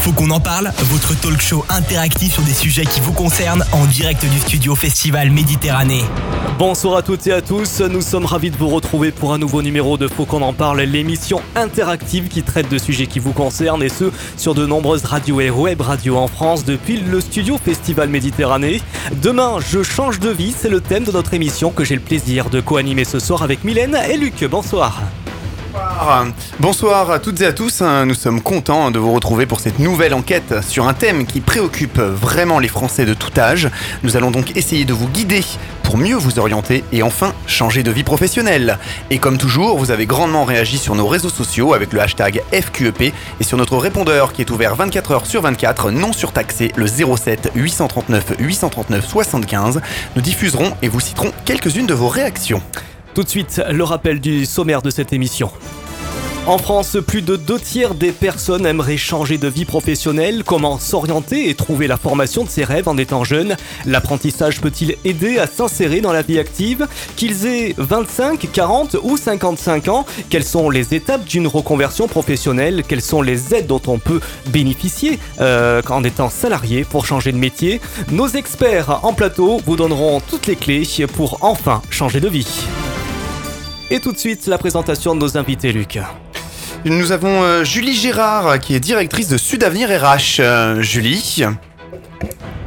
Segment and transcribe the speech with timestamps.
[0.00, 3.84] Faut qu'on en parle, votre talk show interactif sur des sujets qui vous concernent en
[3.84, 6.04] direct du studio Festival Méditerranée.
[6.58, 9.60] Bonsoir à toutes et à tous, nous sommes ravis de vous retrouver pour un nouveau
[9.60, 13.82] numéro de Faut qu'on en parle, l'émission interactive qui traite de sujets qui vous concernent
[13.82, 18.08] et ce sur de nombreuses radios et web radios en France depuis le studio Festival
[18.08, 18.80] Méditerranée.
[19.20, 22.48] Demain, je change de vie, c'est le thème de notre émission que j'ai le plaisir
[22.48, 24.44] de co-animer ce soir avec Mylène et Luc.
[24.44, 25.02] Bonsoir.
[26.58, 27.10] Bonsoir.
[27.10, 30.54] à toutes et à tous, nous sommes contents de vous retrouver pour cette nouvelle enquête
[30.66, 33.68] sur un thème qui préoccupe vraiment les Français de tout âge.
[34.02, 35.42] Nous allons donc essayer de vous guider
[35.82, 38.78] pour mieux vous orienter et enfin changer de vie professionnelle.
[39.10, 43.12] Et comme toujours, vous avez grandement réagi sur nos réseaux sociaux avec le hashtag FQEP
[43.40, 47.52] et sur notre répondeur qui est ouvert 24 heures sur 24, non surtaxé, le 07
[47.54, 49.80] 839 839 75.
[50.16, 52.62] Nous diffuserons et vous citerons quelques-unes de vos réactions.
[53.14, 55.50] Tout de suite, le rappel du sommaire de cette émission.
[56.46, 60.42] En France, plus de deux tiers des personnes aimeraient changer de vie professionnelle.
[60.42, 63.56] Comment s'orienter et trouver la formation de ses rêves en étant jeune?
[63.86, 66.88] L'apprentissage peut-il aider à s'insérer dans la vie active?
[67.14, 72.82] Qu'ils aient 25, 40 ou 55 ans, quelles sont les étapes d'une reconversion professionnelle?
[72.88, 77.38] Quelles sont les aides dont on peut bénéficier euh, en étant salarié pour changer de
[77.38, 77.80] métier?
[78.10, 82.64] Nos experts en plateau vous donneront toutes les clés pour enfin changer de vie.
[83.90, 85.98] Et tout de suite, la présentation de nos invités, Luc.
[86.86, 90.40] Nous avons euh, Julie Gérard, qui est directrice de Sudavenir RH.
[90.40, 91.44] Euh, Julie.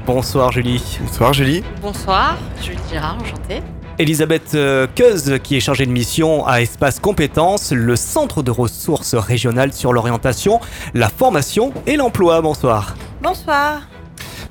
[0.06, 1.00] Bonsoir, Julie.
[1.02, 1.64] Bonsoir, Julie.
[1.81, 3.64] Bonsoir, Julie Gérard, enchantée.
[3.97, 9.16] Elisabeth euh, Keuz, qui est chargée de mission à Espace Compétences, le centre de ressources
[9.16, 10.59] régionales sur l'orientation,
[10.94, 12.39] la formation et l'emploi.
[12.41, 12.95] Bonsoir.
[13.19, 13.81] Bonsoir.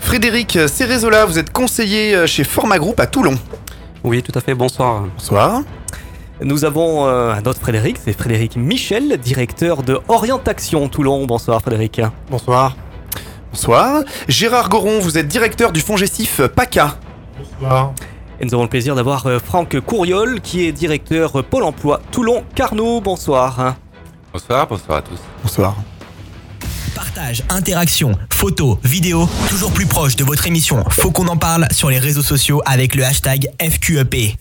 [0.01, 3.39] Frédéric Cérézola, vous êtes conseiller chez Forma Group à Toulon.
[4.03, 4.55] Oui, tout à fait.
[4.55, 5.05] Bonsoir.
[5.17, 5.63] Bonsoir.
[6.45, 11.25] Nous avons euh, un autre Frédéric, c'est Frédéric Michel, directeur de Orientation Toulon.
[11.25, 12.01] Bonsoir Frédéric.
[12.31, 12.77] Bonsoir.
[13.53, 14.03] Bonsoir.
[14.27, 16.97] Gérard Goron, vous êtes directeur du fonds gestif PACA.
[17.39, 17.93] Bonsoir.
[18.41, 22.01] Et nous avons le plaisir d'avoir euh, Franck Couriol, qui est directeur euh, Pôle emploi
[22.11, 23.01] Toulon Carnot.
[23.01, 23.77] Bonsoir.
[24.33, 25.21] Bonsoir, bonsoir à tous.
[25.43, 25.77] Bonsoir.
[26.97, 30.85] Partage, interaction, photos, vidéos, toujours plus proche de votre émission.
[30.91, 34.37] Faut qu'on en parle sur les réseaux sociaux avec le hashtag FQEP.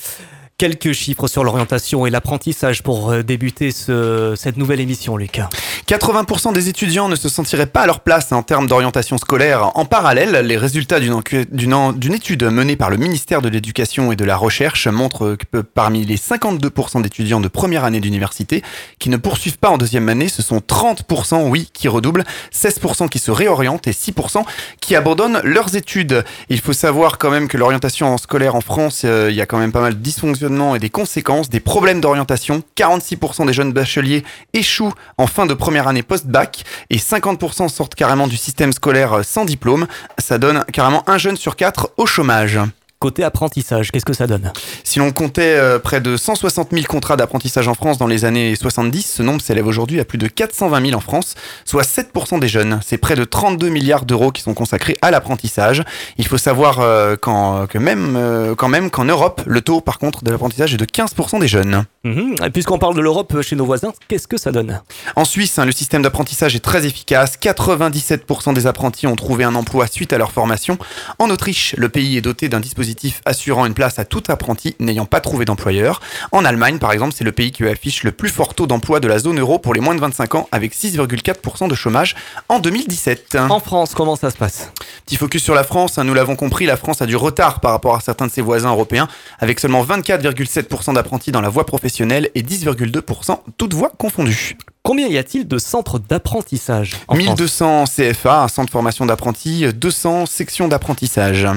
[0.61, 5.49] Quelques chiffres sur l'orientation et l'apprentissage pour euh, débuter ce, cette nouvelle émission, Lucas.
[5.87, 9.71] 80% des étudiants ne se sentiraient pas à leur place en termes d'orientation scolaire.
[9.75, 14.37] En parallèle, les résultats d'une étude menée par le ministère de l'Éducation et de la
[14.37, 18.61] Recherche montrent que parmi les 52% d'étudiants de première année d'université
[18.99, 22.23] qui ne poursuivent pas en deuxième année, ce sont 30% oui qui redoublent,
[22.53, 24.43] 16% qui se réorientent et 6%
[24.79, 26.23] qui abandonnent leurs études.
[26.49, 29.57] Il faut savoir quand même que l'orientation scolaire en France, euh, il y a quand
[29.57, 32.63] même pas mal de dysfonctionnements et des conséquences, des problèmes d'orientation.
[32.75, 34.23] 46% des jeunes bacheliers
[34.53, 39.45] échouent en fin de première année post-bac et 50% sortent carrément du système scolaire sans
[39.45, 39.87] diplôme.
[40.17, 42.59] Ça donne carrément un jeune sur quatre au chômage.
[43.01, 44.53] Côté apprentissage, qu'est-ce que ça donne
[44.83, 48.55] Si l'on comptait euh, près de 160 000 contrats d'apprentissage en France dans les années
[48.55, 51.33] 70, ce nombre s'élève aujourd'hui à plus de 420 000 en France,
[51.65, 52.79] soit 7% des jeunes.
[52.85, 55.83] C'est près de 32 milliards d'euros qui sont consacrés à l'apprentissage.
[56.19, 59.97] Il faut savoir euh, quand, que même, euh, quand même qu'en Europe, le taux par
[59.97, 61.85] contre de l'apprentissage est de 15% des jeunes.
[62.03, 62.35] Mhm.
[62.51, 64.81] Puisqu'on parle de l'Europe chez nos voisins, qu'est-ce que ça donne?
[65.15, 67.37] En Suisse, hein, le système d'apprentissage est très efficace.
[67.39, 70.79] 97% des apprentis ont trouvé un emploi suite à leur formation.
[71.19, 75.05] En Autriche, le pays est doté d'un dispositif assurant une place à tout apprenti n'ayant
[75.05, 76.01] pas trouvé d'employeur.
[76.31, 79.07] En Allemagne, par exemple, c'est le pays qui affiche le plus fort taux d'emploi de
[79.07, 82.15] la zone euro pour les moins de 25 ans, avec 6,4% de chômage
[82.49, 83.37] en 2017.
[83.47, 84.71] En France, comment ça se passe?
[85.05, 87.71] Petit focus sur la France, hein, nous l'avons compris, la France a du retard par
[87.71, 89.07] rapport à certains de ses voisins européens,
[89.39, 94.57] avec seulement 24,7% d'apprentis dans la voie professionnelle et 10,2% toutes voies confondues.
[94.83, 100.67] Combien y a-t-il de centres d'apprentissage 1200 CFA, un centre de formation d'apprentis, 200 sections
[100.67, 101.47] d'apprentissage.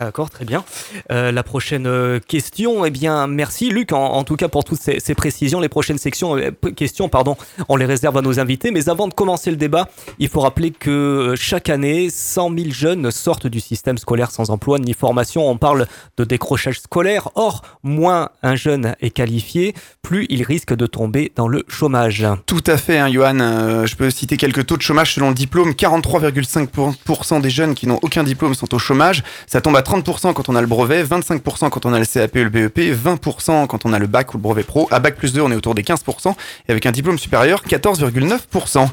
[0.00, 0.64] D'accord, très bien.
[1.12, 5.14] Euh, la prochaine euh, question, eh bien, merci Luc, en, tout cas pour toutes ces,
[5.14, 5.60] précisions.
[5.60, 7.36] Les prochaines sections, euh, questions, pardon,
[7.68, 8.70] on les réserve à nos invités.
[8.70, 13.10] Mais avant de commencer le débat, il faut rappeler que chaque année, 100 000 jeunes
[13.10, 15.46] sortent du système scolaire sans emploi ni formation.
[15.50, 15.86] On parle
[16.16, 17.28] de décrochage scolaire.
[17.34, 22.26] Or, moins un jeune est qualifié, plus il risque de tomber dans le chômage.
[22.46, 23.84] Tout à fait, hein, Johan.
[23.84, 25.72] je peux citer quelques taux de chômage selon le diplôme.
[25.72, 29.22] 43,5% des jeunes qui n'ont aucun diplôme sont au chômage.
[29.46, 32.36] Ça tombe à 30% quand on a le brevet, 25% quand on a le CAP
[32.36, 34.86] ou le BEP, 20% quand on a le bac ou le brevet pro.
[34.92, 36.32] À bac plus 2, on est autour des 15%.
[36.68, 38.88] Et avec un diplôme supérieur, 14,9%.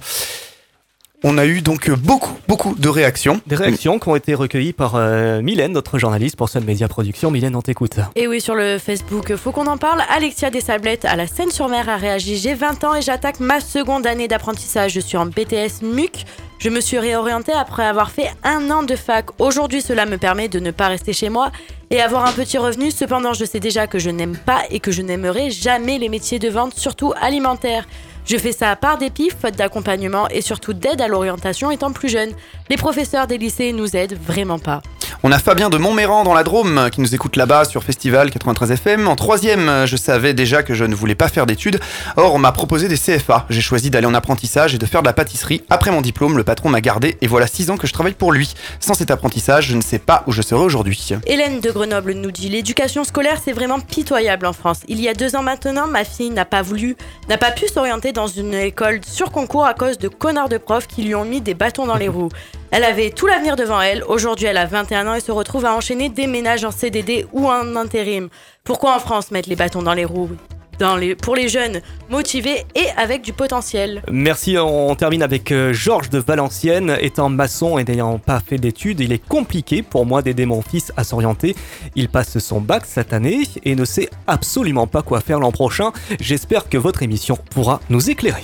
[1.23, 3.41] On a eu donc beaucoup, beaucoup de réactions.
[3.47, 7.31] Des réactions qui ont été recueillies par euh, Mylène, notre journaliste pour Sun Media Production.
[7.31, 7.95] Mylène, on t'écoute.
[8.15, 10.03] Et oui, sur le Facebook, faut qu'on en parle.
[10.15, 12.37] Alexia Desablettes à la Seine-sur-Mer a réagi.
[12.37, 14.93] J'ai 20 ans et j'attaque ma seconde année d'apprentissage.
[14.93, 16.23] Je suis en BTS MUC.
[16.59, 19.25] Je me suis réorientée après avoir fait un an de fac.
[19.39, 21.51] Aujourd'hui, cela me permet de ne pas rester chez moi
[21.89, 22.91] et avoir un petit revenu.
[22.91, 26.37] Cependant, je sais déjà que je n'aime pas et que je n'aimerai jamais les métiers
[26.37, 27.87] de vente, surtout alimentaires.
[28.27, 32.31] Je fais ça par dépit, faute d'accompagnement et surtout d'aide à l'orientation étant plus jeune.
[32.69, 34.81] Les professeurs des lycées nous aident vraiment pas.
[35.23, 38.71] On a Fabien de Montméran dans la Drôme qui nous écoute là-bas sur Festival 93
[38.71, 39.07] FM.
[39.07, 41.79] En troisième, je savais déjà que je ne voulais pas faire d'études.
[42.17, 43.45] Or, on m'a proposé des CFA.
[43.49, 45.63] J'ai choisi d'aller en apprentissage et de faire de la pâtisserie.
[45.69, 48.31] Après mon diplôme, le patron m'a gardé et voilà six ans que je travaille pour
[48.31, 48.53] lui.
[48.79, 51.09] Sans cet apprentissage, je ne sais pas où je serais aujourd'hui.
[51.25, 54.81] Hélène de Grenoble nous dit l'éducation scolaire c'est vraiment pitoyable en France.
[54.87, 56.95] Il y a deux ans maintenant, ma fille n'a pas voulu,
[57.27, 60.87] n'a pas pu s'orienter dans une école sur concours à cause de connards de profs
[60.87, 62.31] qui lui ont mis des bâtons dans les roues.
[62.71, 64.03] Elle avait tout l'avenir devant elle.
[64.05, 67.47] Aujourd'hui, elle a 21 ans et se retrouve à enchaîner des ménages en CDD ou
[67.47, 68.29] en intérim.
[68.63, 70.31] Pourquoi en France mettre les bâtons dans les roues?
[70.79, 74.01] Dans les, pour les jeunes motivés et avec du potentiel.
[74.11, 76.97] Merci, on termine avec euh, Georges de Valenciennes.
[77.01, 80.91] Étant maçon et n'ayant pas fait d'études, il est compliqué pour moi d'aider mon fils
[80.97, 81.55] à s'orienter.
[81.95, 85.91] Il passe son bac cette année et ne sait absolument pas quoi faire l'an prochain.
[86.19, 88.43] J'espère que votre émission pourra nous éclairer.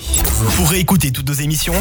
[0.55, 1.73] Pour réécouter toutes nos émissions,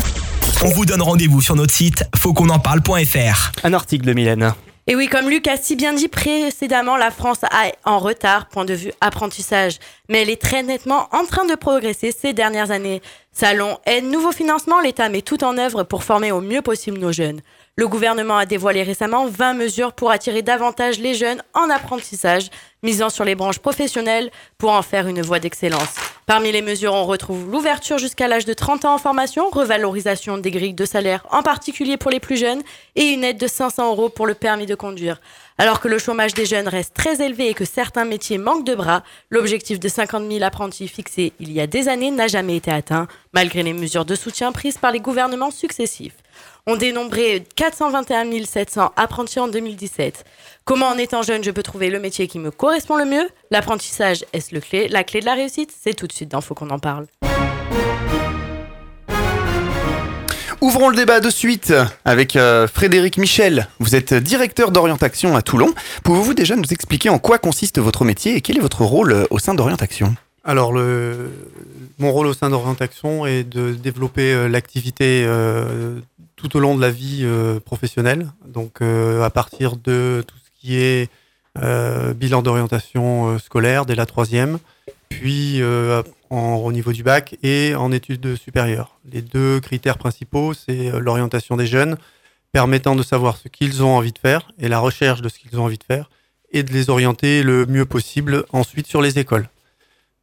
[0.64, 3.52] on vous donne rendez-vous sur notre site fautquonenparle.fr.
[3.64, 4.54] Un article de Mylène.
[4.88, 8.64] Et oui, comme Luc a si bien dit précédemment, la France est en retard, point
[8.64, 9.78] de vue apprentissage.
[10.08, 13.00] Mais elle est très nettement en train de progresser ces dernières années.
[13.30, 17.12] Salon, aide, nouveau financement, l'État met tout en œuvre pour former au mieux possible nos
[17.12, 17.42] jeunes.
[17.76, 22.50] Le gouvernement a dévoilé récemment 20 mesures pour attirer davantage les jeunes en apprentissage,
[22.82, 25.94] misant sur les branches professionnelles pour en faire une voie d'excellence.
[26.26, 30.50] Parmi les mesures, on retrouve l'ouverture jusqu'à l'âge de 30 ans en formation, revalorisation des
[30.50, 32.62] grilles de salaire, en particulier pour les plus jeunes,
[32.94, 35.18] et une aide de 500 euros pour le permis de conduire.
[35.56, 38.74] Alors que le chômage des jeunes reste très élevé et que certains métiers manquent de
[38.74, 42.70] bras, l'objectif de 50 000 apprentis fixé il y a des années n'a jamais été
[42.70, 46.21] atteint, malgré les mesures de soutien prises par les gouvernements successifs.
[46.68, 50.24] On dénombrait 421 700 apprentis en 2017.
[50.64, 53.28] Comment en étant jeune je peux trouver le métier qui me correspond le mieux?
[53.50, 55.74] L'apprentissage, est-ce le clé, la clé de la réussite?
[55.76, 57.06] C'est tout de suite dans Faut qu'on en parle.
[60.60, 61.74] Ouvrons le débat de suite
[62.04, 63.66] avec euh, Frédéric Michel.
[63.80, 65.74] Vous êtes directeur d'orientation à Toulon.
[66.04, 69.24] Pouvez-vous déjà nous expliquer en quoi consiste votre métier et quel est votre rôle euh,
[69.30, 70.14] au sein d'orientation?
[70.44, 71.30] Alors, le,
[71.98, 76.00] mon rôle au sein d'orientation est de développer euh, l'activité euh,
[76.42, 78.26] tout au long de la vie euh, professionnelle.
[78.44, 81.08] Donc, euh, à partir de tout ce qui est
[81.62, 84.58] euh, bilan d'orientation scolaire dès la troisième,
[85.08, 85.62] puis
[86.30, 88.98] au niveau du bac et en études supérieures.
[89.12, 91.96] Les deux critères principaux, c'est l'orientation des jeunes,
[92.52, 95.60] permettant de savoir ce qu'ils ont envie de faire et la recherche de ce qu'ils
[95.60, 96.10] ont envie de faire,
[96.50, 99.48] et de les orienter le mieux possible ensuite sur les écoles.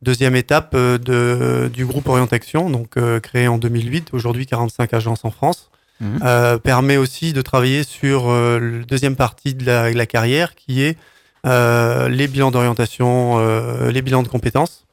[0.02, 5.70] Deuxième étape de, du groupe Orientation, donc créé en 2008, aujourd'hui 45 agences en France,
[6.02, 6.20] Mhm.
[6.24, 10.56] euh, permet aussi de travailler sur euh, la deuxième partie de la, de la carrière
[10.56, 10.98] qui est
[11.46, 14.86] euh, les bilans d'orientation, euh, les bilans de compétences,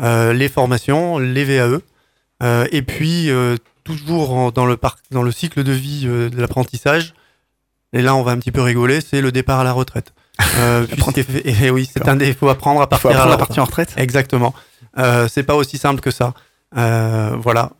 [0.00, 1.78] les formations, les VAE,
[2.70, 3.30] et puis
[3.84, 7.14] toujours en- dans, le par- dans le cycle de vie de l'apprentissage,
[7.92, 10.12] et là on va un petit peu rigoler, c'est le départ à la retraite.
[10.58, 10.86] Euh,
[11.44, 13.64] et oui, c'est un des, faut apprendre à faut partir à apprendre la à en
[13.64, 13.94] retraite.
[13.96, 14.54] Exactement.
[14.98, 16.34] Euh, c'est pas aussi simple que ça.
[16.76, 17.70] Euh, voilà.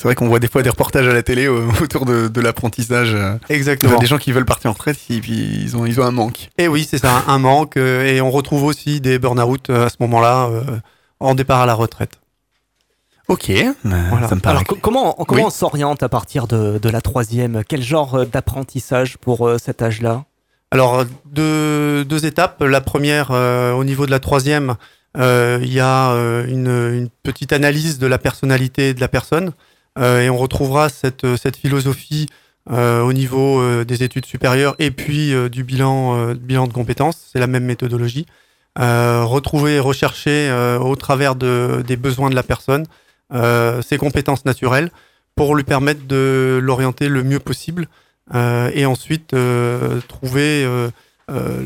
[0.00, 2.40] C'est vrai qu'on voit des fois des reportages à la télé euh, autour de, de
[2.40, 3.14] l'apprentissage.
[3.14, 3.98] euh, Exactement.
[3.98, 6.50] Des gens qui veulent partir en retraite et puis ils ont, ils ont un manque.
[6.56, 7.76] Et oui, c'est ça, un manque.
[7.76, 10.48] euh, et on retrouve aussi des burn-out à ce moment-là,
[11.18, 12.12] en départ à la retraite.
[13.26, 13.50] Ok,
[13.82, 14.28] Voilà.
[14.28, 15.46] ça me paraît Alors, comment, comment Oui.
[15.46, 17.62] on s'oriente à partir de, de la troisième?
[17.68, 20.24] Quel genre d'apprentissage pour cet âge-là?
[20.70, 22.62] Alors, deux, deux étapes.
[22.62, 24.76] La première, euh, au niveau de la troisième,
[25.18, 26.12] euh, il y a
[26.46, 29.52] une, une petite analyse de la personnalité de la personne.
[29.98, 32.26] Euh, et on retrouvera cette, cette philosophie
[32.70, 36.72] euh, au niveau euh, des études supérieures et puis euh, du bilan, euh, bilan de
[36.72, 37.28] compétences.
[37.32, 38.26] C'est la même méthodologie.
[38.78, 42.86] Euh, retrouver et rechercher euh, au travers de, des besoins de la personne
[43.34, 44.90] euh, ses compétences naturelles
[45.34, 47.88] pour lui permettre de l'orienter le mieux possible
[48.34, 50.90] euh, et ensuite euh, trouver euh,
[51.30, 51.60] euh,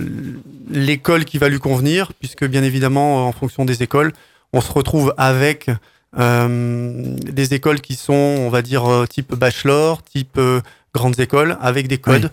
[0.70, 4.12] l'école qui va lui convenir, puisque bien évidemment, en fonction des écoles,
[4.52, 5.74] on se retrouve avec euh,
[6.16, 10.60] des écoles qui sont, on va dire, euh, type bachelor, type euh,
[10.94, 12.30] grandes écoles, avec des codes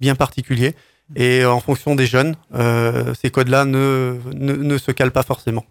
[0.00, 0.74] bien particuliers.
[1.14, 5.64] Et en fonction des jeunes, euh, ces codes-là ne, ne, ne se calent pas forcément.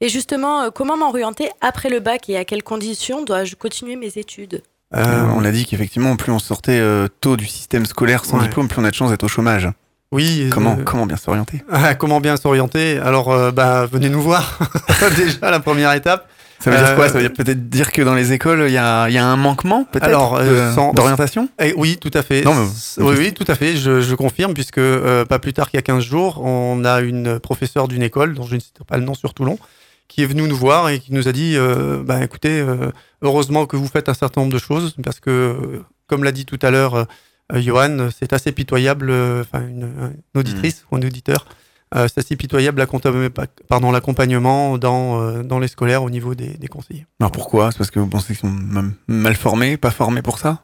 [0.00, 4.18] Et justement, euh, comment m'orienter après le bac et à quelles conditions dois-je continuer mes
[4.18, 4.62] études?
[4.96, 8.44] Euh, on a dit qu'effectivement, plus on sortait euh, tôt du système scolaire sans Ouais.
[8.48, 9.68] diplôme, plus on a de chances d'être au chômage.
[10.10, 10.48] oui.
[10.50, 11.62] Comment, euh, comment bien s'orienter?
[11.70, 12.98] Ah, comment bien s'orienter?
[12.98, 14.58] Alors, euh, bah, venez nous voir.
[15.16, 16.28] Déjà, la première étape.
[16.60, 17.08] Ça veut dire Euh, quoi?
[17.08, 19.24] Ça veut dire peut-être dire que dans les écoles, il y a, il y a
[19.24, 21.48] un manquement, peut-être, euh, sans- d'orientation?
[21.58, 22.42] Eh oui, tout à fait.
[22.42, 23.76] Non, mais- S- oui, oui, tout à fait.
[23.76, 27.00] Je, je confirme, puisque euh, pas plus tard qu'il y a 15 jours, on a
[27.00, 29.58] une professeure d'une école, dont je ne citerai pas le nom sur Toulon,
[30.08, 32.90] qui est venue nous voir et qui nous a dit euh, bah, écoutez, euh,
[33.22, 36.44] heureusement que vous faites un certain nombre de choses, parce que, euh, comme l'a dit
[36.44, 37.04] tout à l'heure euh,
[37.60, 39.82] Johan, c'est assez pitoyable, euh, enfin, une,
[40.34, 41.46] une auditrice ou un auditeur.
[41.94, 42.78] Euh, c'est assez pitoyable
[43.90, 47.06] l'accompagnement dans, euh, dans les scolaires au niveau des, des conseillers.
[47.18, 47.72] Alors pourquoi?
[47.72, 48.54] C'est parce que vous pensez qu'ils sont
[49.08, 50.62] mal formés, pas formés pour ça?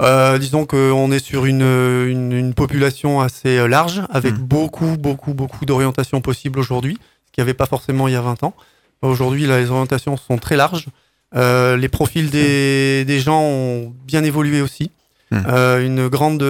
[0.00, 4.42] Euh, disons qu'on est sur une, une, une population assez euh, large, avec Mm.
[4.42, 8.20] beaucoup, beaucoup, beaucoup d'orientations possibles aujourd'hui, ce qu'il n'y avait pas forcément il y a
[8.20, 8.54] 20 ans.
[9.02, 10.86] Aujourd'hui, les orientations sont très larges.
[11.34, 14.90] Euh, les profils des, des gens ont bien évolué aussi.
[15.30, 15.38] Mm.
[15.48, 16.42] Euh, une, grande,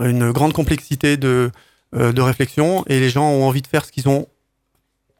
[0.00, 1.50] une grande complexité de,
[1.94, 4.26] de réflexion, et les gens ont envie de faire ce qu'ils ont,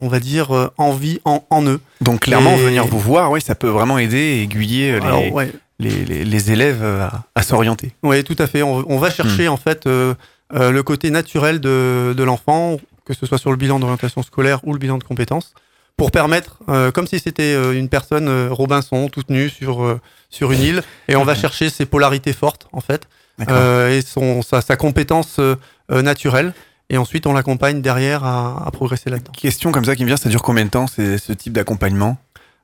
[0.01, 1.81] on va dire, euh, envie en, en eux.
[2.01, 5.31] Donc clairement, Et- venir vous voir, oui, ça peut vraiment aider et aiguiller euh, les,
[5.31, 7.93] ouais, les, les- les élèves euh, à, à s'orienter.
[8.03, 8.63] Oui, tout à fait.
[8.63, 10.15] On, on va chercher en fait euh,
[10.55, 14.61] euh, le côté naturel de, de l'enfant, que ce soit sur le bilan d'orientation scolaire
[14.65, 15.55] ou le bilan de compétences,
[15.97, 20.01] pour permettre, euh, comme si c'était euh, une personne euh, Robinson toute nue sur euh,
[20.29, 23.09] sur une île, et on va chercher ses polarités fortes en fait euh,
[23.41, 25.57] et son sa, sa compétence euh,
[25.91, 26.53] euh, naturelle,
[26.91, 29.33] et ensuite on l'accompagne derrière à, à progresser là-dedans.
[29.37, 32.17] Question comme ça qui me vient, ça dure combien de temps c'est ce type d'accompagnement?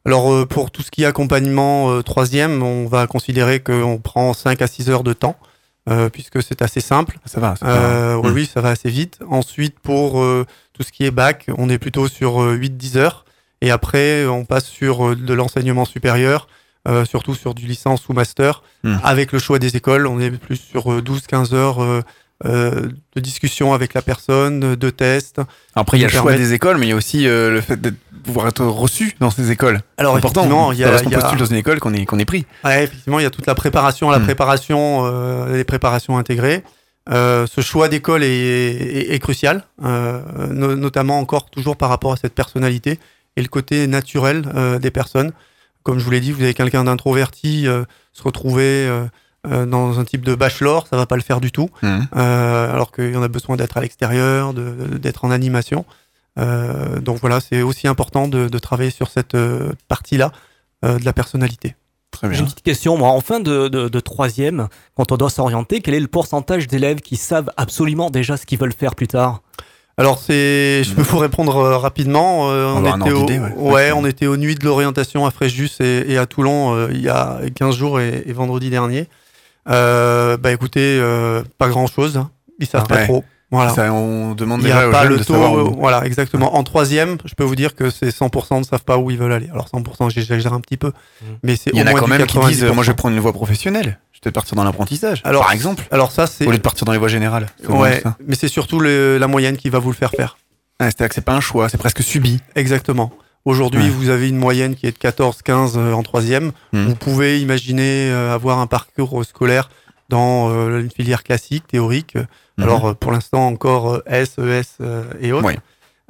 [0.07, 4.33] Alors euh, pour tout ce qui est accompagnement euh, troisième, on va considérer qu'on prend
[4.33, 5.37] 5 à 6 heures de temps,
[5.89, 7.19] euh, puisque c'est assez simple.
[7.27, 7.55] Ça va.
[7.65, 8.35] Euh, oui, Hmm.
[8.35, 9.19] oui, ça va assez vite.
[9.29, 13.25] Ensuite, pour euh, tout ce qui est bac, on est plutôt sur euh, 8-10 heures.
[13.61, 16.49] Et après, on passe sur euh, de l'enseignement supérieur,
[16.89, 18.63] euh, surtout sur du licence ou master.
[18.85, 18.97] Hmm.
[19.05, 22.01] Avec le choix des écoles, on est plus sur euh, 12-15 heures euh,
[22.47, 25.41] euh, de discussion avec la personne, de tests.
[25.75, 27.61] Après, il y a le choix des écoles, mais il y a aussi euh, le
[27.61, 27.93] fait de
[28.25, 29.81] pouvoir être reçu dans ces écoles.
[29.99, 30.41] Alors, important.
[30.41, 32.25] effectivement, il y a, parce qu'on a- postule dans une école qu'on est, qu'on est
[32.25, 32.47] pris.
[32.65, 34.25] Ouais, effectivement, il y a toute la préparation, la Hmm.
[34.25, 36.65] préparation, euh, les préparations intégrées.
[37.11, 40.21] Euh, ce choix d'école est, est- est crucial, euh,
[40.51, 42.99] no- notamment encore toujours par rapport à cette personnalité
[43.37, 45.33] et le côté naturel euh, des personnes.
[45.83, 49.07] Comme je vous l'ai dit, vous avez quelqu'un d'introverti, euh, se retrouver euh,
[49.47, 51.71] euh, dans un type de bachelor, ça va pas le faire du tout.
[51.83, 55.85] Euh, alors qu'il y en a besoin d'être à l'extérieur, d'être en animation.
[56.39, 59.37] Euh, donc voilà, c'est aussi important de, de travailler sur cette
[59.89, 60.33] partie-là
[60.85, 61.75] euh, de la personnalité.
[62.11, 62.41] Très J'ai bien.
[62.41, 65.95] une petite question, moi, en fin de, de, de troisième, quand on doit s'orienter, quel
[65.95, 69.43] est le pourcentage d'élèves qui savent absolument déjà ce qu'ils veulent faire plus tard?
[70.01, 72.51] Alors c'est, je peux vous répondre euh, rapidement.
[72.51, 73.93] Euh, on, Avoir un était au, ouais.
[73.93, 77.09] on était aux nuits de l'orientation à Fréjus et, et à Toulon euh, il y
[77.09, 79.07] a 15 jours et, et vendredi dernier.
[79.69, 82.25] Euh, bah écoutez, euh, pas grand chose.
[82.59, 83.05] Ils savent Ah, pas ouais.
[83.05, 83.25] trop.
[83.53, 83.71] Voilà.
[83.75, 85.33] Ça, on demande déjà aux pas le de taux.
[85.35, 86.55] savoir où- Voilà, exactement.
[86.57, 89.33] En troisième, je peux vous dire que c'est 100% ne savent pas où ils veulent
[89.33, 89.49] aller.
[89.53, 90.93] Alors 100%, j'exagère un petit peu,
[91.23, 91.29] Mhm.
[91.43, 92.75] mais c'est Il y au en a moins quand même qui disent, 90%.
[92.75, 93.99] moi je vais prendre une voie professionnelle.
[94.21, 96.93] Peut-être partir dans l'apprentissage, Alors, par exemple, Alors ça c'est au lieu de partir dans
[96.93, 97.47] les voies générales.
[97.69, 98.17] Ouais, ça.
[98.27, 100.37] mais c'est surtout le- la moyenne qui va vous le faire faire.
[100.79, 102.41] Ah, C'est-à-dire que c'est pas un choix, c'est presque subi.
[102.55, 103.13] Exactement.
[103.47, 103.89] Aujourd'hui, Ouais.
[103.89, 106.53] vous avez une moyenne qui est de 14-15 euh, en troisième.
[106.75, 106.89] Mhm.
[106.89, 109.71] Vous pouvez imaginer euh, avoir un parcours scolaire
[110.11, 112.17] dans euh, une filière classique, théorique.
[112.17, 112.65] Mhm.
[112.65, 115.49] Alors, euh, pour l'instant, encore euh, S, ES euh, et autres.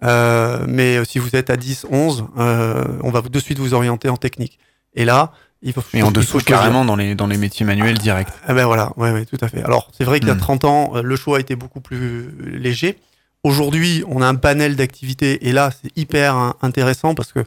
[0.03, 3.75] Euh, mais euh, si vous êtes à 10, 11, euh, on va de suite vous
[3.75, 4.59] orienter en technique.
[4.95, 8.29] Et là, il faut, Et en dessous, carrément, dans les, dans les métiers manuels directs.
[8.47, 9.63] Ah ben voilà, ouais, ouais, tout à fait.
[9.63, 10.39] Alors, c'est vrai qu'il y a Hmm.
[10.41, 12.99] 30 ans, euh, le choix était beaucoup plus léger.
[13.45, 17.41] Aujourd'hui, on a un panel d'activités et là, c'est hyper intéressant parce que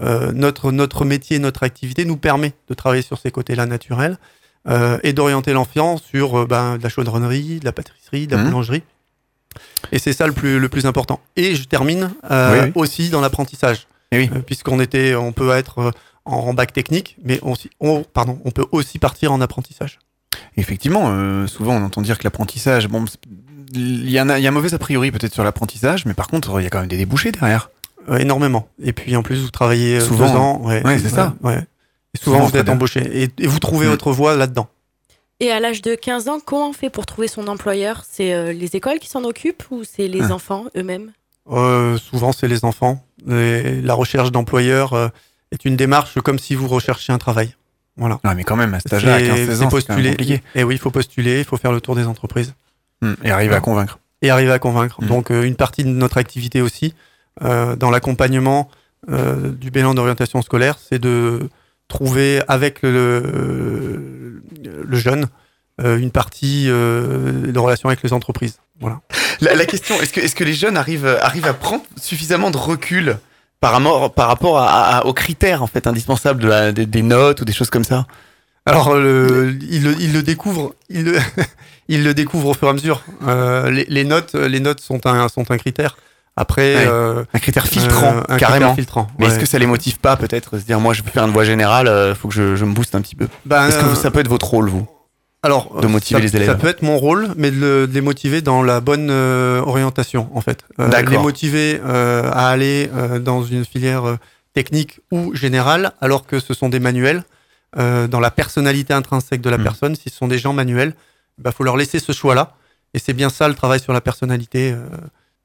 [0.00, 4.18] euh, notre, notre métier, notre activité nous permet de travailler sur ces côtés-là naturels
[4.68, 8.42] euh, et d'orienter l'enfant sur euh, ben, de la chaudronnerie, de la pâtisserie, de la
[8.42, 8.46] Hmm.
[8.46, 8.82] boulangerie.
[9.92, 11.20] Et c'est ça le plus, le plus important.
[11.36, 12.72] Et je termine euh, Oui, oui.
[12.74, 13.86] aussi dans l'apprentissage.
[14.12, 14.30] Eh oui.
[14.34, 15.90] Euh, puisqu'on était, on peut être euh,
[16.26, 19.98] en bac technique, mais on, on- pardon, on peut aussi partir en apprentissage.
[20.56, 23.04] Effectivement, euh, souvent on entend dire que l'apprentissage, bon,
[23.74, 26.14] il y, en a, il y a un mauvais a priori peut-être sur l'apprentissage, mais
[26.14, 27.70] par contre, il y a quand même des débouchés derrière.
[28.08, 28.68] Euh, énormément.
[28.82, 30.60] Et puis en plus, vous travaillez euh, Souvent, deux ans.
[30.62, 31.34] Ouais, Ouais, c'est ça.
[31.42, 31.64] Ouais.
[32.14, 33.00] Et souvent, Souvent, vous êtes embauché.
[33.24, 33.90] Et, et vous trouvez Mm.
[33.90, 34.68] votre voie là-dedans.
[35.40, 38.04] Et à l'âge de 15 ans, comment on fait pour trouver son employeur?
[38.08, 40.34] C'est euh, les écoles qui s'en occupent ou c'est les Ah.
[40.34, 41.12] enfants eux-mêmes?
[41.50, 43.04] Euh, souvent, c'est les enfants.
[43.28, 45.08] Et la recherche d'employeur euh,
[45.56, 47.54] est une démarche comme si vous recherchiez un travail.
[47.96, 48.20] Voilà.
[48.24, 50.42] Ah, mais quand même, à cet âge-là, à C'est 15-16 c'est ans, c'est.
[50.54, 52.54] Et oui, il faut postuler, il faut faire le tour des entreprises.
[53.02, 53.98] Hum, Et arriver à convaincre.
[54.22, 55.02] et arriver à convaincre.
[55.02, 55.08] Mhm.
[55.08, 56.94] Donc euh, une partie de notre activité aussi,
[57.42, 58.70] euh, dans l'accompagnement
[59.10, 61.48] euh, du bilan d'orientation scolaire, c'est de,
[61.88, 65.26] trouver avec le, le jeune
[65.78, 68.58] une partie de relation avec les entreprises.
[68.80, 69.02] Voilà.
[69.40, 73.18] La, question, est-ce que, est que les jeunes arrivent, arrivent à prendre suffisamment de recul
[73.60, 77.84] par rapport, par rapport aux critères en fait indispensables des, notes ou des choses comme
[77.84, 78.06] ça
[78.66, 81.18] Alors, le, il, le découvre, il le,
[81.88, 83.02] il le découvre au fur et à mesure.
[83.26, 85.96] Euh, les, notes, les notes sont un, sont un critère.
[86.38, 88.74] Après, euh, un critère filtrant, euh, carrément.
[88.74, 91.24] filtrant, Mais est-ce que ça les motive pas peut-être se dire moi je veux faire
[91.24, 93.26] une voie générale, il faut que je, je, me booste un petit peu?
[93.46, 94.86] Ben, est-ce que ça peut être votre rôle vous?
[95.42, 96.48] Alors, de motiver les élèves.
[96.48, 100.40] Ça peut être mon rôle, mais de, les motiver dans la bonne euh, orientation, en
[100.40, 100.64] fait.
[100.80, 102.90] Euh, les motiver euh, à aller
[103.20, 104.16] dans une filière
[104.54, 107.22] technique ou générale, alors que ce sont des manuels.
[107.76, 109.62] dans la personnalité intrinsèque de la hmm.
[109.62, 110.94] personne, si ce sont des gens manuels,
[111.38, 112.54] il bah, faut leur laisser ce choix-là.
[112.94, 114.74] Et c'est bien ça le travail sur la personnalité.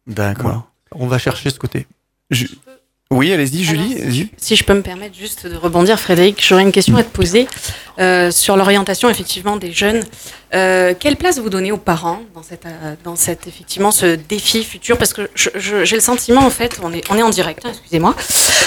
[0.07, 0.71] D'accord.
[0.91, 1.85] On va chercher ce côté.
[2.29, 2.47] Je...
[3.11, 4.29] Oui, allez-y, Julie.
[4.37, 7.45] si, je peux me permettre juste de rebondir, Frédéric, j'aurais une question à te poser
[7.99, 10.01] euh, sur l'orientation effectivement des jeunes.
[10.55, 14.63] Euh, quelle place vous donnez aux parents dans cette, euh, dans cette effectivement ce défi
[14.63, 14.97] futur?
[14.97, 18.15] Parce que j'ai le sentiment en fait, on est, on est en direct, hein, excusez-moi.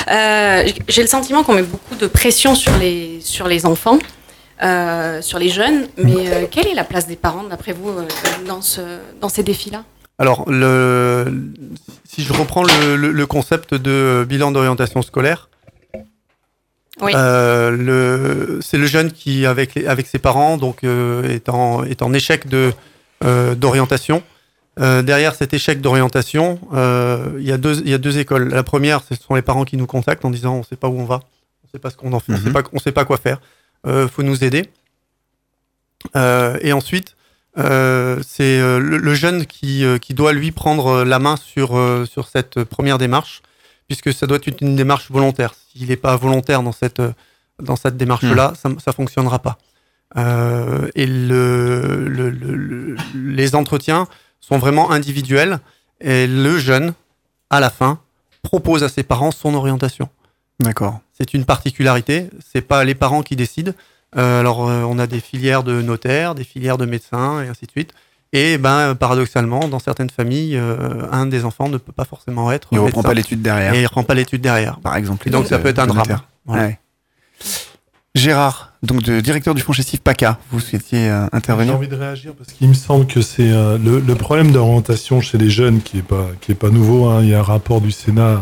[0.08, 3.98] j'ai le sentiment qu'on met beaucoup de pression sur les, sur les enfants.
[5.22, 7.90] sur les jeunes, mais quelle est la place des parents, d'après vous,
[8.46, 8.82] dans, ce,
[9.22, 9.84] dans ces défis-là?
[10.18, 11.26] Alors, le,
[12.04, 15.48] si je reprends le, concept de bilan d'orientation scolaire,
[17.02, 22.12] euh, c'est le jeune qui, avec, avec ses parents, donc, euh, est, en, est en
[22.12, 22.72] échec de,
[23.24, 24.22] euh, d'orientation.
[24.78, 28.50] derrière cet échec d'orientation, il y, a deux, y a deux écoles.
[28.50, 30.88] La première, ce sont les parents qui nous contactent en disant on ne sait pas
[30.88, 31.16] où on va,
[31.64, 32.78] on ne sait pas ce qu'on en fait, on ne mhm.
[32.78, 33.40] sait pas quoi faire,
[33.86, 34.64] il faut nous aider.
[36.14, 37.13] et ensuite,
[37.56, 42.28] euh, c'est euh, le, jeune qui, euh, qui, doit lui prendre la main sur, sur
[42.28, 43.42] cette première démarche,
[43.86, 45.54] puisque ça doit être une démarche volontaire.
[45.54, 47.02] S'il n'est pas volontaire dans cette,
[47.62, 48.78] dans cette démarche-là, hmm.
[48.78, 49.58] ça ne fonctionnera pas.
[50.16, 54.08] et le, le, les entretiens
[54.40, 55.60] sont vraiment individuels,
[56.00, 56.92] et le jeune,
[57.50, 58.00] à la fin,
[58.42, 60.08] propose à ses parents son orientation.
[60.60, 61.00] D'accord.
[61.12, 63.72] C'est une particularité, c'est pas les parents qui décident,
[64.16, 67.70] alors, euh, on a des filières de notaires, des filières de médecins, et ainsi de
[67.70, 67.92] suite.
[68.32, 72.68] Et ben, paradoxalement, dans certaines familles, euh, un des enfants ne peut pas forcément être.
[72.72, 73.74] Il ne reprend pas l'étude derrière.
[73.74, 74.80] Et il ne reprend pas l'étude derrière.
[74.80, 75.28] Par exemple.
[75.28, 76.76] Et donc, ça peut être un drame.
[78.16, 82.32] Gérard, donc de directeur du fonds gestif PACA, vous souhaitiez intervenir J'ai envie de réagir
[82.34, 86.28] parce qu'il me semble que c'est le, problème d'orientation chez les jeunes qui n'est pas,
[86.40, 87.06] qui est pas nouveau.
[87.06, 87.22] Hein.
[87.22, 88.40] Il y a un rapport du Sénat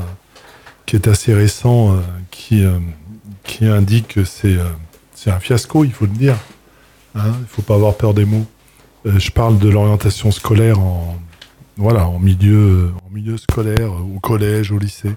[0.84, 1.96] qui est assez récent
[2.30, 2.64] qui,
[3.44, 4.58] qui indique que c'est
[5.22, 6.36] c'est un fiasco, il faut le dire.
[7.14, 8.46] Hein, il ne faut pas avoir peur des mots.
[9.06, 11.16] Euh, je parle de l'orientation scolaire en,
[11.76, 15.14] voilà, en, milieu, en milieu scolaire, au collège, au lycée.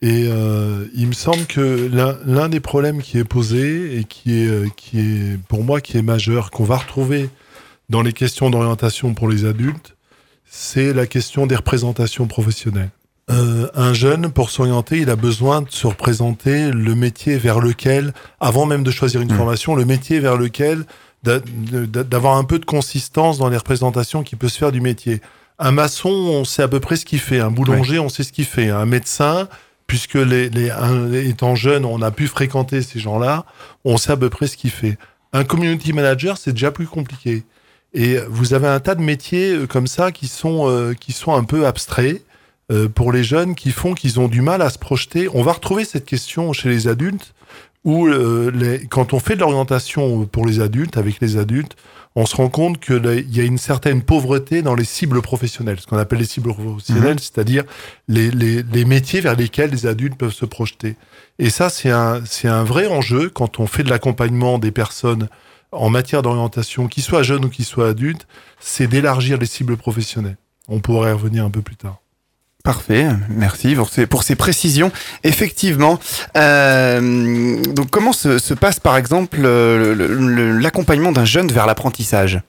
[0.00, 1.90] Et euh, il me semble que
[2.24, 5.98] l'un des problèmes qui est posé et qui est, euh, qui est, pour moi, qui
[5.98, 7.28] est majeur, qu'on va retrouver
[7.90, 9.94] dans les questions d'orientation pour les adultes,
[10.46, 12.90] c'est la question des représentations professionnelles.
[13.30, 18.14] Euh, un jeune, pour s'orienter, il a besoin de se représenter le métier vers lequel,
[18.40, 19.36] avant même de choisir une mmh.
[19.36, 20.84] formation, le métier vers lequel
[21.22, 25.20] d'avoir un peu de consistance dans les représentations qui peut se faire du métier.
[25.58, 27.40] Un maçon, on sait à peu près ce qu'il fait.
[27.40, 28.70] Un boulanger, on sait ce qu'il fait.
[28.70, 29.48] Un médecin,
[29.88, 33.44] puisque les, les étant jeune, on a pu fréquenter ces gens-là,
[33.84, 34.96] on sait à peu près ce qu'il fait.
[35.32, 37.44] Un community manager, c'est déjà plus compliqué.
[37.94, 41.34] Et vous avez un tas de métiers euh, comme ça qui sont, euh, qui sont
[41.34, 42.22] un peu abstraits
[42.70, 45.28] euh, pour les jeunes qui font qu'ils ont du mal à se projeter.
[45.32, 47.34] On va retrouver cette question chez les adultes
[47.84, 51.76] où euh, les, quand on fait de l'orientation pour les adultes, avec les adultes,
[52.16, 55.86] on se rend compte qu'il y a une certaine pauvreté dans les cibles professionnelles, ce
[55.86, 57.18] qu'on appelle les cibles professionnelles, mhm.
[57.18, 57.64] c'est-à-dire
[58.08, 60.96] les, les, les, métiers vers lesquels les adultes peuvent se projeter.
[61.38, 65.28] Et ça, c'est un, c'est un vrai enjeu quand on fait de l'accompagnement des personnes
[65.70, 68.26] en matière d'orientation, qu'ils soient jeunes ou qu'ils soient adultes,
[68.58, 70.38] c'est d'élargir les cibles professionnelles.
[70.66, 72.00] On pourrait y revenir un peu plus tard.
[72.68, 74.92] Parfait, merci pour ces, pour ces précisions.
[75.24, 75.98] Effectivement,
[76.36, 82.42] euh, donc comment se, passe par exemple l'accompagnement d'un jeune vers l'apprentissage?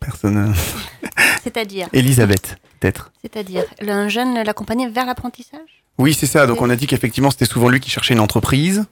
[0.00, 0.52] Personne.
[1.44, 1.86] C'est-à-dire?
[1.92, 3.12] Elisabeth, peut-être.
[3.22, 5.84] C'est-à-dire un jeune l'accompagner vers l'apprentissage?
[5.96, 6.48] Oui, c'est ça.
[6.48, 8.84] Donc on a dit qu'effectivement c'était souvent lui qui cherchait une entreprise.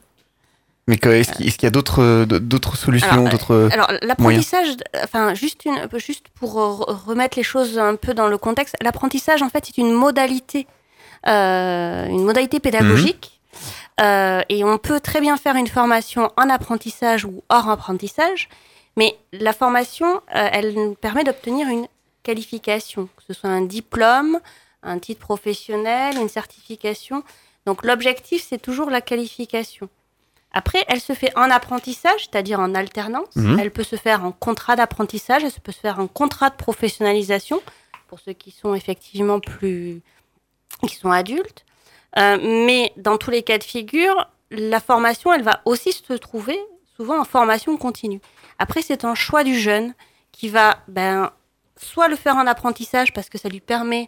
[0.87, 4.67] Mais est-ce qu'il y a d'autres d'autres solutions, d'autres Alors l'apprentissage,
[5.03, 9.49] enfin juste une, juste pour remettre les choses un peu dans le contexte, l'apprentissage en
[9.49, 10.67] fait c'est une modalité,
[11.27, 13.41] euh, une modalité pédagogique,
[13.97, 14.05] mhm.
[14.05, 18.47] euh, et on peut très bien faire une formation en apprentissage ou hors apprentissage,
[18.95, 21.87] mais la formation, euh, elle nous permet d'obtenir une
[22.21, 24.39] qualification, que ce soit un diplôme,
[24.83, 27.23] un titre professionnel, une certification.
[27.65, 29.89] Donc l'objectif c'est toujours la qualification.
[30.57, 33.35] Après, elle se fait en apprentissage, c'est-à-dire en alternance.
[33.35, 33.59] Mhm.
[33.59, 37.61] Elle peut se faire en contrat d'apprentissage, elle peut se faire en contrat de professionnalisation,
[38.07, 40.01] pour ceux qui sont effectivement plus...
[40.87, 41.65] qui sont adultes.
[42.17, 46.57] Euh, mais dans tous les cas de figure, la formation, elle va aussi se trouver
[46.95, 48.21] souvent en formation continue.
[48.57, 49.93] Après, c'est un choix du jeune
[50.31, 51.31] qui va ben,
[51.75, 54.07] soit le faire en apprentissage parce que ça lui permet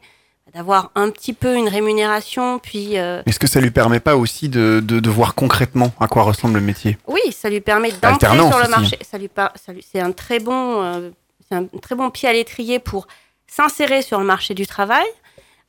[0.53, 4.49] d'avoir un petit peu une rémunération, puis euh, Est-ce que ça lui permet pas aussi
[4.49, 6.97] de, de, de voir concrètement à quoi ressemble le métier?
[7.07, 8.97] Oui, ça lui permet d'entrer sur le marché.
[9.01, 11.10] Ça lui par- ça lui- c'est un très bon, euh,
[11.49, 13.07] c'est un très bon pied à l'étrier pour
[13.47, 15.05] s'insérer sur le marché du travail.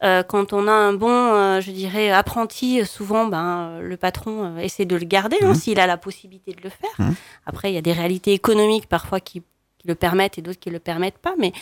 [0.04, 4.94] Euh, quand on a un bon, je dirais, apprenti, souvent, ben, le patron essaie de
[4.96, 5.54] le garder hein, Mhm.
[5.56, 6.90] s'il a la possibilité de le faire.
[7.00, 7.14] Mhm.
[7.46, 9.42] Après, il y a des réalités économiques parfois qui,
[9.78, 11.34] qui le permettent et d'autres qui ne le permettent pas.
[11.36, 11.52] Mais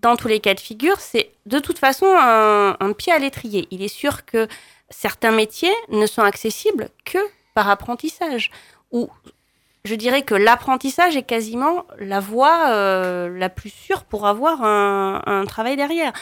[0.00, 3.68] dans tous les cas de figure, c'est de toute façon un, pied à l'étrier.
[3.70, 4.48] Il est sûr que
[4.90, 7.18] certains métiers ne sont accessibles que
[7.54, 8.50] par apprentissage.
[8.90, 9.08] Ou
[9.84, 15.44] je dirais que l'apprentissage est quasiment la voie euh, la plus sûre pour avoir un
[15.46, 16.12] travail derrière.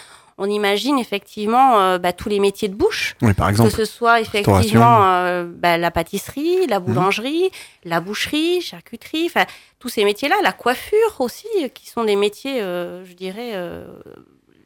[0.43, 3.71] On imagine effectivement euh, bah, tous les métiers de bouche, Oui, par exemple.
[3.71, 7.51] que ce soit effectivement euh, bah, la pâtisserie, la boulangerie,
[7.85, 9.45] la boucherie, charcuterie, enfin
[9.79, 13.53] tous ces métiers-là, la coiffure aussi, euh, qui sont des métiers, euh, je dirais,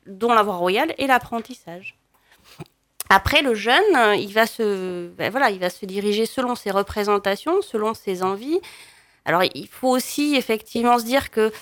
[0.07, 1.97] dont la voie royale et l'apprentissage.
[3.11, 7.63] Après, le jeune, il va se, ben voilà, il va se diriger selon ses représentations,
[7.63, 8.61] selon ses envies.
[9.25, 11.53] Alors, il faut aussi effectivement se dire que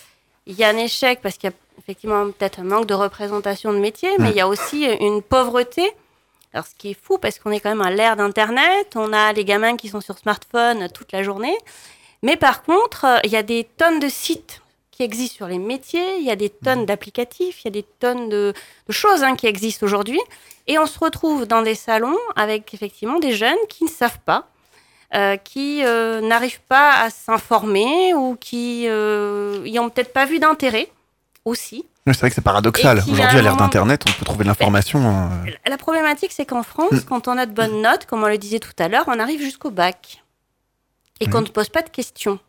[0.46, 3.72] il y a un échec parce qu'il y a effectivement peut-être un manque de représentation
[3.72, 5.82] de métier, mais il y a aussi une pauvreté.
[6.52, 9.32] Alors, ce qui est fou, parce qu'on est quand même à l'ère d'Internet, on a
[9.32, 11.56] les gamins qui sont sur smartphone toute la journée.
[12.22, 15.58] Mais par contre, euh, il y a des tonnes de sites qui existent sur les
[15.58, 18.52] métiers, il y a des tonnes d'applicatifs, il y a des tonnes de,
[18.86, 20.20] de choses hein, qui existent aujourd'hui.
[20.66, 24.48] Et on se retrouve dans des salons avec effectivement des jeunes qui ne savent pas,
[25.14, 30.38] euh, qui euh, n'arrivent pas à s'informer ou qui euh, y ont peut-être pas vu
[30.38, 30.88] d'intérêt
[31.44, 31.84] aussi.
[32.06, 32.98] Oui, C'est vrai que c'est paradoxal.
[33.08, 35.00] Aujourd'hui, à l'ère d'Internet, on peut trouver de l'information.
[35.46, 37.00] euh, La problématique, c'est qu'en France, Mm.
[37.08, 39.40] quand on a de bonnes notes, comme on le disait tout à l'heure, on arrive
[39.40, 40.22] jusqu'au bac.
[41.20, 42.40] Et qu'on ne pose pas de questions.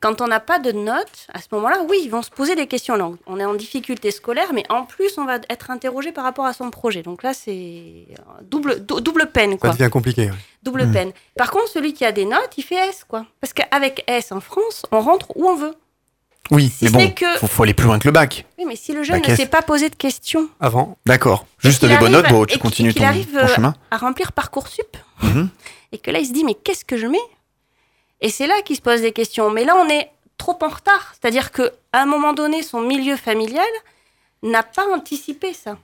[0.00, 2.66] Quand on n'a pas de notes, à ce moment-là, oui, ils vont se poser des
[2.66, 2.94] questions.
[2.96, 6.44] Là, on est en difficulté scolaire, mais en plus, on va être interrogé par rapport
[6.46, 7.02] à son projet.
[7.02, 7.50] Donc là, c'est
[8.10, 10.26] euh, double, dou- double peine, Ça devient compliqué.
[10.30, 10.36] ouais.
[10.62, 10.92] Double Mm.
[10.92, 11.12] peine.
[11.36, 13.24] Par contre, celui qui a des notes, il fait S, quoi.
[13.40, 15.74] Parce qu'avec S en France, on rentre où on veut.
[16.50, 18.44] Oui, Si mais bon, que- faut, faut aller plus loin que le bac.
[18.58, 21.46] Oui, mais si le jeune Bah, ne s'est pas posé de questions Avant, D'accord.
[21.58, 23.74] Juste des bonnes notes, bon, et tu continues ton, arrive, ton euh, chemin.
[23.90, 25.48] à remplir Parcoursup, Mhm.
[25.92, 27.18] et que là, il se dit, mais qu'est-ce que je mets?
[28.20, 29.50] Et c'est là qu'il se pose des questions.
[29.50, 31.14] Mais là, on est trop en retard.
[31.20, 33.66] C'est-à-dire qu'à un moment donné, son milieu familial
[34.42, 35.78] n'a pas anticipé ça.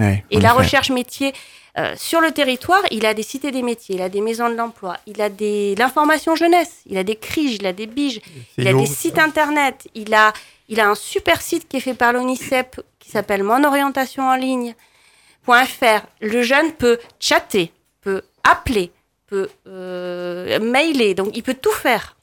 [0.00, 1.34] Ouais, Et la recherche métier,
[1.78, 4.54] euh, sur le territoire, il a des cités des métiers, il a des maisons de
[4.54, 8.20] l'emploi, il a des l'information jeunesse, il a des criges, il a des biges,
[8.56, 10.32] il a des sites internet, il a,
[10.68, 14.36] il a un super site qui est fait par l'ONICEP qui s'appelle Mon orientation en
[14.36, 16.06] ligne.fr.
[16.20, 18.90] Le jeune peut chatter, peut appeler,
[19.26, 22.16] peut euh, mailer, donc il peut tout faire.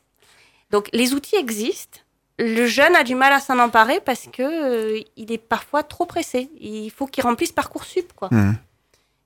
[0.72, 2.00] Donc les outils existent.
[2.40, 6.06] Le jeune a du mal à s'en emparer parce que euh, il est parfois trop
[6.06, 6.50] pressé.
[6.60, 8.30] Il faut qu'il remplisse Parcoursup, quoi.
[8.32, 8.56] Mhm.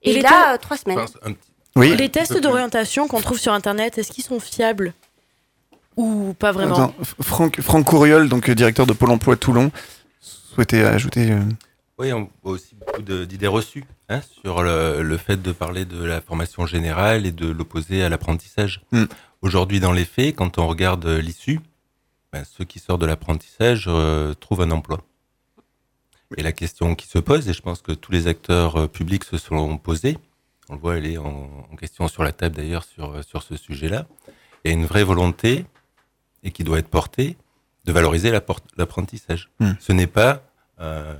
[0.03, 0.99] Et, Et là, euh, trois semaines.
[0.99, 1.95] Enfin, un petit- Oui.
[1.95, 4.93] Les tests d'orientation qu'on trouve sur Internet, est-ce qu'ils sont fiables
[5.97, 9.71] Ou pas vraiment Attends, Franck, Franck Couriol, donc euh, directeur de Pôle emploi Toulon,
[10.19, 11.31] souhaitait ajouter.
[11.31, 11.39] euh,
[11.97, 16.03] Oui, on voit aussi beaucoup d'idées reçues hein, sur le, le fait de parler de
[16.03, 18.81] la formation générale et de l'opposer à l'apprentissage.
[18.91, 19.03] Mm.
[19.41, 21.59] Aujourd'hui, dans les faits, quand on regarde l'issue,
[22.31, 25.01] ben, ceux qui sortent de l'apprentissage euh, trouvent un emploi.
[26.37, 29.23] Et la question qui se pose, et je pense que tous les acteurs euh, publics
[29.25, 30.17] se sont posés,
[30.69, 33.43] on le voit, elle est en, en question sur la table d'ailleurs sur, euh, sur
[33.43, 34.07] ce sujet-là,
[34.63, 35.65] il y a une vraie volonté,
[36.43, 37.37] et qui doit être portée,
[37.85, 38.31] de valoriser
[38.77, 39.49] l'apprentissage.
[39.59, 39.71] Mm.
[39.79, 40.41] Ce n'est pas...
[40.79, 41.15] euh,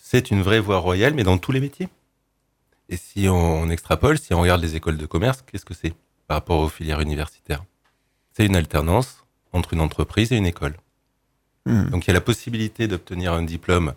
[0.00, 1.88] c'est une vraie voie royale, mais dans tous les métiers.
[2.88, 5.94] Et si on, on extrapole, si on regarde les écoles de commerce, qu'est-ce que c'est
[6.26, 7.64] par rapport aux filières universitaires?
[8.32, 10.74] C'est une alternance entre une entreprise et une école.
[11.66, 11.90] hmm.
[11.90, 13.94] Donc il y a la possibilité d'obtenir un diplôme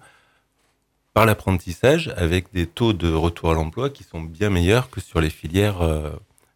[1.13, 5.21] par l'apprentissage avec des taux de retour à l'emploi qui sont bien meilleurs que sur
[5.21, 6.09] les filières euh,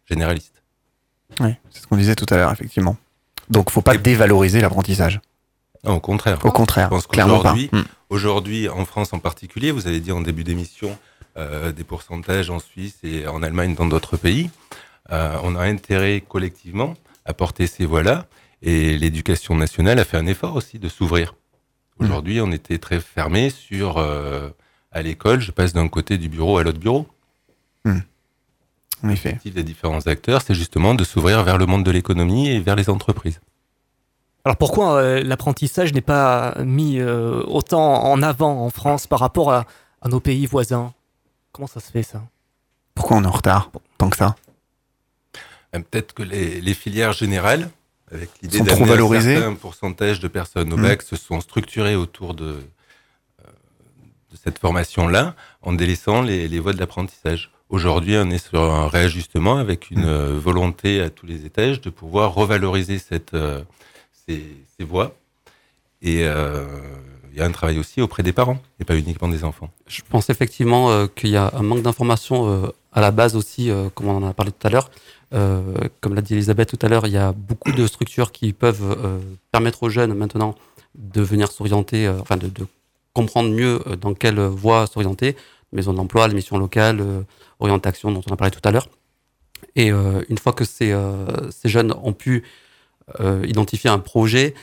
[0.06, 0.62] généralistes.
[1.40, 2.96] Oui, c'est ce qu'on disait tout à l'heure, effectivement.
[3.50, 5.20] Donc, faut pas Et- dévaloriser l'apprentissage.
[5.84, 6.44] Non, au contraire.
[6.44, 7.82] Au contraire, Je pense qu'aujourd'hui, Hmm.
[8.10, 10.98] Aujourd'hui, en France en particulier, vous avez dit en début d'émission
[11.36, 14.50] euh, des pourcentages en Suisse et en Allemagne, dans d'autres pays.
[15.12, 16.94] Euh, on a intérêt collectivement
[17.26, 18.26] à porter ces voies-là.
[18.62, 21.34] Et l'éducation nationale a fait un effort aussi de s'ouvrir.
[22.00, 24.50] Aujourd'hui, on était très fermé sur euh,
[24.92, 27.06] à l'école, je passe d'un côté du bureau à l'autre bureau.
[27.84, 29.30] En effet.
[29.30, 32.74] L'objectif des différents acteurs, c'est justement de s'ouvrir vers le monde de l'économie et vers
[32.74, 33.40] les entreprises.
[34.44, 39.52] Alors pourquoi euh, l'apprentissage n'est pas mis euh, autant en avant en France par rapport
[39.52, 39.66] à,
[40.02, 40.94] à nos pays voisins?
[41.52, 42.22] Comment ça se fait ça?
[42.94, 44.36] Pourquoi on est en retard tant que ça?
[45.72, 47.70] Peut-être que les, les filières générales,
[48.12, 50.82] avec l'idée d'amener un pourcentage de personnes au Mm.
[50.82, 53.44] bac, se sont structurées autour de, euh,
[54.32, 57.50] de cette formation-là, en délaissant les, les voies de l'apprentissage.
[57.68, 60.08] Aujourd'hui, on est sur un réajustement avec une Mm.
[60.08, 63.62] euh, volonté à tous les étages de pouvoir revaloriser cette, euh,
[64.26, 64.42] ces,
[64.78, 65.14] ces voies.
[66.00, 66.64] Et euh,
[67.32, 69.70] il y a un travail aussi auprès des parents, et pas uniquement des enfants.
[69.86, 73.70] Je pense effectivement euh, qu'il y a un manque d'informations euh, à la base aussi,
[73.70, 74.90] euh, comme on en a parlé tout à l'heure.
[75.32, 75.62] Euh,
[76.00, 78.82] comme l'a dit Elisabeth tout à l'heure, il y a beaucoup de structures qui peuvent
[78.82, 79.20] euh,
[79.52, 80.56] permettre aux jeunes maintenant
[80.96, 82.50] de venir s'orienter, enfin de,
[83.12, 85.36] comprendre mieux dans quelle voie s'orienter.
[85.72, 87.00] Maison de l'emploi, les missions locales,
[87.60, 88.88] orientation dont on a parlé tout à l'heure.
[89.76, 90.94] Et une fois que ces,
[91.64, 92.44] jeunes ont pu
[93.44, 94.54] identifier un projet,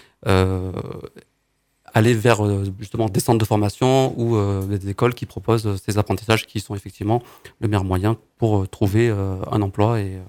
[1.95, 5.75] aller vers euh, justement des centres de formation ou euh, des écoles qui proposent euh,
[5.83, 7.23] ces apprentissages qui sont effectivement
[7.61, 10.19] le meilleur moyen pour trouver euh, un emploi et euh,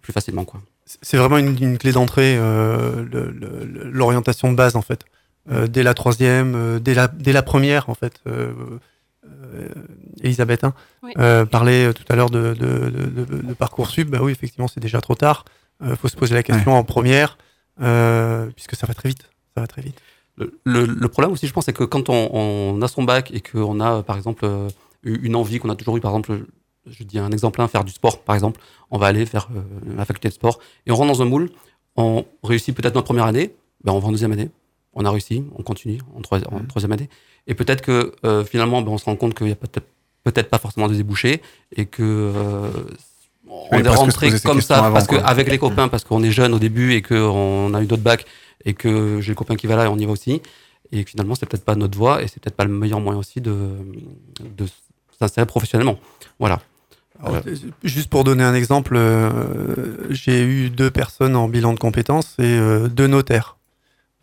[0.00, 0.60] plus facilement quoi.
[1.02, 3.04] C'est vraiment une, une clé d'entrée, euh,
[3.92, 5.04] l'orientation de base en fait.
[5.50, 8.20] Euh, dès la troisième, euh, dès, la, dès la première en fait.
[8.26, 8.52] Euh,
[9.26, 9.68] euh,
[10.22, 11.12] Elisabeth hein, Oui.
[11.18, 14.08] euh, parlait tout à l'heure de, de, de, de- de Parcoursup.
[14.08, 15.44] Bah oui, effectivement, c'est déjà trop tard.
[15.84, 17.36] Il faut se poser la question en première,
[17.82, 19.24] euh, puisque ça va très vite.
[19.54, 19.98] Ça va très vite.
[20.64, 23.40] Le, le- problème aussi, je pense, c'est que quand on, on a son bac et
[23.40, 24.68] qu'on a, par exemple, euh,
[25.02, 26.44] eu une envie qu'on a toujours eu, par exemple,
[26.86, 29.60] je dis un exemple, hein, faire du sport, par exemple, on va aller vers euh,
[29.96, 31.50] la faculté de sport et on rentre dans un moule,
[31.96, 34.50] on réussit peut-être notre première année, ben on va en deuxième année,
[34.94, 37.08] on a réussi, on continue en, en troisième année,
[37.46, 39.86] et peut-être que euh, finalement, ben, on se rend compte qu'il n'y a peut-être
[40.24, 41.40] peut-être pas forcément de débouchés
[41.74, 42.70] et que euh,
[43.46, 46.92] on est rentré comme ça parce qu'avec les copains, parce qu'on est jeune au début
[46.94, 48.26] et qu'on a eu d'autres bacs
[48.64, 50.42] et que j'ai le copain qui va là et on y va aussi.
[50.90, 53.18] Et que finalement, c'est peut-être pas notre voie et c'est peut-être pas le meilleur moyen
[53.18, 53.70] aussi de,
[54.40, 54.66] de
[55.18, 55.98] s'insérer professionnellement.
[56.38, 56.60] Voilà.
[57.22, 61.78] Alors, euh, Juste pour donner un exemple, euh, j'ai eu deux personnes en bilan de
[61.78, 63.56] compétences et euh, deux notaires.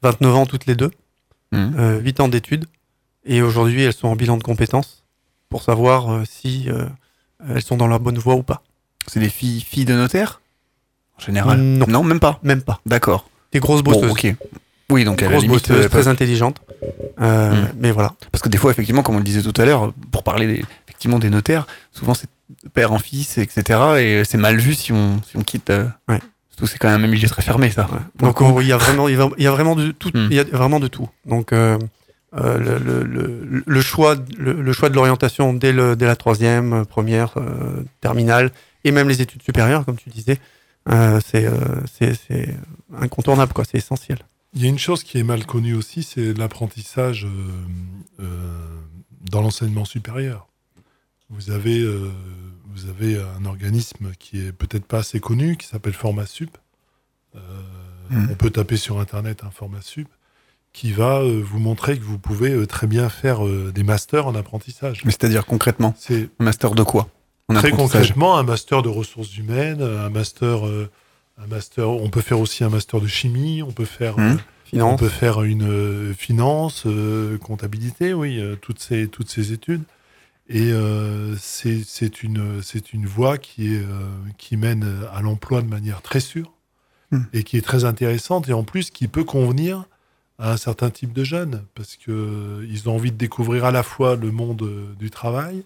[0.02, 0.92] 29 ans toutes les deux,
[1.54, 2.66] euh, 8 ans d'études.
[3.26, 5.04] Et aujourd'hui, elles sont en bilan de compétences
[5.50, 6.86] pour savoir euh, si euh,
[7.50, 8.62] elles sont dans la bonne voie ou pas.
[9.08, 10.42] C'est des filles, filles de notaire
[11.18, 11.60] En général?
[11.60, 12.04] Non.
[12.04, 12.40] même pas?
[12.44, 12.82] Même pas.
[12.86, 13.28] D'accord.
[13.56, 14.34] Des grosses Bon, bosseuses.
[14.92, 16.58] Oui, donc à la limite, bosseuses, euh, très intelligentes.
[17.22, 17.68] Euh, Mm.
[17.80, 18.14] Mais voilà.
[18.32, 20.64] Parce que des fois, effectivement, comme on le disait tout à l'heure, pour parler des-
[20.88, 22.28] effectivement des notaires, souvent c'est
[22.74, 23.80] père en fils, etc.
[24.00, 25.70] Et c'est mal vu si on, si on quitte.
[25.70, 26.20] euh, Ouais.
[26.66, 27.88] C'est quand même un milieu très fermé, ça.
[28.20, 30.10] Donc il y a vraiment, il y a- vraiment de tout.
[30.14, 30.28] Hmm.
[30.30, 31.10] Il y a vraiment de tout.
[31.26, 31.78] Donc euh,
[32.34, 37.34] le, le- le- le choix, le, choix de l'orientation dès, la troisième, première,
[38.02, 38.52] terminale,
[38.84, 40.38] et même les études supérieures, comme tu disais,
[40.90, 41.56] euh, c'est euh,
[41.92, 42.56] c'est- c'est
[42.98, 43.66] incontournable, quoi.
[43.66, 44.20] C'est essentiel.
[44.54, 47.30] Il y a une chose qui est mal connue aussi, c'est l'apprentissage euh,
[48.22, 48.26] euh,
[49.30, 50.48] dans l'enseignement supérieur.
[51.30, 52.12] Vous avez, euh,
[52.74, 56.58] vous avez un organisme qui est peut-être pas assez connu, qui s'appelle Formasup.
[57.36, 57.40] Euh,
[58.12, 58.28] Mhm.
[58.32, 60.08] On peut taper sur Internet un Formasup
[60.74, 64.28] qui va euh, vous montrer que vous pouvez euh, très bien faire euh, des masters
[64.28, 65.04] en apprentissage.
[65.06, 67.10] Mais c'est-à-dire concrètement, C'est un master de quoi?
[67.48, 70.90] En Très concrètement, un master de ressources humaines, un master, euh,
[71.38, 71.90] un master.
[71.90, 73.62] On peut faire aussi un master de chimie.
[73.62, 74.40] On peut faire, Mhm.
[74.76, 76.88] euh, on peut faire une euh, finance,
[77.42, 79.84] comptabilité, oui, toutes ces toutes ces études.
[80.48, 85.68] Et euh, c'est une c'est une voie qui est euh, qui mène à l'emploi de
[85.68, 86.52] manière très sûre
[87.12, 87.28] Mhm.
[87.34, 89.86] et qui est très intéressante et en plus qui peut convenir
[90.40, 93.72] à un certain type de jeunes parce que euh, ils ont envie de découvrir à
[93.72, 94.68] la fois le monde
[95.00, 95.64] du travail,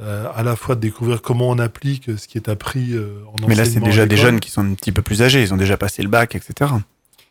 [0.00, 3.46] euh, à la fois de découvrir comment on applique ce qui est appris euh, en
[3.46, 5.42] Mais là, c'est déjà des jeunes qui sont un petit peu plus âgés.
[5.42, 6.70] Ils ont déjà passé le bac, etc.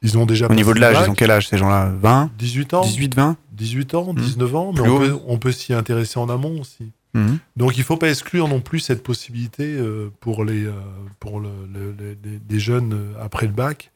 [0.03, 1.91] Ils ont déjà Au niveau de l'âge, ils ont quel âge ces gens-là?
[2.01, 4.21] 20 18 ans, 18, 20 18 ans, Mhm.
[4.23, 6.91] 19 ans, mais on peut, on peut s'y intéresser en amont aussi.
[7.13, 7.39] Mhm.
[7.57, 10.71] Donc il faut pas exclure non plus cette possibilité euh, pour les euh,
[11.19, 13.91] pour le, le- le- les, des jeunes après le bac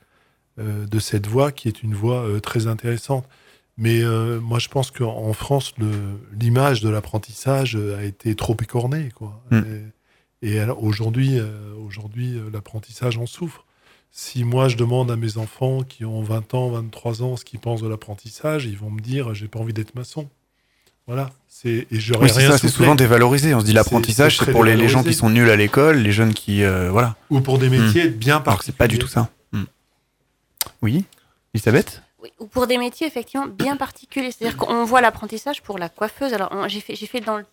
[0.57, 3.25] de cette voie qui est une voie très intéressante.
[3.77, 5.73] Mais euh, moi je pense qu'en France
[6.39, 9.41] l'image de l'apprentissage euh, a été trop écornée quoi.
[9.51, 9.61] Mm.
[10.41, 13.65] Et, et alors, aujourd'hui euh, aujourd'hui euh, l'apprentissage en souffre.
[14.11, 17.59] Si moi je demande à mes enfants qui ont 20 ans, 23 ans ce qu'ils
[17.59, 20.29] pensent de l'apprentissage, ils vont me dire j'ai pas envie d'être maçon.
[21.07, 23.53] Voilà, c'est et j'aurais Oui, c'est souvent dévalorisé.
[23.53, 26.11] On se dit l'apprentissage, c'est pour les, les gens qui sont nuls à l'école, les
[26.11, 26.63] jeunes qui.
[26.63, 27.15] euh, voilà.
[27.29, 29.29] ou pour des métiers bien Alors que c'est pas du tout ça.
[29.51, 29.65] Hmm.
[30.81, 31.05] Oui
[31.53, 32.01] Elisabeth?
[32.25, 34.31] Oui, ou pour des métiers effectivement bien particuliers.
[34.31, 36.33] C'est-à-dire qu'on voit l'apprentissage pour la coiffeuse.
[36.33, 37.45] Alors j'ai fait, j'ai fait dans le-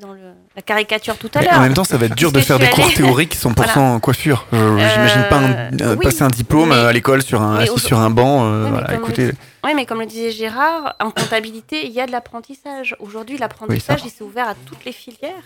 [0.00, 1.52] dans le, la caricature tout à l'heure.
[1.52, 4.46] en même temps, ça va être dur de faire des cours allée- théoriques 100% coiffure.
[4.54, 7.42] Euh, J'imagine pas un- Euh, euh, oui, passer un diplôme mais- euh, à l'école sur
[7.42, 8.42] un, assis sur un banc.
[8.46, 9.34] euh, Oui, mais voilà, comme écoutez, le-
[9.64, 12.96] Oui, mais comme le disait Gérard, en comptabilité, il y a de l'apprentissage.
[13.00, 15.44] Aujourd'hui, l'apprentissage, Oui, il s'est ouvert à toutes les filières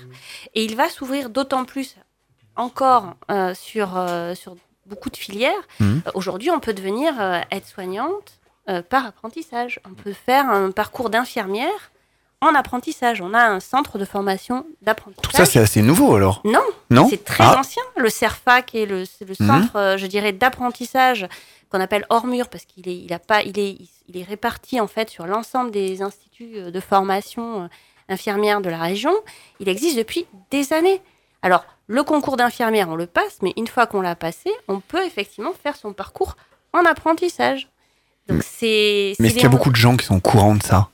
[0.54, 1.96] et il va s'ouvrir d'autant plus
[2.54, 3.14] encore
[3.54, 3.88] sur,
[4.36, 4.54] sur
[4.86, 5.50] beaucoup de filières.
[5.82, 7.12] Euh, Aujourd'hui, on peut devenir
[7.50, 8.34] aide-soignante
[8.68, 9.80] euh, par apprentissage.
[9.88, 11.90] On peut faire un parcours d'infirmière
[12.40, 13.20] en apprentissage.
[13.20, 15.22] On a un centre de formation d'apprentissage.
[15.30, 16.40] tout ça, c'est assez nouveau alors.
[16.44, 17.58] Non, Non c'est très Ah.
[17.60, 17.82] ancien.
[17.96, 19.46] Le CERFAC est le, c'est le Mhm.
[19.46, 21.26] centre, euh, je dirais, d'apprentissage
[21.70, 24.80] qu'on appelle hors mur parce qu'il est, il a pas, il est, il est réparti
[24.80, 27.68] en fait sur l'ensemble des instituts euh, de formation
[28.08, 29.12] infirmière de la région.
[29.58, 31.00] Il existe depuis des années.
[31.42, 35.04] Alors, le concours d'infirmière, on le passe, mais une fois qu'on l'a passé, on peut
[35.04, 36.36] effectivement faire son parcours
[36.72, 37.68] en apprentissage.
[38.28, 39.14] Donc, c'est.
[39.18, 40.88] Mais est-ce qu'il y a beaucoup de gens qui sont au courant de ça?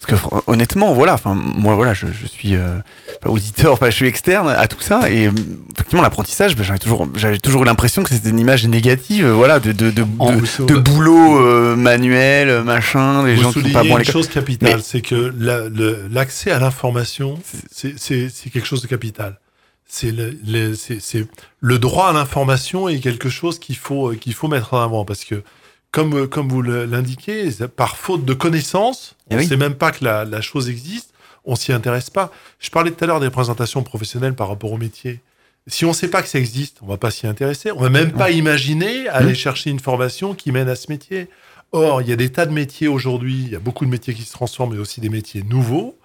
[0.00, 2.78] Parce que honnêtement, voilà, enfin moi voilà, je, je suis euh,
[3.20, 5.32] pas auditeur, enfin je suis externe à tout ça et euh,
[5.74, 9.72] effectivement l'apprentissage, ben, j'avais toujours j'avais toujours l'impression que c'était une image négative, voilà, de
[9.72, 13.82] de de, de, de boulot euh, manuel, machin, les Vous gens qui sont soulignez pas
[13.82, 17.36] bons à une chose capitale, Mais- c'est que la- le- l'accès à l'information,
[17.72, 19.40] c'est- c'est c'est quelque chose de capital.
[19.88, 21.26] C'est le, le- c'est- c'est-
[21.58, 25.04] le droit à l'information est quelque chose qu'il faut, euh, qu'il faut mettre en avant
[25.04, 25.42] parce que,
[25.90, 29.48] comme, euh, comme vous l'indiquez, par faute de connaissances, Eh on ne oui.
[29.48, 31.12] sait même pas que la, la chose existe,
[31.44, 32.30] on s'y intéresse pas.
[32.58, 35.20] Je parlais tout à l'heure des présentations professionnelles par rapport au métier.
[35.66, 37.70] Si on ne sait pas que ça existe, on va pas s'y intéresser.
[37.72, 41.28] On va même pas imaginer aller chercher une formation qui mène à ce métier.
[41.72, 44.14] Or, il y a des tas de métiers aujourd'hui, il y a beaucoup de métiers
[44.14, 45.98] qui se transforment, mais aussi des métiers nouveaux.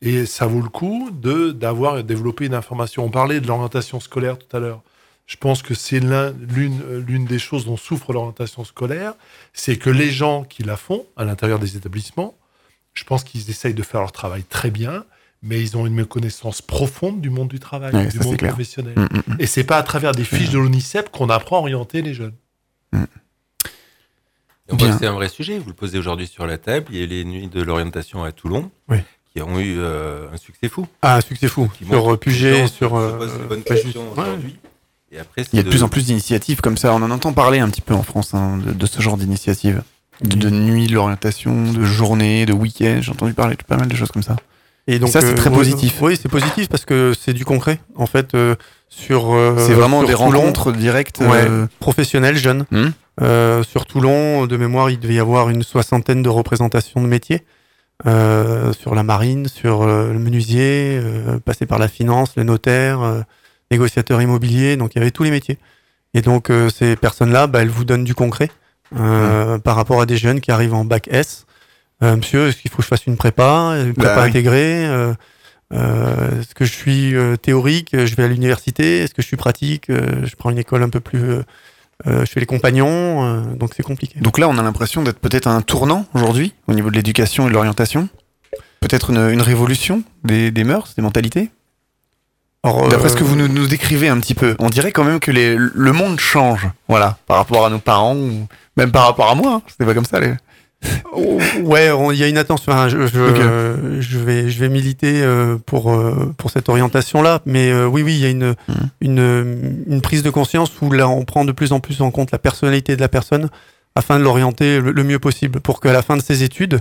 [0.00, 3.04] Et ça vaut le coup de d'avoir développé une information.
[3.04, 4.80] On parlait de l'orientation scolaire tout à l'heure.
[5.30, 9.14] Je pense que c'est l'une euh, l'une des choses dont souffre l'orientation scolaire,
[9.52, 12.36] c'est que les gens qui la font à l'intérieur des établissements,
[12.94, 15.04] je pense qu'ils essayent de faire leur travail très bien,
[15.44, 18.94] mais ils ont une méconnaissance profonde du monde du travail, Ouais, du monde professionnel.
[18.96, 19.36] Mm, mm, mm.
[19.38, 22.34] Et c'est pas à travers des fiches de l'ONICEP qu'on apprend à orienter les jeunes.
[22.92, 25.58] Que c'est un vrai sujet.
[25.58, 26.86] Vous le posez aujourd'hui sur la table.
[26.90, 28.98] Il y a les nuits de l'orientation à Toulon Oui.
[29.32, 30.88] qui ont eu euh, un succès fou.
[31.02, 31.70] Ah, un succès fou.
[31.78, 32.96] Qui Sur euh, Puget, sur.
[32.96, 33.28] euh,
[33.64, 34.22] questions ouais.
[34.22, 34.56] aujourd'hui.
[35.12, 36.92] Et après, Il y a de plus en plus d'initiatives comme ça.
[36.94, 39.82] On en entend parler un petit peu en France hein, de, de ce genre d'initiatives.
[40.22, 42.98] De, de nuit, de l'orientation, de journée, de week-end.
[43.00, 44.36] J'ai entendu parler de pas mal de choses comme ça.
[44.86, 45.96] Et donc ça, c'est euh, très positif.
[46.02, 47.80] Oui, c'est positif parce que c'est du concret.
[47.96, 48.54] En fait, euh,
[48.88, 49.32] sur.
[49.32, 51.20] euh, C'est vraiment sur des Toulon, rencontres directes.
[51.20, 52.66] Ouais, euh, professionnels, jeunes.
[52.70, 52.88] Hmm.
[53.22, 57.44] Euh, sur Toulon, de mémoire, il devait y avoir une soixantaine de représentations de métiers.
[58.06, 63.24] Euh, sur la marine, sur euh, le menuisier, euh, passé par la finance, les notaires,
[63.70, 65.58] négociateurs immobiliers, donc il y avait tous les métiers.
[66.14, 68.50] Et donc euh, ces personnes-là, bah, elles vous donnent du concret
[68.98, 71.46] euh, par rapport à des jeunes qui arrivent en bac S.
[72.02, 74.28] Euh, monsieur, est-ce qu'il faut que je fasse une prépa, une prépa Bah oui.
[74.30, 74.84] intégrée
[75.72, 80.34] Est-ce que je suis théorique Je vais à l'université Est-ce que je suis pratique Je
[80.36, 81.36] prends une école un peu plus...
[82.06, 84.18] je fais les compagnons, donc c'est compliqué.
[84.18, 87.46] Donc là, on a l'impression d'être peut-être à un tournant aujourd'hui au niveau de l'éducation
[87.46, 88.08] et de l'orientation.
[88.80, 91.50] Peut-être une, une révolution des, des mœurs, des mentalités.
[92.62, 95.04] Alors, D'après euh, ce que vous nous, nous décrivez un petit peu, on dirait quand
[95.04, 98.46] même que les- le monde change, voilà, par rapport à nos parents ou
[98.76, 99.54] même par rapport à moi.
[99.54, 99.62] hein.
[99.66, 100.20] C'était pas comme ça.
[100.20, 100.34] Les...
[101.12, 102.72] Oh, ouais, il y a une attention.
[102.72, 103.38] hein, je, je, Ok.
[103.38, 108.02] euh, je vais, je vais militer euh, pour euh, pour cette orientation-là, mais euh, oui,
[108.02, 108.88] oui, il y a une, Mhm.
[109.00, 112.30] une une prise de conscience où là, on prend de plus en plus en compte
[112.30, 113.48] la personnalité de la personne
[113.94, 116.80] afin de l'orienter le, le mieux possible pour qu'à la fin de ses études,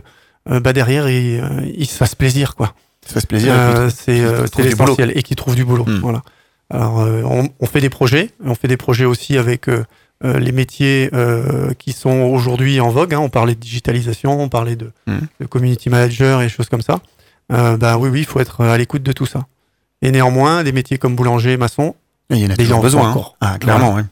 [0.50, 2.74] euh, bah derrière, il, euh, il se fasse plaisir, quoi.
[3.14, 3.54] Ça fait plaisir.
[3.56, 5.86] Euh, c'est euh, l'essentiel et qui trouve du boulot.
[5.86, 6.00] Hmm.
[6.02, 6.22] Voilà.
[6.72, 8.30] Alors, euh, on, on fait des projets.
[8.46, 9.68] On fait des projets aussi avec
[10.24, 13.14] les métiers euh, qui sont aujourd'hui en vogue.
[13.14, 13.20] hein.
[13.20, 15.20] On parlait de digitalisation, on parlait de, Hmm.
[15.40, 17.00] de community manager et des choses comme ça.
[17.52, 19.48] Euh, bah oui, oui, il faut être à l'écoute de tout ça.
[20.02, 21.96] Et néanmoins, des métiers comme boulanger, maçon,
[22.30, 23.08] Il y en a toujours besoin.
[23.08, 23.10] hein.
[23.12, 23.36] encore.
[23.42, 24.04] Ah, clairement, ouais.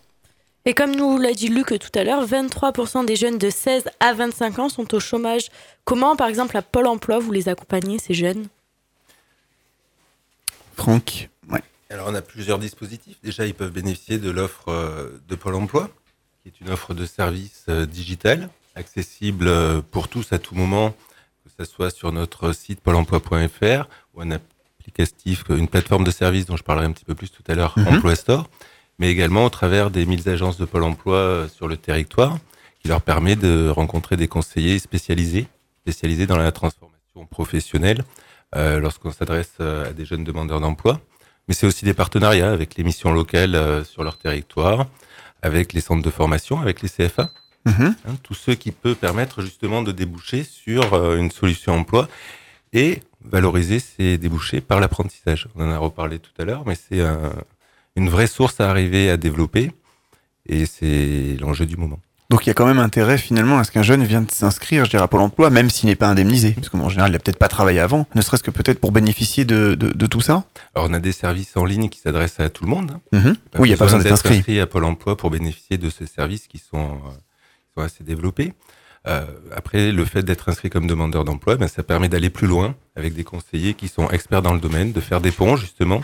[0.66, 4.14] Et comme nous l'a dit Luc tout à l'heure, 23% des jeunes de 16 à
[4.14, 5.48] 25 ans sont au chômage.
[5.86, 8.46] Comment, par exemple, à Pôle emploi, vous les accompagnez, ces jeunes?
[10.78, 11.30] Franck.
[11.50, 11.62] Ouais.
[11.90, 13.18] Alors, on a plusieurs dispositifs.
[13.24, 15.90] Déjà, ils peuvent bénéficier de l'offre euh, de Pôle emploi,
[16.42, 20.92] qui est une offre de service euh, digital, accessible euh, pour tous à tout moment,
[21.44, 26.46] que ce soit sur notre site pôle emploi.fr ou un applicatif, une plateforme de service
[26.46, 27.88] dont je parlerai un petit peu plus tout à l'heure, Mhm.
[27.88, 28.48] Emploi Store,
[29.00, 32.38] mais également au travers des 1000 agences de Pôle emploi sur le territoire,
[32.80, 35.48] qui leur permet de rencontrer des conseillers spécialisés,
[35.82, 38.04] spécialisés dans la transformation professionnelle,
[38.56, 41.02] lorsqu'on s'adresse euh, à des jeunes demandeurs d'emploi
[41.48, 44.88] mais c'est aussi des partenariats avec les missions locales euh, sur leur territoire,
[45.42, 47.32] avec les centres de formation, avec les CFA,
[47.66, 47.96] Mhm.
[48.08, 52.08] hein, tout ce qui peut permettre justement de déboucher sur euh, une solution emploi.
[52.74, 55.48] Et valoriser ces débouchés par l'apprentissage.
[55.56, 57.32] On en a reparlé tout à l'heure, mais c'est un,
[57.96, 59.72] une vraie source à arriver à développer
[60.48, 62.00] et c'est l'enjeu du moment.
[62.30, 64.90] Donc il y a quand même intérêt finalement à ce qu'un jeune vienne s'inscrire, je
[64.90, 66.52] dirais, à Pôle emploi, même s'il n'est pas indemnisé.
[66.52, 69.46] Parce qu'en général, il n'a peut-être pas travaillé avant, ne serait-ce que peut-être pour bénéficier
[69.46, 70.44] de, de, de, tout ça.
[70.76, 73.00] Alors on a des services en ligne qui s'adressent à tout le monde.
[73.14, 73.36] Mm -hmm.
[73.60, 74.38] Oui, il n'y a pas besoin d'être inscrit.
[74.40, 77.12] inscrit à Pôle emploi pour bénéficier de ces services qui sont, euh,
[77.64, 78.54] qui sont assez développés.
[79.08, 82.76] Euh, après, le fait d'être inscrit comme demandeur d'emploi, ben, ça permet d'aller plus loin
[82.96, 86.04] avec des conseillers qui sont experts dans le domaine, de faire des ponts justement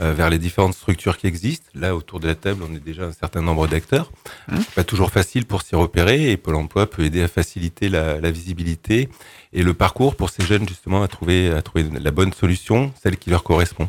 [0.00, 1.68] euh, vers les différentes structures qui existent.
[1.74, 4.12] Là, autour de la table, on est déjà un certain nombre d'acteurs.
[4.48, 4.58] Mmh.
[4.74, 8.30] Pas toujours facile pour s'y repérer et Pôle Emploi peut aider à faciliter la, la,
[8.30, 9.08] visibilité
[9.52, 13.16] et le parcours pour ces jeunes justement à trouver à trouver la bonne solution, celle
[13.16, 13.88] qui leur correspond,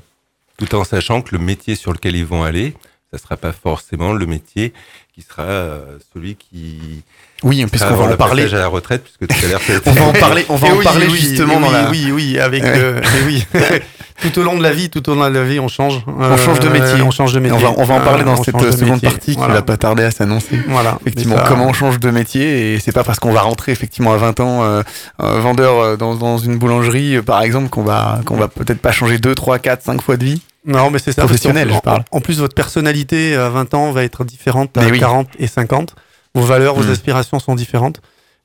[0.58, 2.74] tout en sachant que le métier sur lequel ils vont aller,
[3.12, 4.74] ça sera pas forcément le métier
[5.14, 7.04] qui sera euh, celui qui
[7.44, 10.14] oui, puisqu'on va en parler à la retraite, puisque tout à l'heure on va en
[10.14, 11.90] parler, on va en oui, parler oui, justement oui, dans la.
[11.90, 13.46] Oui, oui, avec le, oui.
[14.22, 16.02] tout au long de la vie, tout au long de la vie, on change.
[16.08, 17.02] On change de métier.
[17.02, 17.58] on change de métier.
[17.58, 19.10] On va, on va en parler dans cette seconde métier.
[19.10, 19.48] partie Voilà.
[19.54, 20.60] qui va pas tarder à s'annoncer.
[20.70, 20.98] Voilà.
[21.02, 24.18] Effectivement, comment on change de métier et c'est pas parce qu'on va rentrer effectivement à
[24.18, 24.84] 20 ans euh,
[25.22, 28.80] euh, vendeur euh, dans, dans une boulangerie euh, par exemple qu'on va qu'on va peut-être
[28.80, 30.42] pas changer 2 3 4 5 fois de vie.
[30.66, 31.24] Non, mais c'est ça.
[31.24, 32.04] Professionnel, parce je parle.
[32.12, 35.00] En, en plus, votre personnalité à 20 ans va être différente à Mais oui.
[35.00, 35.94] 40 et 50.
[36.36, 36.92] Vos valeurs, vos Mm.
[36.92, 38.02] aspirations sont différentes.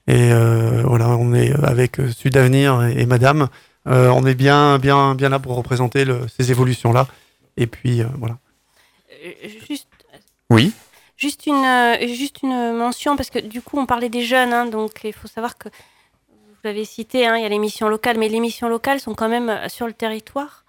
[0.07, 3.49] Et euh, voilà, on est avec euh, Sud Avenir et, et Madame.
[3.87, 7.07] euh, on est bien, bien, bien là pour représenter le- ces évolutions-là.
[7.57, 8.37] Et puis, euh, voilà.
[9.69, 9.89] Juste,
[10.51, 10.73] Oui.
[11.17, 14.93] juste, une, juste une mention, parce que du coup, on parlait des jeunes, hein, donc
[15.05, 18.29] il faut savoir que, vous l'avez cité, hein, il y a les missions locales, mais
[18.29, 20.65] les missions locales sont quand même sur le territoire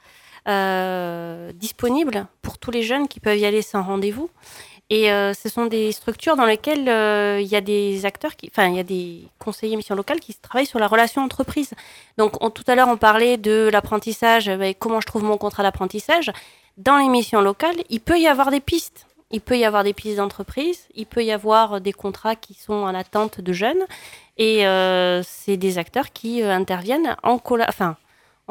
[0.48, 4.30] euh, disponibles pour tous les jeunes qui peuvent y aller sans rendez-vous.
[4.94, 8.68] Et euh, ce sont des structures dans lesquelles euh, il y a des acteurs, enfin,
[8.68, 11.72] il y a des conseillers missions locales qui travaillent sur la relation entreprise.
[12.18, 15.64] Donc, on- tout à l'heure, on parlait de l'apprentissage, ben, comment je trouve mon contrat
[15.64, 16.30] d'apprentissage.
[16.78, 19.08] Dans les missions locales, il peut y avoir des pistes.
[19.32, 22.74] Il peut y avoir des pistes d'entreprise, il peut y avoir des contrats qui sont
[22.74, 23.86] en attente de jeunes.
[24.38, 24.66] Et
[25.24, 27.40] c'est des acteurs qui interviennent en,
[27.70, 27.96] enfin,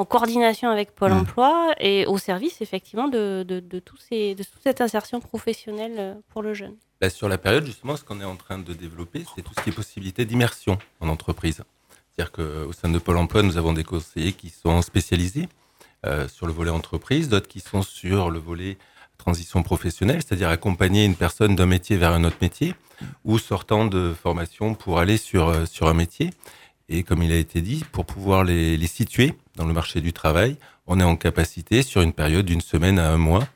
[0.01, 1.19] en coordination avec Pôle Mmh.
[1.21, 6.15] emploi et au service, effectivement, de, de, de ces, de toute cette insertion professionnelle euh,
[6.31, 6.77] pour le jeune.
[7.03, 9.63] Là, sur la période, justement, ce qu'on est en train de développer, c'est tout ce
[9.63, 11.63] qui est possibilité d'immersion en entreprise.
[12.11, 15.49] C'est-à-dire qu'au sein de Pôle emploi, nous avons des conseillers qui sont spécialisés
[16.07, 18.79] euh, sur le volet entreprise, d'autres qui sont sur le volet
[19.19, 22.75] transition professionnelle, c'est-à-dire accompagner une personne d'un métier vers un autre métier
[23.25, 26.31] ou sortant de formation pour aller sur, euh, sur un métier.
[26.93, 30.13] Et comme il a été dit, pour pouvoir les, les situer dans le marché du
[30.13, 33.47] travail, on est en capacité, sur une période d'une semaine à un mois,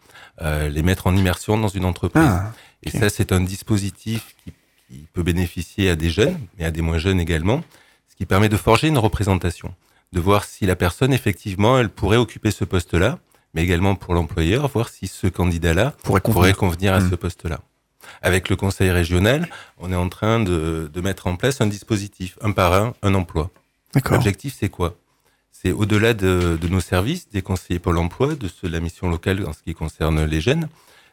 [0.41, 2.22] euh, les mettre en immersion dans une entreprise.
[2.26, 2.53] Ah,
[2.85, 4.53] Et ça, c'est un dispositif qui,
[4.89, 7.62] qui peut bénéficier à des jeunes, mais à des moins jeunes également,
[8.09, 9.74] ce qui permet de forger une représentation,
[10.12, 13.18] de voir si la personne, effectivement, elle pourrait occuper ce poste-là,
[13.55, 16.95] mais également pour l'employeur, voir si ce candidat-là pourrait pourrait convenir.
[16.95, 17.11] à Mm.
[17.11, 17.61] ce poste-là.
[18.22, 19.48] Avec le conseil régional,
[19.78, 23.14] on est en train de, de mettre en place un dispositif, un par un, un
[23.14, 23.50] emploi.
[24.11, 24.96] L'objectif, c'est quoi?
[25.52, 29.09] C'est au-delà de, de nos services, des conseillers Pôle emploi, de ceux de la mission
[29.09, 30.68] locale en ce qui concerne les jeunes,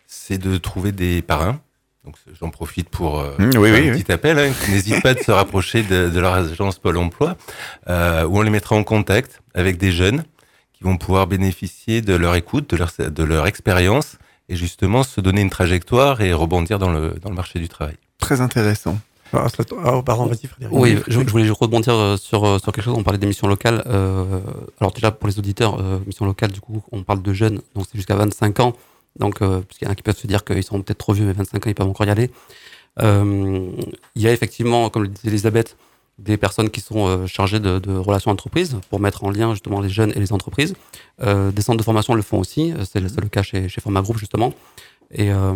[0.07, 1.59] c'est de trouver des parrains.
[2.03, 4.01] Donc j'en profite pour euh, Mmh, oui, faire oui, un oui.
[4.03, 4.39] petit appel.
[4.39, 7.37] Hein, qui n'hésitent pas de se rapprocher de, de leur agence Pôle emploi,
[7.87, 10.23] euh, où on les mettra en contact avec des jeunes
[10.73, 14.17] qui vont pouvoir bénéficier de leur écoute, de leur, de leur expérience,
[14.51, 17.95] et justement se donner une trajectoire et rebondir dans le, dans le marché du travail.
[18.19, 18.99] Très intéressant.
[19.33, 19.47] Ah,
[19.85, 20.77] ah, pardon, vas-y, Frédéric.
[20.77, 22.95] Oui, je, je voulais rebondir euh, sur, euh, sur quelque chose.
[22.97, 23.81] On parlait des missions locales.
[23.85, 24.41] Euh,
[24.81, 27.85] alors déjà pour les auditeurs, euh, missions locales, du coup, on parle de jeunes, donc
[27.89, 28.73] c'est jusqu'à 25 ans.
[29.17, 31.13] Donc, euh, parce qu'il y en a qui peuvent se dire qu'ils sont peut-être trop
[31.13, 32.29] vieux, mais 25 ans, ils peuvent encore y aller.
[32.99, 33.69] Euh,
[34.15, 35.77] il y a effectivement, comme le disait Elisabeth,
[36.23, 39.81] des personnes qui sont euh, chargées de, de relations entreprises pour mettre en lien justement
[39.81, 40.75] les jeunes et les entreprises.
[41.21, 42.71] Euh, des centres de formation le font aussi.
[42.71, 44.53] Euh, C'est le, cas chez, chez Forma Group justement,
[45.11, 45.53] et euh,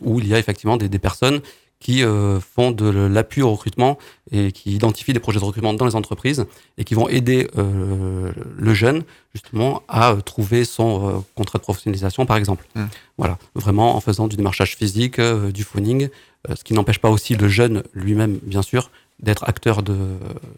[0.00, 1.40] où il y a effectivement des, des personnes
[1.78, 3.98] qui euh, font de l'appui au recrutement
[4.30, 6.46] et qui identifient des projets de recrutement dans les entreprises
[6.78, 9.02] et qui vont aider le jeune
[9.34, 12.64] justement à trouver son contrat de professionnalisation par exemple.
[12.76, 12.84] Mm.
[13.18, 16.08] Voilà, vraiment en faisant du démarchage physique, du phoning,
[16.54, 18.88] ce qui n'empêche pas aussi le jeune lui-même bien sûr
[19.20, 19.96] d'être acteur de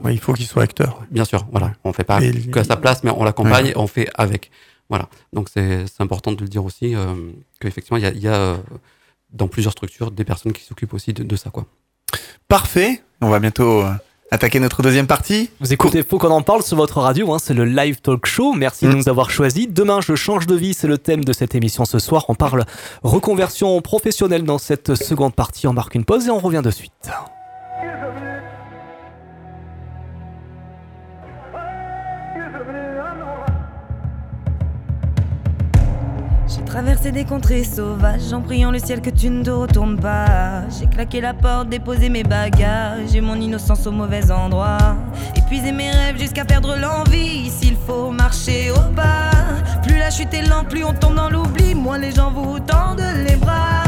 [0.02, 1.02] Ouais, il faut qu'il soit acteur.
[1.10, 3.70] bien sûr, voilà, on fait pas Et que à sa place mais on l'accompagne Ouais.
[3.72, 4.50] et on fait avec.
[4.90, 5.08] Voilà.
[5.32, 7.14] Donc c'est important de le dire aussi euh,
[7.60, 8.56] qu'effectivement il y a, il y a euh,
[9.32, 11.64] dans plusieurs structures des personnes qui s'occupent aussi de, de ça quoi.
[12.48, 13.02] Parfait.
[13.20, 13.90] On va bientôt euh,
[14.30, 15.50] attaquer notre deuxième partie.
[15.60, 18.52] Vous écoutez Faut qu'on en parle sur votre radio, hein, c'est le live talk show.
[18.52, 18.96] Merci de Mm.
[18.96, 19.68] nous avoir choisis.
[19.68, 22.26] Demain, je change de vie, c'est le thème de cette émission ce soir.
[22.28, 22.64] On parle
[23.02, 25.66] reconversion professionnelle dans cette seconde partie.
[25.66, 26.92] On marque une pause et on revient de suite.
[36.46, 40.68] J'ai traversé des contrées sauvages en priant le ciel que tu ne te retournes pas.
[40.70, 44.96] J'ai claqué la porte, déposé mes bagages et mon innocence au mauvais endroit.
[45.36, 47.50] Épuisé mes rêves jusqu'à perdre l'envie.
[47.50, 49.30] S'il faut marcher au pas,
[49.82, 51.74] plus la chute est lente, plus on tombe dans l'oubli.
[51.74, 53.83] Moins les gens vous tendent les bras.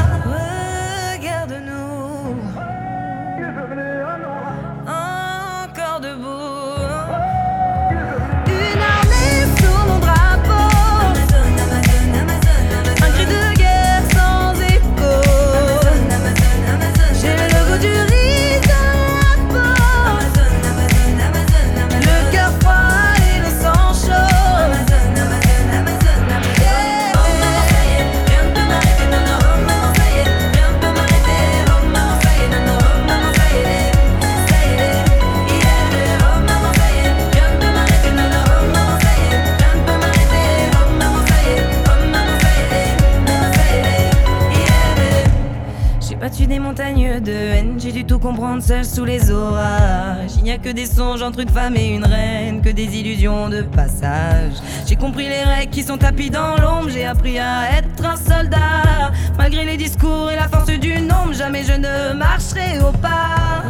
[48.27, 50.33] Comprendre seul sous les orages.
[50.39, 53.49] Il n'y a que des songes entre une femme et une reine, que des illusions
[53.49, 54.55] de passage.
[54.85, 59.13] J'ai compris les règles qui sont tapis dans l'ombre, j'ai appris à être un soldat.
[59.39, 63.63] Malgré les discours et la force du nombre, jamais je ne marcherai au pas.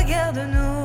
[0.00, 0.81] Regarde-nous.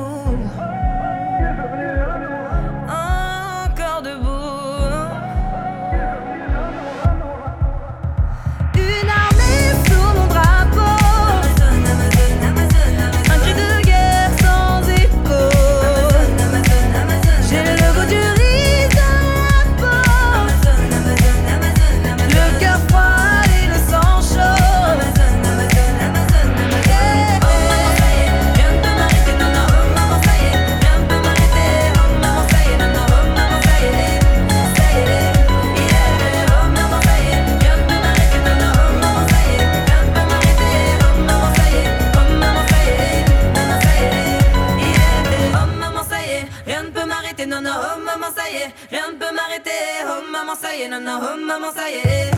[51.60, 52.30] Maman, ça y est.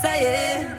[0.00, 0.71] Ça y est,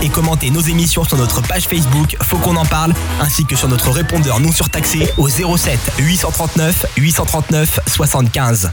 [0.00, 3.68] et commentez nos émissions sur notre page Facebook Faut qu'on en parle, ainsi que sur
[3.68, 8.70] notre répondeur non surtaxé au 07 839 839 75.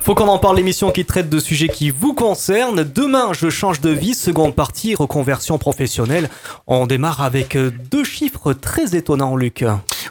[0.00, 2.84] Faut qu'on en parle, l'émission qui traite de sujets qui vous concernent.
[2.84, 6.28] Demain, je change de vie, seconde partie, reconversion professionnelle.
[6.66, 9.64] On démarre avec euh, deux chiffres très étonnants, Luc.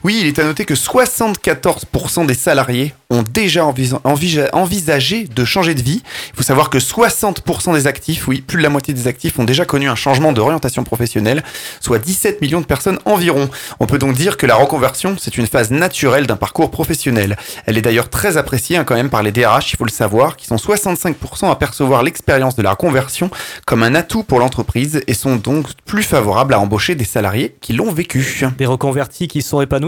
[0.03, 5.43] Oui, il est à noter que 74% des salariés ont déjà envisa- envisa- envisagé de
[5.45, 6.01] changer de vie.
[6.29, 9.43] Il faut savoir que 60% des actifs, oui, plus de la moitié des actifs ont
[9.43, 11.43] déjà connu un changement d'orientation professionnelle,
[11.79, 13.49] soit 17 millions de personnes environ.
[13.79, 17.37] On peut donc dire que la reconversion, c'est une phase naturelle d'un parcours professionnel.
[17.65, 20.37] Elle est d'ailleurs très appréciée hein, quand même par les DRH, il faut le savoir,
[20.37, 23.29] qui sont 65% à percevoir l'expérience de la reconversion
[23.65, 27.73] comme un atout pour l'entreprise et sont donc plus favorables à embaucher des salariés qui
[27.73, 28.39] l'ont vécu.
[28.57, 29.80] Des reconvertis qui sont épanouis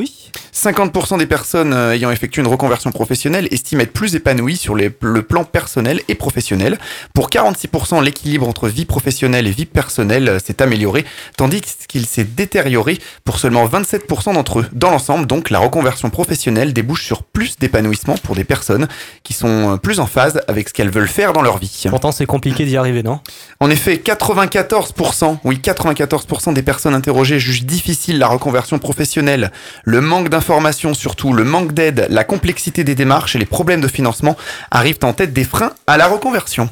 [0.53, 4.91] 50% des personnes euh, ayant effectué une reconversion professionnelle estiment être plus épanouies sur les-
[5.01, 6.77] le plan personnel et professionnel.
[7.13, 11.05] Pour 46%, l'équilibre entre vie professionnelle et vie personnelle euh, s'est amélioré,
[11.37, 14.65] tandis qu'il s'est détérioré pour seulement 27% d'entre eux.
[14.73, 18.87] Dans l'ensemble, donc, la reconversion professionnelle débouche sur plus d'épanouissement pour des personnes
[19.23, 21.83] qui sont euh, plus en phase avec ce qu'elles veulent faire dans leur vie.
[21.89, 23.19] Pourtant, c'est compliqué d'y arriver, non?
[23.59, 29.51] En effet, 94%, oui, 94% des personnes interrogées jugent difficile la reconversion professionnelle.
[29.86, 33.89] Le manque d'informations, surtout le manque d'aide, la complexité des démarches et les problèmes de
[33.89, 34.38] financement
[34.71, 36.69] arrivent en tête des freins à la reconversion.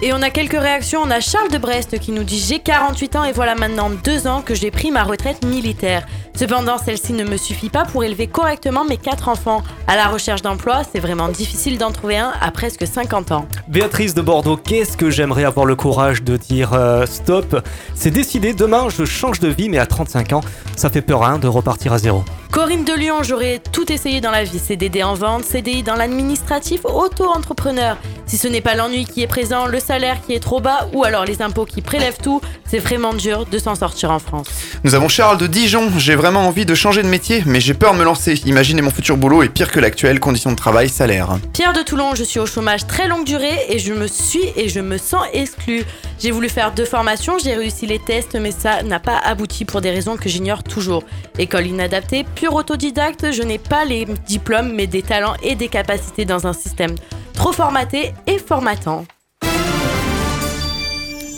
[0.00, 1.00] Et on a quelques réactions.
[1.02, 4.26] On a Charles de Brest qui nous dit J'ai 48 ans et voilà maintenant deux
[4.26, 6.06] ans que j'ai pris ma retraite militaire.
[6.36, 9.64] Cependant, celle-ci ne me suffit pas pour élever correctement mes quatre enfants.
[9.88, 13.46] À la recherche d'emploi, c'est vraiment difficile d'en trouver un à presque 50 ans.
[13.66, 17.60] Béatrice de Bordeaux, qu'est-ce que j'aimerais avoir le courage de dire euh, stop?
[17.94, 20.40] C'est décidé, demain je change de vie, mais à 35 ans,
[20.76, 22.22] ça fait peur hein, de repartir à zéro.
[22.58, 24.58] Corinne de Lyon, j'aurais tout essayé dans la vie.
[24.58, 27.96] CDD en vente, CDI dans l'administratif, auto-entrepreneur.
[28.26, 31.04] Si ce n'est pas l'ennui qui est présent, le salaire qui est trop bas ou
[31.04, 34.48] alors les impôts qui prélèvent tout, c'est vraiment dur de s'en sortir en France.
[34.82, 35.90] Nous avons Charles de Dijon.
[35.96, 38.34] J'ai vraiment envie de changer de métier, mais j'ai peur de me lancer.
[38.44, 41.38] Imaginez mon futur boulot est pire que l'actuel, conditions de travail, salaire.
[41.54, 44.68] Pierre de Toulon, je suis au chômage très longue durée et je me suis et
[44.68, 45.84] je me sens exclu.
[46.18, 49.80] J'ai voulu faire deux formations, j'ai réussi les tests, mais ça n'a pas abouti pour
[49.80, 51.04] des raisons que j'ignore toujours.
[51.38, 56.24] École inadaptée, pure autodidacte, je n'ai pas les diplômes, mais des talents et des capacités
[56.24, 56.94] dans un système
[57.34, 59.04] trop formaté et formatant.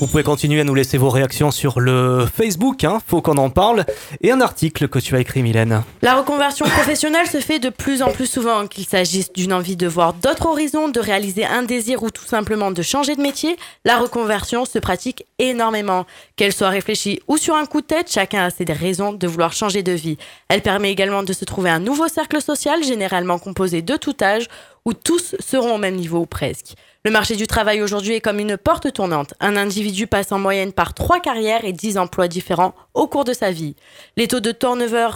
[0.00, 3.50] Vous pouvez continuer à nous laisser vos réactions sur le Facebook, hein, faut qu'on en
[3.50, 3.84] parle,
[4.22, 5.82] et un article que tu as écrit, Mylène.
[6.00, 9.86] La reconversion professionnelle se fait de plus en plus souvent, qu'il s'agisse d'une envie de
[9.86, 13.58] voir d'autres horizons, de réaliser un désir ou tout simplement de changer de métier.
[13.84, 16.06] La reconversion se pratique énormément.
[16.34, 19.52] Qu'elle soit réfléchie ou sur un coup de tête, chacun a ses raisons de vouloir
[19.52, 20.16] changer de vie.
[20.48, 24.48] Elle permet également de se trouver un nouveau cercle social, généralement composé de tout âge,
[24.86, 26.74] où tous seront au même niveau ou presque.
[27.02, 29.32] Le marché du travail aujourd'hui est comme une porte tournante.
[29.40, 33.32] Un individu passe en moyenne par trois carrières et 10 emplois différents au cours de
[33.32, 33.74] sa vie.
[34.18, 35.08] Les taux de turnover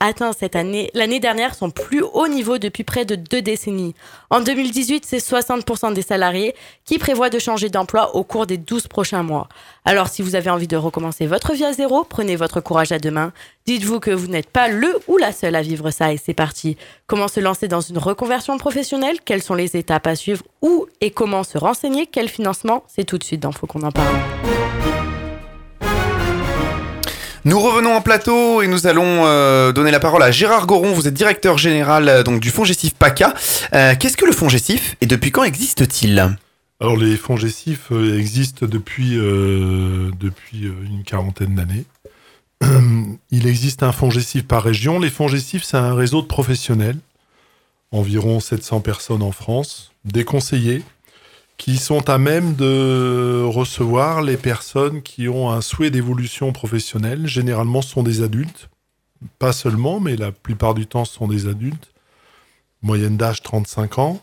[0.00, 3.94] atteint cette année, l'année dernière son plus haut niveau depuis près de deux décennies.
[4.30, 8.88] En 2018, c'est 60% des salariés qui prévoient de changer d'emploi au cours des 12
[8.88, 9.48] prochains mois.
[9.84, 12.98] Alors si vous avez envie de recommencer votre vie à zéro, prenez votre courage à
[12.98, 13.32] deux mains.
[13.66, 16.76] Dites-vous que vous n'êtes pas le ou la seule à vivre ça et c'est parti.
[17.06, 19.18] Comment se lancer dans une reconversion professionnelle?
[19.24, 20.42] Quelles sont les étapes à suivre?
[20.62, 22.06] Où et comment se renseigner?
[22.06, 22.84] Quel financement?
[22.88, 24.16] C'est tout de suite dans Faut qu'on en parle.
[27.46, 30.92] Nous revenons en plateau et nous allons euh, donner la parole à Gérard Goron.
[30.92, 33.32] Vous êtes directeur général euh, donc du fonds Gessif PACA.
[33.72, 36.36] Euh, Qu'est-ce que le fonds Gessif et depuis quand existe-t-il?
[36.80, 41.86] Alors les fonds euh, existent depuis, depuis une quarantaine d'années.
[43.30, 44.98] Il existe un fonds Gessif par région.
[44.98, 46.98] Les fonds Gessif, c'est un réseau de professionnels,
[47.90, 50.82] environ 700 personnes en France, des conseillers
[51.60, 57.26] qui sont à même de recevoir les personnes qui ont un souhait d'évolution professionnelle.
[57.26, 58.70] Généralement, ce sont des adultes,
[59.38, 61.92] pas seulement, mais la plupart du temps, ce sont des adultes.
[62.80, 64.22] Moyenne d'âge 35 ans,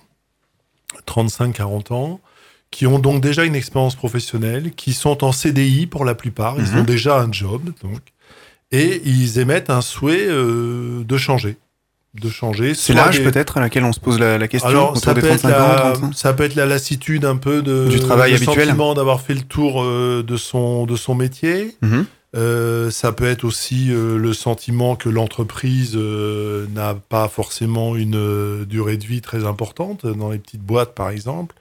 [1.06, 2.20] 35-40 ans,
[2.72, 6.72] qui ont donc déjà une expérience professionnelle, qui sont en CDI pour la plupart, ils
[6.74, 6.80] Mhm.
[6.80, 8.02] ont déjà un job, donc,
[8.72, 11.56] et ils émettent un souhait euh, de changer.
[12.20, 12.74] De changer.
[12.74, 15.14] C'est l'âge des- peut-être à laquelle on se pose la, la question alors, autour ça
[15.14, 17.88] des peut, être 35 ans, la, 35 ça peut être la lassitude un peu de,
[17.90, 18.66] Du travail le habituel.
[18.68, 21.76] sentiment d'avoir fait le tour euh, de, son, de son métier.
[21.82, 22.06] Mhm.
[22.36, 28.98] Euh, ça peut être aussi euh, le sentiment que l'entreprise n'a pas forcément une durée
[28.98, 31.56] de vie très importante dans les petites boîtes, par exemple.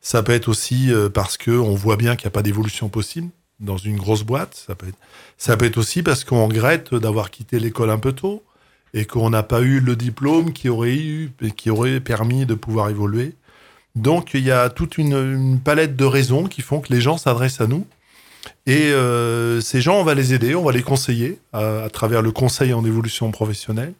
[0.00, 3.28] Ça peut être aussi parce que on voit bien qu'il n'y a pas d'évolution possible
[3.60, 4.62] dans une grosse boîte.
[4.66, 4.98] Ça peut être,
[5.38, 8.42] ça peut être aussi parce qu'on regrette d'avoir quitté l'école un peu tôt
[8.94, 12.90] et qu'on n'a pas eu le diplôme qui aurait eu qui aurait permis de pouvoir
[12.90, 13.34] évoluer.
[13.94, 17.60] Donc il y a toute une, palette de raisons qui font que les gens s'adressent
[17.60, 17.86] à nous.
[18.66, 22.32] Et euh, ces gens, on va les aider, on va les conseiller à travers le
[22.32, 23.94] conseil en évolution professionnelle.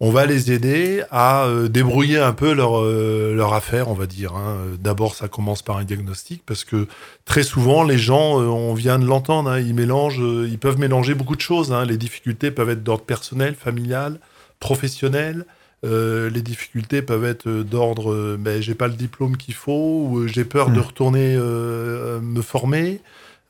[0.00, 4.06] On va les aider à euh, débrouiller un peu leur, euh, leur affaire, on va
[4.06, 4.36] dire.
[4.36, 4.58] hein.
[4.80, 6.86] D'abord, ça commence par un diagnostic parce que
[7.24, 11.14] très souvent, les gens, euh, on vient de l'entendre, hein, ils mélangent, ils peuvent mélanger
[11.14, 11.72] beaucoup de choses.
[11.72, 11.84] hein.
[11.84, 14.20] Les difficultés peuvent être d'ordre personnel, familial,
[14.60, 15.44] professionnel.
[15.84, 20.70] Les difficultés peuvent être d'ordre, ben, j'ai pas le diplôme qu'il faut, ou j'ai peur
[20.70, 20.82] de Mm.
[20.82, 23.00] retourner me former.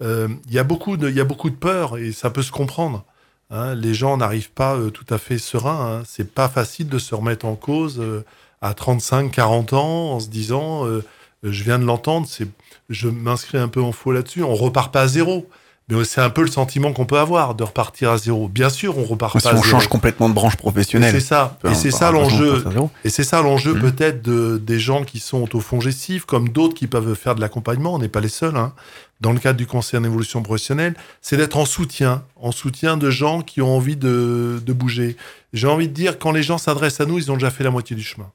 [0.03, 2.53] Il y a beaucoup de, il y a beaucoup de peur et ça peut se
[2.53, 3.05] comprendre.
[3.51, 3.75] Hein.
[3.75, 5.99] Les gens n'arrivent pas euh, tout à fait sereins.
[6.01, 6.03] Hein.
[6.07, 8.25] C'est pas facile de se remettre en cause euh,
[8.63, 11.05] à 35, 40 ans en se disant, euh,
[11.43, 12.49] je viens de l'entendre, c'est,
[12.91, 14.43] je m'inscris un peu en faux là-dessus.
[14.43, 15.49] On repart pas à zéro.
[15.91, 18.47] Mais c'est un peu le sentiment qu'on peut avoir de repartir à zéro.
[18.47, 19.71] Bien sûr, on repart Si pas à on zéro.
[19.71, 21.15] change complètement de branche professionnelle.
[21.15, 21.57] C'est ça.
[21.65, 22.63] Enfin, Et c'est ça l'enjeu.
[23.05, 26.75] Et c'est ça l'enjeu peut-être de, des gens qui sont au fond gestif, comme d'autres
[26.75, 27.95] qui peuvent faire de l'accompagnement.
[27.95, 28.57] On n'est pas les seuls.
[28.59, 28.75] hein.
[29.21, 33.11] Dans le cadre du conseil en évolution professionnelle, c'est d'être en soutien, en soutien de
[33.11, 35.17] gens qui ont envie de, de bouger.
[35.53, 37.71] J'ai envie de dire, quand les gens s'adressent à nous, ils ont déjà fait la
[37.71, 38.31] moitié du chemin.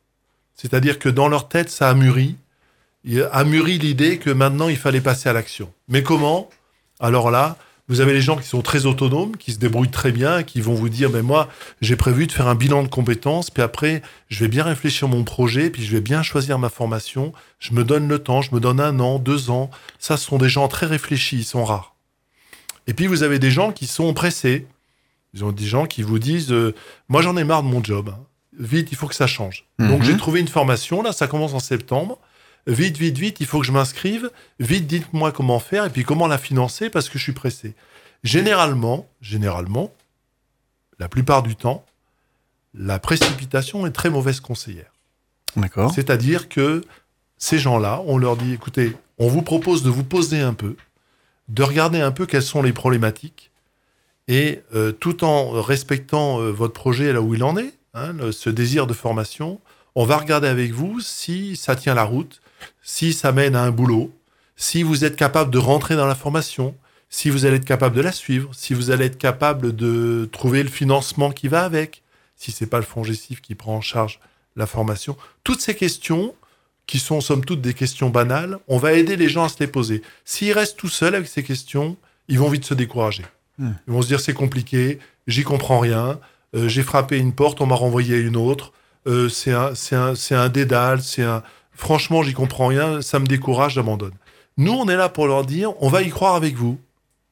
[0.56, 2.36] C'est-à-dire que dans leur tête, ça a mûri.
[3.32, 5.72] A mûri l'idée que maintenant, il fallait passer à l'action.
[5.88, 6.50] Mais comment?
[7.00, 7.58] Alors là,
[7.90, 10.74] vous avez les gens qui sont très autonomes, qui se débrouillent très bien, qui vont
[10.74, 11.50] vous dire, mais moi,
[11.82, 15.24] j'ai prévu de faire un bilan de compétences, puis après, je vais bien réfléchir mon
[15.24, 17.34] projet, puis je vais bien choisir ma formation.
[17.60, 19.70] Je me donne le temps, je me donne un an, deux ans.
[20.00, 21.96] Ça, ce sont des gens très réfléchis, ils sont rares.
[22.88, 24.66] Et puis, vous avez des gens qui sont pressés.
[25.34, 26.74] Ils ont des gens qui vous disent, euh,
[27.10, 28.10] moi, j'en ai marre de mon job.
[28.14, 28.20] hein.
[28.60, 29.66] Vite, il faut que ça change.
[29.80, 30.04] Donc, Mhm.
[30.06, 32.20] j'ai trouvé une formation, là, ça commence en septembre.
[32.68, 34.32] Vite, vite, vite, il faut que je m'inscrive.
[34.60, 37.76] Vite, dites-moi comment faire et puis comment la financer parce que je suis pressé.
[38.24, 39.94] Généralement, généralement,
[41.00, 41.86] la plupart du temps,
[42.74, 44.92] la précipitation est très mauvaise conseillère.
[45.58, 45.94] D'accord.
[45.94, 46.84] C'est-à-dire que
[47.38, 50.76] ces gens-là, on leur dit, écoutez, on vous propose de vous poser un peu,
[51.50, 53.52] de regarder un peu quelles sont les problématiques,
[54.30, 58.32] et euh, tout en respectant euh, votre projet là où il en est, hein, le-
[58.32, 59.60] ce désir de formation,
[59.96, 62.42] on va regarder avec vous si ça tient la route,
[62.82, 64.14] si ça mène à un boulot,
[64.56, 66.76] si vous êtes capable de rentrer dans la formation,
[67.10, 70.64] si vous allez être capable de la suivre, si vous allez être capable de trouver
[70.64, 72.02] le financement qui va avec,
[72.36, 74.20] si c'est pas le fonds gestif qui prend en charge
[74.56, 75.18] la formation.
[75.44, 76.34] Toutes ces questions,
[76.88, 79.68] qui sont somme toute des questions banales, on va aider les gens à se les
[79.68, 80.02] poser.
[80.26, 81.98] S'ils restent tout seuls avec ces questions,
[82.28, 83.24] ils vont vite se décourager.
[83.58, 83.72] Hmm.
[83.88, 86.20] Ils vont se dire c'est compliqué, j'y comprends rien,
[86.56, 88.74] euh, j'ai frappé une porte, on m'a renvoyé à une autre,
[89.08, 91.44] euh, c'est un, c'est un, c'est un dédale, c'est un...
[91.76, 94.14] Franchement, j'y comprends rien, ça me décourage, j'abandonne.
[94.58, 96.80] Nous, on est là pour leur dire, on va y croire avec vous.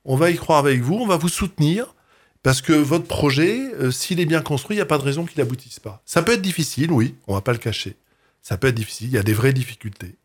[0.04, 1.94] On va y croire avec vous, on va vous soutenir,
[2.42, 5.26] parce que votre projet, euh, s'il est bien construit, il n'y a pas de raison
[5.26, 6.02] qu'il n'aboutisse pas.
[6.06, 7.96] Ça peut être difficile, oui, on va pas le cacher.
[8.42, 10.16] Ça peut être difficile, il y a des vraies difficultés.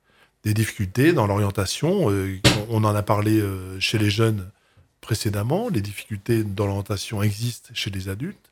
[0.43, 2.41] Des difficultés dans l'orientation, euh,
[2.71, 4.49] on en a parlé euh, chez les jeunes
[5.03, 8.51] précédemment, les difficultés dans l'orientation existent chez les adultes.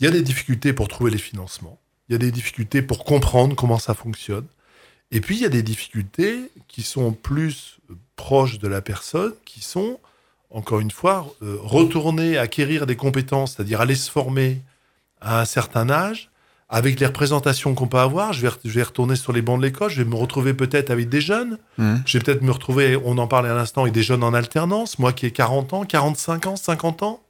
[0.00, 1.78] Il y a des difficultés pour trouver les financements,
[2.08, 4.46] il y a des difficultés pour comprendre comment ça fonctionne.
[5.12, 7.78] Et puis, il y a des difficultés qui sont plus
[8.16, 10.00] proches de la personne, qui sont,
[10.50, 14.60] encore une fois, euh, retourner acquérir des compétences, c'est-à-dire aller se former
[15.20, 16.30] à un certain âge,
[16.68, 18.32] avec les représentations qu'on peut avoir.
[18.32, 20.52] Je vais, re- je vais retourner sur les bancs de l'école, je vais me retrouver
[20.54, 21.58] peut-être avec des jeunes.
[21.78, 22.02] Mhm.
[22.04, 24.98] Je vais peut-être me retrouver, on en parlait à l'instant, avec des jeunes en alternance,
[24.98, 27.22] moi qui ai 40 ans, 45 ans, 50 ans.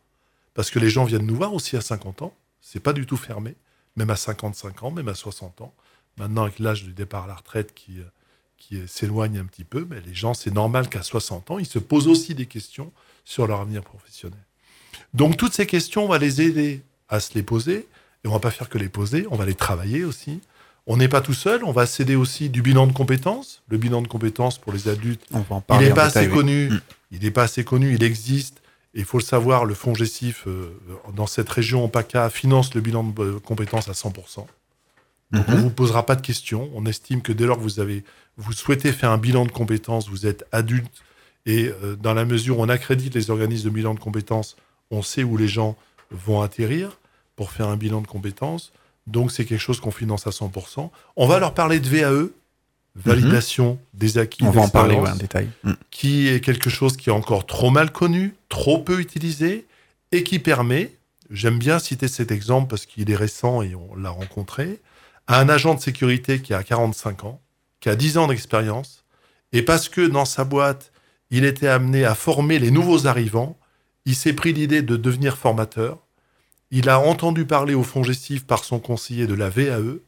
[0.55, 2.33] Parce que les gens viennent nous voir aussi à 50 ans.
[2.63, 3.55] C'est pas du tout fermé.
[3.97, 5.75] Même à 55 ans, même à 60 ans.
[6.19, 8.05] Maintenant, avec l'âge du départ à la retraite qui, euh,
[8.57, 11.79] qui s'éloigne un petit peu, mais les gens, c'est normal qu'à 60 ans, ils se
[11.79, 12.93] posent aussi des questions
[13.25, 14.39] sur leur avenir professionnel.
[15.15, 17.87] Donc, toutes ces questions, on va les aider à se les poser.
[18.25, 20.41] Et on va pas faire que les poser, on va les travailler aussi.
[20.89, 23.63] On n'est pas tout seul, on va s'aider aussi du bilan de compétences.
[23.69, 26.29] Le bilan de compétences pour les adultes, On va en il n'est en pas assez
[26.29, 26.71] connu.
[26.71, 26.81] Mm.
[27.13, 28.63] Il n'est pas assez connu, il existe.
[28.95, 30.77] Et il faut le savoir, le fonds GESIF, euh,
[31.15, 34.47] dans cette région PACA, finance le bilan de euh, compétences à 100%.
[35.37, 35.57] Donc on Mhm.
[35.59, 36.69] ne vous posera pas de questions.
[36.75, 38.05] On estime que dès lors que vous, avez,
[38.37, 40.91] vous souhaitez faire un bilan de compétences, vous êtes adulte.
[41.47, 44.57] Et euh, dans la mesure où on accrédite les organismes de bilan de compétences,
[44.91, 45.77] on sait où les gens
[46.11, 46.99] vont atterrir
[47.37, 48.73] pour faire un bilan de compétences.
[49.07, 50.91] Donc c'est quelque chose qu'on finance à 100%.
[51.17, 52.31] On va leur parler de VAE,
[52.97, 54.43] validation des acquis.
[54.43, 54.49] Mhm.
[54.49, 55.49] On va en parler ouais, en détail.
[55.65, 55.73] Mm.
[55.91, 59.67] qui est quelque chose qui est encore trop mal connu, trop peu utilisé,
[60.13, 60.93] et qui permet,
[61.31, 64.81] j'aime bien citer cet exemple parce qu'il est récent et on l'a rencontré,
[65.27, 67.41] à un agent de sécurité qui a 45 ans,
[67.81, 69.05] qui a 10 ans d'expérience,
[69.53, 70.93] et parce que dans sa boîte,
[71.31, 73.59] il était amené à former les nouveaux arrivants,
[74.05, 75.99] il s'est pris l'idée de devenir formateur,
[76.71, 79.99] il a entendu parler au fond gestif par son conseiller de la VAE,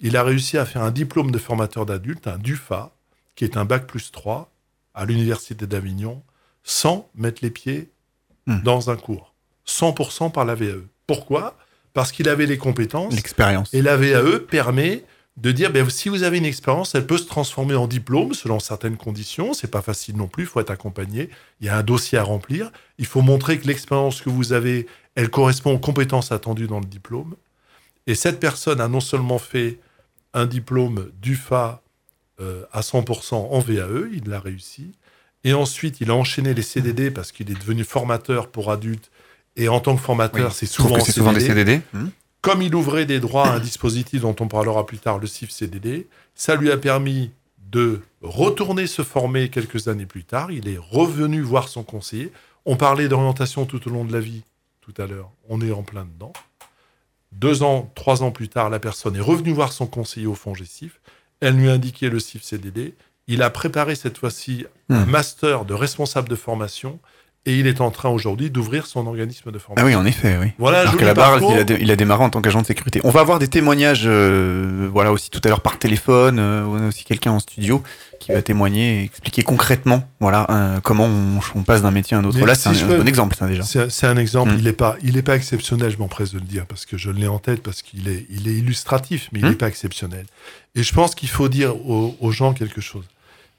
[0.00, 2.92] il a réussi à faire un diplôme de formateur d'adultes, un DUFA,
[3.34, 4.50] qui est un bac plus 3,
[4.94, 6.22] à l'université d'Avignon,
[6.62, 7.90] sans mettre les pieds
[8.48, 8.62] Hmm.
[8.62, 9.34] dans un cours.
[9.66, 10.80] 100% par la VAE.
[11.06, 11.58] Pourquoi?
[11.94, 13.14] Parce qu'il avait les compétences.
[13.14, 13.72] L'expérience.
[13.74, 15.04] Et la VAE permet
[15.36, 18.58] de dire, ben, si vous avez une expérience, elle peut se transformer en diplôme selon
[18.58, 19.54] certaines conditions.
[19.54, 21.30] C'est pas facile non plus, il faut être accompagné.
[21.60, 22.72] Il y a un dossier à remplir.
[22.98, 26.86] Il faut montrer que l'expérience que vous avez, elle correspond aux compétences attendues dans le
[26.86, 27.36] diplôme.
[28.08, 29.78] Et cette personne a non seulement fait
[30.34, 31.82] un diplôme d'UFA
[32.40, 34.92] euh, à 100% en VAE, il l'a réussi.
[35.44, 39.10] Et ensuite, il a enchaîné les CDD parce qu'il est devenu formateur pour adultes.
[39.58, 41.80] Et en tant que formateur, Oui, c'est souvent, que des CDD.
[41.92, 42.06] Mm.
[42.40, 45.50] comme il ouvrait des droits à un dispositif dont on parlera plus tard, le CIF
[45.50, 47.30] CDD, ça lui a permis
[47.70, 50.50] de retourner se former quelques années plus tard.
[50.52, 52.32] Il est revenu voir son conseiller.
[52.64, 54.42] On parlait d'orientation tout au long de la vie
[54.80, 55.30] tout à l'heure.
[55.50, 56.32] On est en plein dedans.
[57.32, 60.54] Deux ans, trois ans plus tard, la personne est revenue voir son conseiller au fond
[60.54, 61.00] GESIF.
[61.40, 62.94] Elle lui a indiqué le CIF CDD.
[63.26, 65.10] Il a préparé cette fois-ci un Hmm.
[65.10, 66.98] master de responsable de formation
[67.48, 69.86] et il est en train aujourd'hui d'ouvrir son organisme de Ah formation.
[69.86, 70.48] oui, en effet, oui.
[70.58, 71.52] Voilà, Alors qu'à la parcours.
[71.52, 73.00] il a, dé- il a démarré en tant qu'agent de sécurité.
[73.04, 76.38] On va avoir des témoignages, euh, voilà, aussi tout à l'heure par téléphone.
[76.38, 77.82] euh, on a aussi quelqu'un en studio
[78.20, 82.20] qui va témoigner et expliquer concrètement, voilà, euh, comment on, on passe d'un métier à
[82.20, 82.36] un autre.
[82.38, 83.62] Mais Là, si c'est un, un bon exemple, ça, déjà.
[83.62, 84.56] C'est un exemple, Mm.
[84.58, 87.10] il n'est pas, il est pas exceptionnel, je m'empresse de le dire, parce que je
[87.10, 89.48] l'ai en tête, parce qu'il est, il est illustratif, mais il Mm.
[89.50, 90.26] n'est pas exceptionnel.
[90.74, 93.04] Et je pense qu'il faut dire aux, aux gens quelque chose.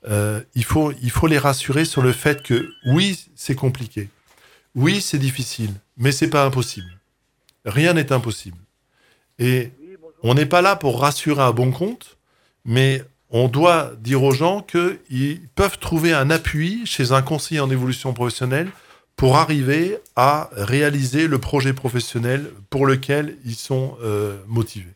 [0.07, 4.09] Euh, il, faut, il faut les rassurer sur le fait que oui, c'est compliqué.
[4.75, 6.89] Oui, c'est difficile, mais c'est pas impossible.
[7.65, 8.57] Rien n'est impossible.
[9.39, 9.71] Et
[10.23, 12.17] on n'est pas là pour rassurer à bon compte,
[12.65, 17.69] mais on doit dire aux gens qu'ils peuvent trouver un appui chez un conseiller en
[17.69, 18.69] évolution professionnelle
[19.15, 24.93] pour arriver à réaliser le projet professionnel pour lequel ils sont euh, motivés.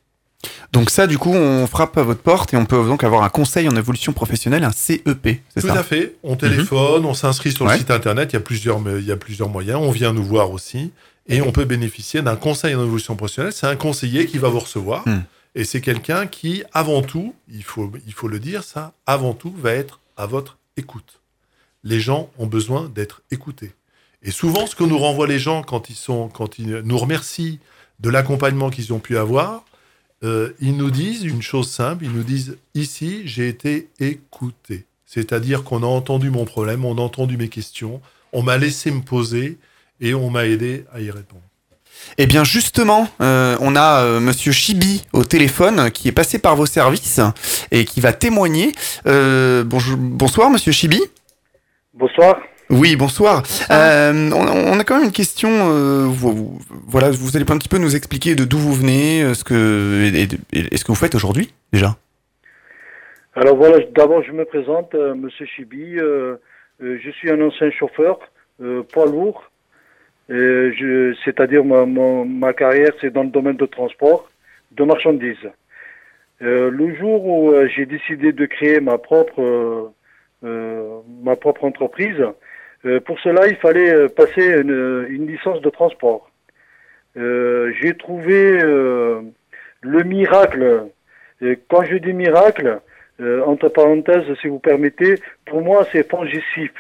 [0.72, 3.30] Donc ça, du coup, on frappe à votre porte et on peut donc avoir un
[3.30, 6.16] conseil en évolution professionnelle, un CEP, c'est Tout ça à fait.
[6.24, 7.74] On téléphone, on s'inscrit sur Ouais.
[7.74, 8.32] le site internet.
[8.32, 9.80] Il y a plusieurs, il y a plusieurs moyens.
[9.82, 10.92] On vient nous voir aussi
[11.28, 13.54] et on peut bénéficier d'un conseil en évolution professionnelle.
[13.54, 15.22] C'est un conseiller qui va vous recevoir Hmm.
[15.56, 19.54] et c'est quelqu'un qui, avant tout, il faut, il faut le dire, ça, avant tout,
[19.58, 21.22] va être à votre écoute.
[21.84, 23.72] Les gens ont besoin d'être écoutés.
[24.24, 27.60] Et souvent, ce que nous renvoient les gens quand ils sont, quand ils nous remercient
[28.00, 29.64] de l'accompagnement qu'ils ont pu avoir,
[30.24, 34.86] euh, ils nous disent une chose simple, ils nous disent ici j'ai été écouté.
[35.06, 38.02] C'est-à-dire qu'on a entendu mon problème, on a entendu mes questions,
[38.32, 39.58] on m'a laissé me poser
[40.02, 41.44] et on m'a aidé à y répondre.
[42.18, 46.56] Eh bien justement, euh, on a euh, Monsieur Chibi au téléphone qui est passé par
[46.56, 47.22] vos services
[47.72, 48.72] et qui va témoigner.
[49.08, 51.02] Euh, bonjour, bonsoir Monsieur Chibi.
[51.94, 52.38] Bonsoir.
[52.74, 53.44] Oui, bonsoir.
[53.70, 55.50] Euh, on, on a quand même une question.
[55.52, 59.22] euh, vous- vous- voilà, vous allez un petit peu nous expliquer de d'où vous venez,
[59.22, 60.24] euh, ce que et,
[60.58, 61.96] et- et ce que vous faites aujourd'hui déjà.
[63.36, 65.98] Alors voilà, d'abord je me présente, euh, Monsieur Chibi.
[66.80, 68.20] je suis un ancien chauffeur,
[68.92, 69.52] poids lourd.
[70.30, 74.30] C'est-à-dire ma, ma, ma carrière, c'est dans le domaine de transport
[74.72, 75.50] de marchandises.
[76.40, 79.92] Le jour où j'ai décidé de créer ma propre
[80.42, 82.22] ma propre entreprise,
[82.86, 86.30] euh, pour cela il fallait euh, passer une, une licence de transport.
[87.18, 90.86] Euh, j'ai trouvé le miracle.
[91.42, 92.80] Et quand je dis miracle,
[93.46, 95.16] entre parenthèses, si vous permettez,
[95.46, 96.72] pour moi, c'est Fongicif.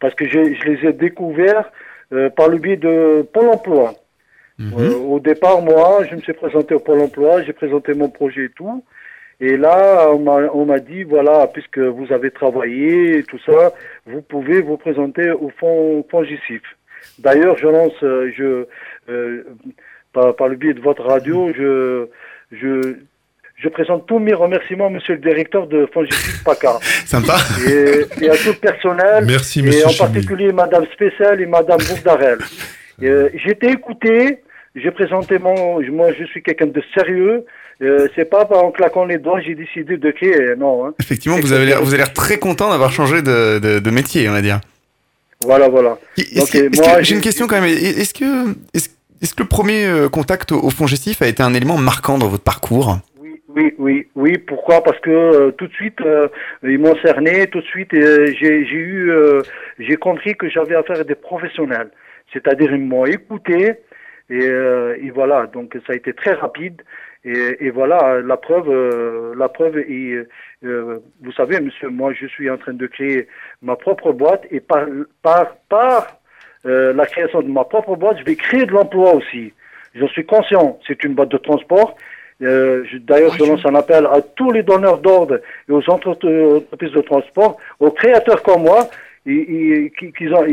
[0.00, 1.70] Parce que je, je les ai découverts
[2.36, 3.94] par le biais de Pôle emploi.
[4.60, 8.46] Euh, au départ, moi, je me suis présenté au Pôle emploi, j'ai présenté mon projet
[8.46, 8.82] et tout.
[9.40, 13.72] Et là, on m'a- on m'a dit, voilà, puisque vous avez travaillé et tout ça,
[14.06, 16.62] vous pouvez vous présenter au fond Fongicif.
[17.18, 18.66] D'ailleurs, je lance, euh, je,
[19.12, 19.44] euh,
[20.12, 22.06] par, par le biais de votre radio, je,
[22.50, 22.94] je,
[23.56, 26.78] je présente tous mes remerciements, monsieur le directeur de Fongicif PACA.
[27.04, 27.34] Sympa.
[27.68, 29.24] Et, et à tout le personnel.
[29.26, 29.98] Merci, Et monsieur en Chibi.
[30.00, 32.38] particulier madame Spécial et madame Bourdarel.
[33.02, 34.38] Euh, j'ai été écouté,
[34.74, 37.44] j'ai présenté mon, moi je suis quelqu'un de sérieux.
[37.82, 40.86] Euh, c'est pas en claquant les doigts j'ai décidé de créer, non.
[40.86, 40.94] hein.
[40.98, 44.28] Effectivement, vous avez l'air, vous avez l'air très content d'avoir changé de, de- de métier,
[44.28, 44.60] on va dire.
[45.44, 45.98] Voilà, voilà.
[46.16, 47.68] Est-ce Donc, que- est-ce moi, que- J'ai une question quand même.
[47.70, 48.88] Est-ce que, est-ce,
[49.20, 52.16] est-ce que le premier euh, contact au, au fond gestif a été un élément marquant
[52.16, 52.96] dans votre parcours?
[53.54, 54.38] Oui, oui, oui.
[54.38, 54.82] Pourquoi?
[54.82, 56.28] Parce que euh, tout de suite, euh,
[56.62, 57.46] ils m'ont cerné.
[57.48, 59.12] Tout de suite, euh, j'ai j'ai eu,
[59.78, 61.90] j'ai compris que j'avais affaire à des professionnels.
[62.32, 63.74] C'est-à-dire, ils m'ont écouté
[64.30, 65.46] et, et voilà.
[65.52, 66.80] Donc, ça a été très rapide.
[67.26, 69.78] Et, et voilà, la preuve, euh, la preuve.
[69.78, 70.26] est,
[70.64, 73.26] euh, vous savez, monsieur, moi, je suis en train de créer
[73.62, 74.86] ma propre boîte et par,
[75.22, 76.06] par, par
[76.66, 79.52] euh, la création de ma propre boîte, je vais créer de l'emploi aussi.
[79.94, 80.78] J'en suis conscient.
[80.86, 81.96] C'est une boîte de transport.
[82.42, 86.92] Euh, D'ailleurs, je lance un appel à tous les donneurs d'ordre et aux entre- entreprises
[86.92, 88.88] de transport, aux créateurs comme moi,
[89.26, 90.46] qu'ils ont-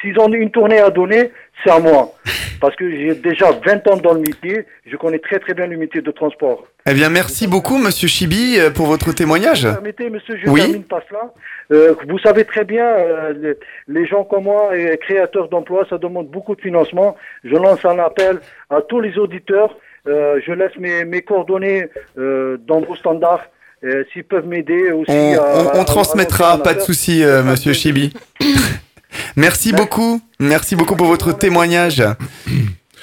[0.00, 1.30] s'ils ont une tournée à donner,
[1.62, 2.12] c'est à moi.
[2.60, 5.76] Parce que j'ai déjà 20 ans dans le métier, je connais très très bien le
[5.76, 6.66] métier de transport.
[6.90, 9.62] Eh bien, merci beaucoup, Monsieur Chibi, euh, pour votre témoignage.
[9.62, 10.60] Permettez, monsieur, je Oui.
[10.62, 11.32] termine par cela.
[11.70, 13.54] Euh, vous savez très bien, euh, les,
[14.00, 17.16] les gens comme moi, et créateurs d'emplois, ça demande beaucoup de financement.
[17.44, 18.40] Je lance un appel
[18.70, 19.76] à tous les auditeurs.
[20.08, 21.86] Euh, je laisse mes, mes coordonnées
[22.18, 23.44] euh, dans vos standards.
[23.84, 25.10] Euh, S'ils peuvent m'aider aussi.
[25.10, 28.12] On, à- on- on à- à transmettra, pas de souci, euh, Monsieur Chibi.
[29.36, 30.20] Merci beaucoup.
[30.40, 32.02] Merci beaucoup pour votre témoignage.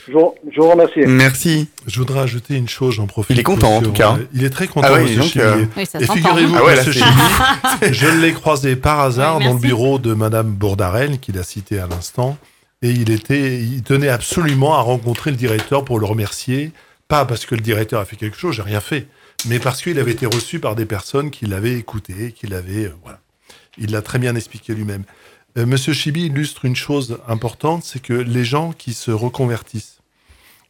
[0.08, 1.00] Je, vous- remercie.
[1.08, 1.68] Merci.
[1.88, 3.36] Je voudrais ajouter une chose, j'en profite.
[3.36, 4.14] Il est content, en tout cas.
[4.20, 5.44] euh, Il est très content, Ah oui, monsieur donc, Chibi.
[5.46, 6.92] euh, Oui, Et figurez-vous, Ah ouais, monsieur
[7.92, 11.88] je l'ai croisé par hasard dans le bureau de madame Bourdarel, qu'il a cité à
[11.88, 12.38] l'instant.
[12.84, 16.72] Et il était, il tenait absolument à rencontrer le directeur pour le remercier.
[17.08, 19.08] Pas parce que le directeur a fait quelque chose, j'ai rien fait.
[19.48, 22.96] Mais parce qu'il avait été reçu par des personnes qui l'avaient écouté, qui l'avaient, euh,
[23.04, 23.20] voilà.
[23.78, 25.04] Il l'a très bien expliqué lui-même.
[25.58, 30.00] Euh, Monsieur Chibi illustre une chose importante, c'est que les gens qui se reconvertissent,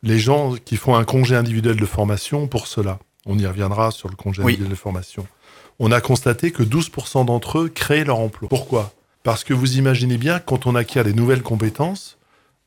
[0.03, 4.09] les gens qui font un congé individuel de formation pour cela, on y reviendra sur
[4.09, 4.53] le congé Oui.
[4.53, 5.28] individuel de formation,
[5.80, 8.49] on a constaté que 12% d'entre eux créent leur emploi.
[8.49, 8.93] Pourquoi?
[9.23, 12.17] Parce que vous imaginez bien, quand on acquiert des nouvelles compétences,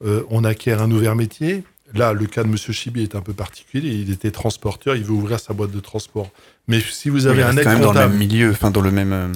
[0.05, 1.65] euh, on acquiert un nouvel métier.
[1.95, 3.91] Là, le cas de Monsieur Chibi est un peu particulier.
[3.91, 6.31] Il était transporteur, il veut ouvrir sa boîte de transport.
[6.67, 8.91] Mais si vous avez un aide même dans le comptable, même milieu, enfin dans le
[8.91, 9.13] même.
[9.13, 9.29] euh,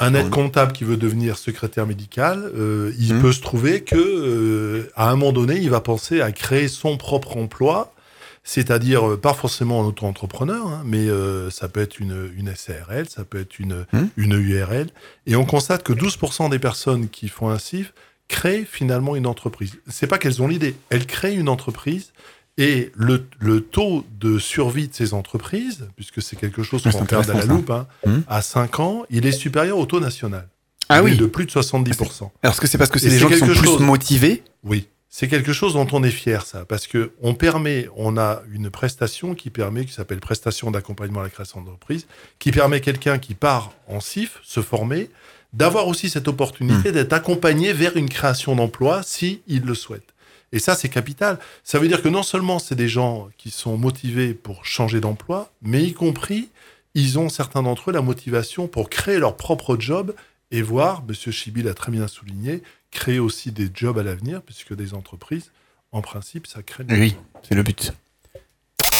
[0.00, 3.22] un aide comptable qui veut devenir secrétaire médical, euh, il Mhm.
[3.22, 6.96] peut se trouver que euh, à un moment donné, il va penser à créer son
[6.96, 7.94] propre emploi,
[8.42, 11.06] c'est-à-dire euh, pas forcément en auto-entrepreneur, hein, mais
[11.50, 14.08] ça peut être une, une SARL, ça peut être une, Mhm.
[14.16, 14.88] une URL.
[15.26, 17.94] Et on constate que 12% des personnes qui font un CIF
[18.28, 19.74] créent finalement une entreprise.
[19.88, 22.12] C'est pas qu'elles ont l'idée, elles créent une entreprise
[22.56, 27.00] et le, le taux de survie de ces entreprises, puisque c'est quelque chose Ah, qu'on
[27.00, 27.86] regarde à la loupe, hein.
[28.06, 28.20] Hmm.
[28.28, 30.48] à 5 ans, il est supérieur au taux national.
[30.88, 31.16] Ah oui.
[31.16, 32.30] De plus de 70%.
[32.42, 34.42] Alors, est-ce que c'est parce que c'est des gens qui sont plus motivés?
[34.62, 38.42] Oui, c'est quelque chose dont on est fier, ça, parce que on permet, on a
[38.52, 42.06] une prestation qui permet, qui s'appelle prestation d'accompagnement à la création d'entreprise,
[42.38, 45.10] qui permet quelqu'un qui part en CIF, se former,
[45.54, 50.14] d'avoir aussi cette opportunité d'être accompagné vers une création d'emploi si il le souhaite.
[50.52, 51.38] Et ça, c'est capital.
[51.64, 55.52] Ça veut dire que non seulement c'est des gens qui sont motivés pour changer d'emploi,
[55.62, 56.48] mais y compris,
[56.94, 60.14] ils ont certains d'entre eux la motivation pour créer leur propre job
[60.50, 61.32] et voir, M.
[61.32, 65.50] Chibi l'a très bien souligné, créer aussi des jobs à l'avenir, puisque des entreprises,
[65.90, 67.92] en principe, ça crée des Oui, c'est le but.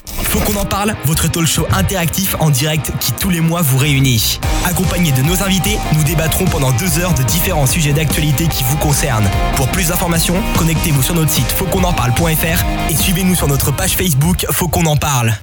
[0.07, 3.79] Faut qu'on en parle, votre talk show interactif en direct qui tous les mois vous
[3.79, 4.41] réunit.
[4.65, 8.77] Accompagné de nos invités, nous débattrons pendant deux heures de différents sujets d'actualité qui vous
[8.77, 9.29] concernent.
[9.57, 14.69] Pour plus d'informations, connectez-vous sur notre site fautquonenparle.fr et suivez-nous sur notre page Facebook Faut
[14.69, 15.35] qu'on en parle.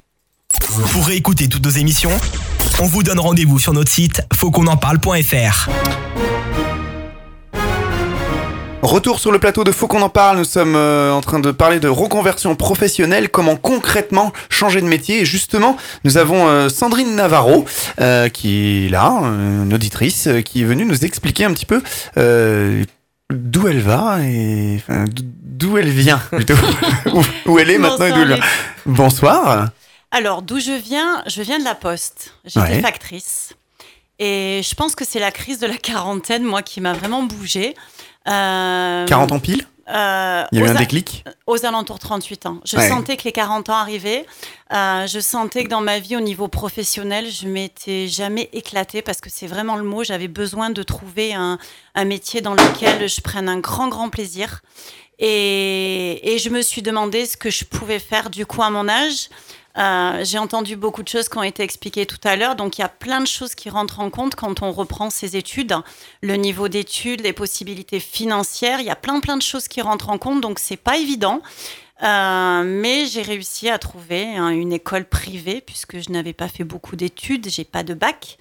[0.90, 2.12] Pour réécouter toutes nos émissions,
[2.80, 5.70] on vous donne rendez-vous sur notre site fautquonenparle.fr.
[8.82, 10.38] Retour sur le plateau de Faut qu'on en parle.
[10.38, 15.20] Nous sommes euh, en train de parler de reconversion professionnelle, comment concrètement changer de métier?
[15.20, 17.64] Et justement, nous avons euh, Sandrine Navarro
[18.00, 21.80] euh, qui est là, une auditrice, qui est venue nous expliquer un petit peu
[23.30, 26.54] d'où elle va et enfin, d'où elle vient plutôt,
[27.46, 28.44] où, elle est maintenant et d'où elle vient.
[28.84, 29.68] Bonsoir.
[30.10, 31.22] Alors, d'où je viens?
[31.28, 32.34] Je viens de la Poste.
[32.44, 32.80] J'étais Ouais.
[32.80, 33.54] factrice.
[34.18, 37.74] Et je pense que c'est la crise de la quarantaine, moi, qui m'a vraiment bougée.
[38.28, 42.46] Euh, 40 ans pile euh, Il y a eu un déclic Aux alentours de 38
[42.46, 42.60] ans.
[42.64, 42.88] Je Ouais.
[42.88, 44.24] sentais que les 40 ans arrivaient.
[44.72, 49.20] Euh, je sentais que dans ma vie, au niveau professionnel, je m'étais jamais éclatée parce
[49.20, 50.04] que c'est vraiment le mot.
[50.04, 51.58] J'avais besoin de trouver un,
[51.94, 54.62] un métier dans lequel je prenne un grand, grand plaisir.
[55.18, 58.88] Et, et je me suis demandé ce que je pouvais faire du coup à mon
[58.88, 59.28] âge.
[59.78, 62.56] Euh, J'ai entendu beaucoup de choses qui ont été expliquées tout à l'heure.
[62.56, 65.36] Donc, il y a plein de choses qui rentrent en compte quand on reprend ses
[65.36, 65.74] études.
[66.22, 70.10] Le niveau d'études, les possibilités financières, il y a plein, plein de choses qui rentrent
[70.10, 70.40] en compte.
[70.40, 71.40] Donc, c'est pas évident.
[72.02, 76.64] Euh, mais j'ai réussi à trouver hein, une école privée puisque je n'avais pas fait
[76.64, 78.38] beaucoup d'études, j'ai pas de bac.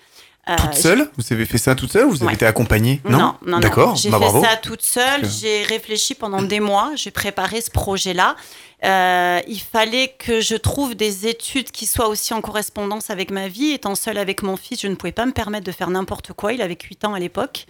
[0.50, 2.34] Euh, Toute seule Vous avez fait ça toute seule ou vous avez Ouais.
[2.34, 3.60] été accompagnée non, non, non.
[3.60, 4.44] D'accord, J'ai bah, fait bravo.
[4.44, 5.22] ça toute seule.
[5.22, 6.92] Que- J'ai réfléchi pendant des mois.
[6.96, 8.36] J'ai préparé ce projet-là.
[8.84, 13.48] Euh, il fallait que je trouve des études qui soient aussi en correspondance avec ma
[13.50, 13.70] vie.
[13.72, 16.54] Étant seule avec mon fils, je ne pouvais pas me permettre de faire n'importe quoi.
[16.54, 17.68] Il avait 8 ans à l'époque.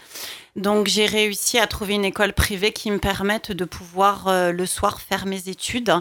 [0.55, 4.65] Donc j'ai réussi à trouver une école privée qui me permette de pouvoir euh, le
[4.65, 5.93] soir faire mes études.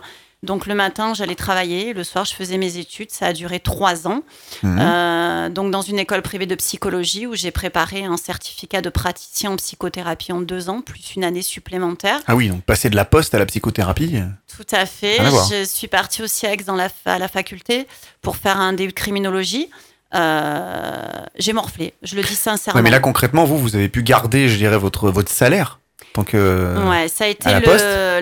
[0.42, 3.10] Donc le matin, j'allais travailler, le soir, je faisais mes études.
[3.10, 4.22] Ça a duré trois ans.
[4.62, 4.78] Mhm.
[4.80, 9.50] Euh, donc dans une école privée de psychologie où j'ai préparé un certificat de praticien
[9.50, 12.20] en psychothérapie en deux ans, plus une année supplémentaire.
[12.26, 14.12] Ah oui, donc passer de la poste à la psychothérapie.
[14.16, 14.26] euh,
[14.56, 15.18] Tout à fait.
[15.20, 15.30] À.
[15.50, 17.86] Je suis partie aussi à Aix dans la, à la faculté
[18.22, 19.68] pour faire un début de criminologie.
[20.14, 21.06] Euh,
[21.38, 22.78] j'ai morflé, je le dis sincèrement.
[22.78, 25.79] Ouais, mais là concrètement, vous, vous avez pu garder, je dirais, votre, votre salaire
[26.14, 26.88] tant que.
[26.88, 27.48] Ouais, ça a été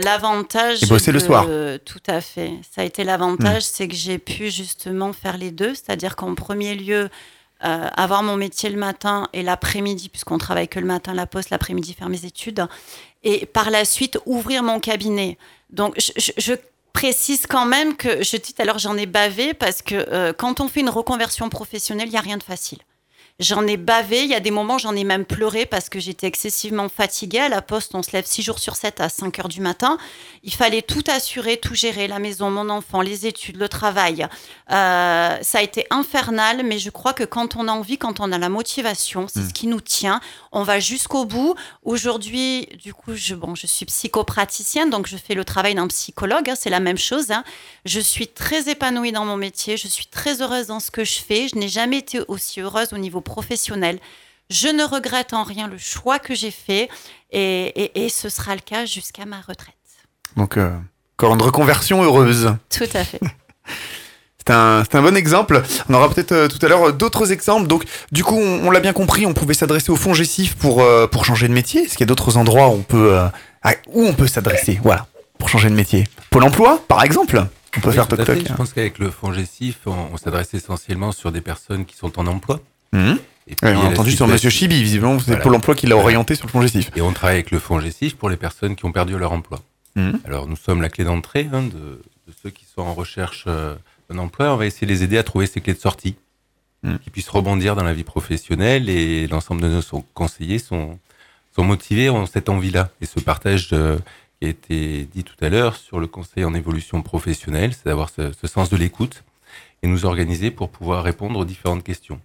[0.04, 0.82] l'avantage.
[0.82, 1.46] Et bosser le soir.
[1.84, 2.52] Tout à fait.
[2.74, 5.74] Ça a été l'avantage, c'est que j'ai pu justement faire les deux.
[5.74, 7.08] C'est-à-dire qu'en premier lieu,
[7.64, 11.26] euh, avoir mon métier le matin et l'après-midi, puisqu'on travaille que le matin à la
[11.26, 12.64] poste, l'après-midi faire mes études.
[13.24, 15.38] Et par la suite, ouvrir mon cabinet.
[15.70, 16.52] Donc, je, je- je
[16.92, 20.68] précise quand même que, je dis l'heure, j'en ai bavé parce que euh, quand on
[20.68, 22.78] fait une reconversion professionnelle, il n'y a rien de facile.
[23.40, 26.26] J'en ai bavé, il y a des moments j'en ai même pleuré parce que j'étais
[26.26, 27.38] excessivement fatiguée.
[27.38, 29.96] À la poste, on se lève 6 jours sur 7 à 5 heures du matin.
[30.42, 34.26] Il fallait tout assurer, tout gérer, la maison, mon enfant, les études, le travail.
[34.72, 38.32] Euh, ça a été infernal, mais je crois que quand on a envie, quand on
[38.32, 40.20] a la motivation, c'est ce qui nous tient.
[40.50, 41.54] On va jusqu'au bout.
[41.84, 46.50] Aujourd'hui, du coup, je, bon, je suis psychopraticienne, donc je fais le travail d'un psychologue,
[46.50, 47.30] hein, c'est la même chose.
[47.30, 47.44] hein.
[47.84, 51.20] Je suis très épanouie dans mon métier, je suis très heureuse dans ce que je
[51.20, 51.46] fais.
[51.46, 53.98] Je n'ai jamais été aussi heureuse au niveau professionnel.
[54.50, 56.88] Je ne regrette en rien le choix que j'ai fait
[57.30, 59.74] et, et- et ce sera le cas jusqu'à ma retraite.
[60.36, 60.74] Donc, euh,
[61.18, 62.54] encore une reconversion heureuse.
[62.70, 63.20] Tout à fait.
[64.46, 65.62] C'est un, c'est un bon exemple.
[65.90, 67.66] On aura peut-être euh, tout à l'heure euh, d'autres exemples.
[67.66, 70.80] Donc, du coup, on, on l'a bien compris, on pouvait s'adresser au fond Gessif pour,
[70.80, 71.82] euh, pour changer de métier.
[71.82, 73.26] Est-ce qu'il y a d'autres endroits où on peut, euh,
[73.62, 74.80] à- où on peut s'adresser?
[74.82, 75.06] Voilà,
[75.38, 76.08] pour changer de métier.
[76.30, 77.44] Pôle emploi, par exemple
[77.76, 78.38] On peut Oui, faire tout à toc-toc.
[78.42, 78.48] fait.
[78.48, 82.18] Je pense qu'avec le fonds GESIF, on, on s'adresse essentiellement sur des personnes qui sont
[82.18, 82.60] en emploi.
[82.92, 83.18] Mhm.
[83.50, 85.42] Et puis, Ouais, on a entendu sur Monsieur Chibi, visiblement, c'est Voilà.
[85.42, 86.04] Pôle emploi qui l'a Voilà.
[86.06, 86.90] orienté sur le fonds Gessif.
[86.96, 89.60] Et on travaille avec le fonds GESIF pour les personnes qui ont perdu leur emploi.
[89.96, 90.20] Mhm.
[90.24, 93.74] Alors nous sommes la clé d'entrée hein, de, de ceux qui sont en recherche euh,
[94.10, 94.52] d'un emploi.
[94.52, 96.16] On va essayer de les aider à trouver ces clés de sortie,
[96.84, 96.98] Mhm.
[97.00, 99.82] qui puissent rebondir dans la vie professionnelle et l'ensemble de nos
[100.14, 100.98] conseillers sont,
[101.56, 102.90] sont motivés, ont cette envie-là.
[103.00, 103.98] Et ce partage euh,
[104.40, 108.10] qui a été dit tout à l'heure sur le conseil en évolution professionnelle, c'est d'avoir
[108.10, 109.24] ce, ce sens de l'écoute
[109.82, 112.20] et nous organiser pour pouvoir répondre aux différentes questions.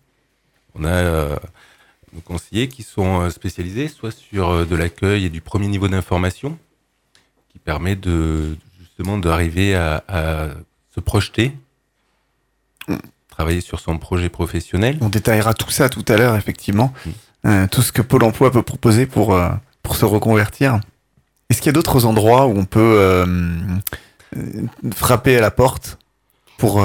[0.76, 1.36] On a euh,
[2.14, 5.88] nos conseillers qui sont euh, spécialisés soit sur euh, de l'accueil et du premier niveau
[5.88, 6.58] d'information,
[7.52, 10.48] qui permet de justement d'arriver à, à
[10.94, 11.54] se projeter,
[13.30, 14.98] travailler sur son projet professionnel.
[15.02, 16.94] On détaillera tout ça tout à l'heure, effectivement.
[17.46, 19.50] Euh, tout ce que Pôle emploi peut proposer pour, euh,
[19.82, 20.80] pour se reconvertir.
[21.50, 23.26] Est-ce qu'il y a d'autres endroits où on peut euh,
[24.96, 25.98] frapper à la porte
[26.58, 26.84] pour,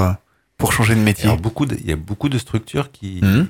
[0.57, 1.25] pour changer de métier?
[1.25, 3.47] Alors, beaucoup de- il y a beaucoup de structures qui, Mhm.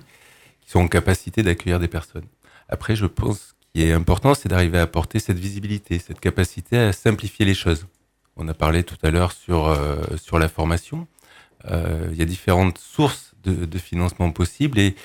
[0.69, 2.27] Qui sont en capacité d'accueillir des personnes.
[2.67, 6.77] Après, je pense ce qui est important, c'est d'arriver à apporter cette visibilité, cette capacité
[6.77, 7.87] à simplifier les choses.
[8.35, 11.07] On a parlé tout à l'heure sur, euh, sur la formation.
[11.65, 14.95] Euh, il y a différentes sources de, de financement possibles et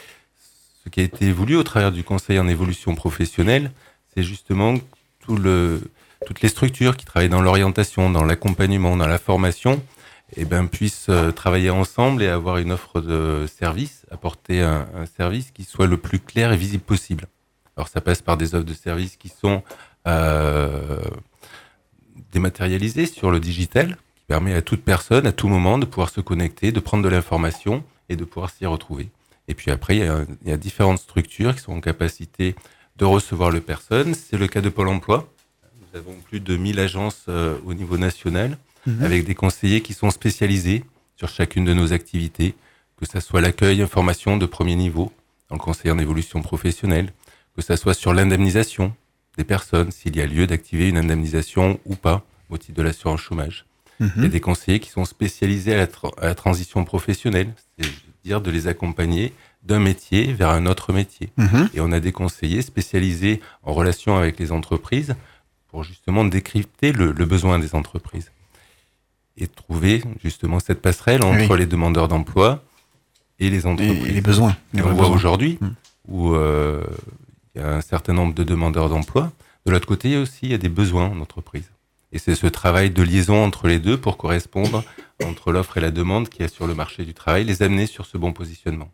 [0.84, 3.72] ce qui a été voulu au travers du Conseil en évolution professionnelle,
[4.14, 4.74] c'est justement
[5.20, 5.80] tout le,
[6.26, 9.82] toutes les structures qui travaillent dans l'orientation, dans l'accompagnement, dans la formation,
[10.36, 15.50] eh ben, puissent euh, travailler ensemble et avoir une offre de service, apporter un, service
[15.50, 17.26] qui soit le plus clair et visible possible.
[17.76, 19.62] Alors ça passe par des offres de services qui sont
[20.06, 21.00] euh,
[22.32, 26.20] dématérialisées sur le digital, qui permet à toute personne, à tout moment, de pouvoir se
[26.20, 29.08] connecter, de prendre de l'information et de pouvoir s'y retrouver.
[29.46, 32.54] Et puis après, il y, a, différentes structures qui sont en capacité
[32.96, 34.14] de recevoir le personne.
[34.14, 35.28] C'est le cas de Pôle emploi.
[35.80, 38.56] Nous avons plus de 1000 agences euh, au niveau national
[38.86, 39.02] Mhm.
[39.02, 40.84] avec des conseillers qui sont spécialisés
[41.16, 42.54] sur chacune de nos activités,
[42.98, 45.12] que ça soit l'accueil, information de premier niveau,
[45.48, 47.12] dans le conseil en évolution professionnelle,
[47.56, 48.92] que ça soit sur l'indemnisation
[49.38, 53.20] des personnes, s'il y a lieu d'activer une indemnisation ou pas au titre de l'assurance
[53.20, 53.64] chômage.
[54.00, 54.12] Mhm.
[54.16, 57.52] Il y a des conseillers qui sont spécialisés à la, tra- à la transition professionnelle,
[57.78, 59.32] c'est-à-dire de les accompagner
[59.62, 61.30] d'un métier vers un autre métier.
[61.36, 61.68] Mhm.
[61.74, 65.14] Et on a des conseillers spécialisés en relation avec les entreprises
[65.68, 68.30] pour justement décrypter le, le besoin des entreprises
[69.36, 71.58] et trouver justement cette passerelle entre Oui.
[71.58, 72.62] les demandeurs d'emploi
[73.40, 74.06] et les entreprises.
[74.06, 75.68] et les besoins, Et on voit aujourd'hui Mm.
[76.08, 76.84] où euh,
[77.54, 79.32] il y a un certain nombre de demandeurs d'emploi.
[79.66, 81.70] De l'autre côté aussi, il y a des besoins en entreprise.
[82.12, 84.84] Et c'est ce travail de liaison entre les deux pour correspondre
[85.24, 88.06] entre l'offre et la demande qui est sur le marché du travail, les amener sur
[88.06, 88.90] ce bon positionnement.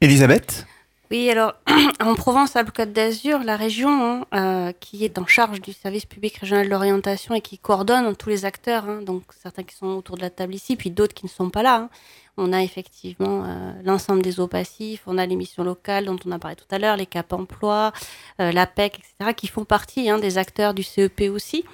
[0.00, 0.66] Elisabeth?
[1.10, 1.54] Oui, alors
[2.00, 6.68] en Provence-Alpes-Côte d'Azur, la région hein, euh, qui est en charge du service public régional
[6.68, 10.30] d'orientation et qui coordonne tous les acteurs, hein, donc certains qui sont autour de la
[10.30, 11.74] table ici, puis d'autres qui ne sont pas là.
[11.76, 11.90] hein.
[12.36, 16.30] On a effectivement euh, l'ensemble des eaux passifs, on a les missions locales dont on
[16.30, 17.92] a parlé tout à l'heure, les CAP emploi,
[18.40, 21.64] euh, l'APEC, etc., qui font partie des acteurs du CEP aussi.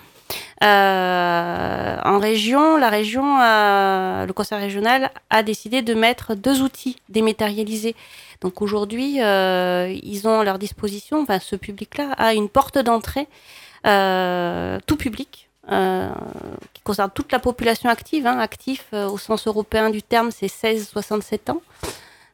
[0.62, 6.96] Euh, en région, la région, euh, le conseil régional a décidé de mettre deux outils
[7.08, 7.94] dématérialisés.
[8.40, 13.28] Donc aujourd'hui, euh, ils ont à leur disposition, enfin ce public-là a une porte d'entrée
[14.86, 15.48] tout public.
[16.74, 21.50] qui concerne toute la population active, hein, actif au sens européen du terme, c'est 16-67
[21.50, 21.60] ans,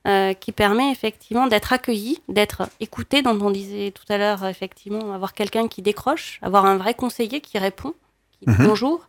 [0.08, 5.12] euh, qui permet effectivement d'être accueilli, d'être écouté, dont on disait tout à l'heure, effectivement,
[5.14, 7.94] avoir quelqu'un qui décroche, avoir un vrai conseiller qui répond,
[8.38, 8.66] qui dit Mhm.
[8.66, 9.06] bonjour,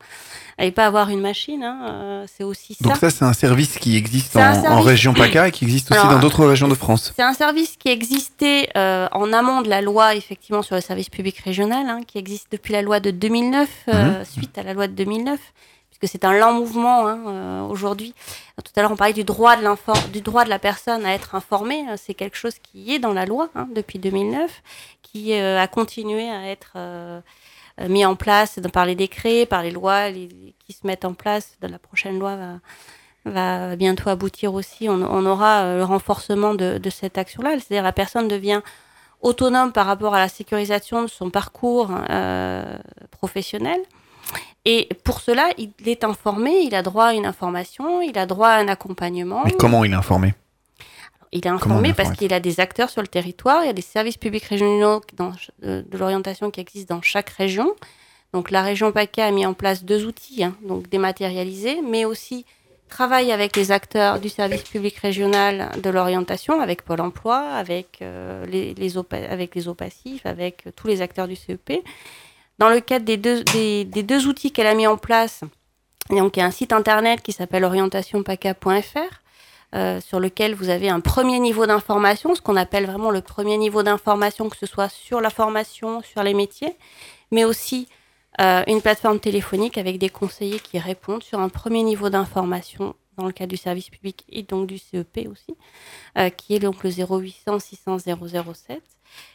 [0.59, 3.97] et pas avoir une machine, hein, euh, c'est aussi Donc ça, c'est un service qui
[3.97, 7.11] existe en, région PACA et qui existe aussi Alors, dans d'autres régions de France.
[7.15, 11.09] C'est un service qui existait euh, en amont de la loi, effectivement, sur le service
[11.09, 14.25] public régional, hein, qui existe depuis la loi de 2009, euh, Mhm.
[14.25, 15.39] suite à la loi de 2009,
[16.07, 18.13] c'est un lent mouvement hein, euh, aujourd'hui.
[18.63, 21.35] Tout à l'heure, on parlait du droit, de du droit de la personne à être
[21.35, 21.85] informée.
[21.89, 24.61] Euh, C'est quelque chose qui est dans la loi hein, depuis 2009,
[25.01, 26.77] qui euh, a continué à être
[27.89, 31.57] mis en place par les décrets, par les lois qui se mettent en place.
[31.61, 32.37] La prochaine loi
[33.25, 34.87] va, bientôt aboutir aussi.
[34.89, 37.53] On, aura le renforcement de, de cette action-là.
[37.53, 38.61] C'est-à-dire la personne devient
[39.21, 41.89] autonome par rapport à la sécurisation de son parcours
[43.09, 43.81] professionnel.
[44.65, 48.47] Et pour cela, il est informé, il a droit à une information, il a droit
[48.47, 49.41] à un accompagnement.
[49.43, 50.33] Mais comment il est informé?
[51.33, 53.73] Il est informé est parce qu'il a des acteurs sur le territoire, il y a
[53.73, 55.33] des services publics régionaux dans,
[55.63, 57.73] euh, de l'orientation qui existent dans chaque région.
[58.33, 62.45] Donc la région PACA a mis en place deux outils, hein, donc dématérialisés, mais aussi
[62.87, 68.45] travaille avec les acteurs du service public régional de l'orientation, avec Pôle emploi, avec, euh,
[68.45, 68.97] les, les
[69.29, 71.83] avec les OPACIF, avec euh, tous les acteurs du CEP.
[72.63, 75.41] Dans le cadre des deux, outils qu'elle a mis en place,
[76.09, 78.99] donc il y a un site internet qui s'appelle orientationpaca.fr,
[79.75, 83.57] euh, sur lequel vous avez un premier niveau d'information, ce qu'on appelle vraiment le premier
[83.57, 86.73] niveau d'information, que ce soit sur la formation, sur les métiers,
[87.31, 87.89] mais aussi
[88.39, 93.25] euh, une plateforme téléphonique avec des conseillers qui répondent sur un premier niveau d'information dans
[93.25, 95.57] le cadre du service public et donc du CEP aussi,
[96.17, 98.81] euh, qui est donc le 0800 600 007.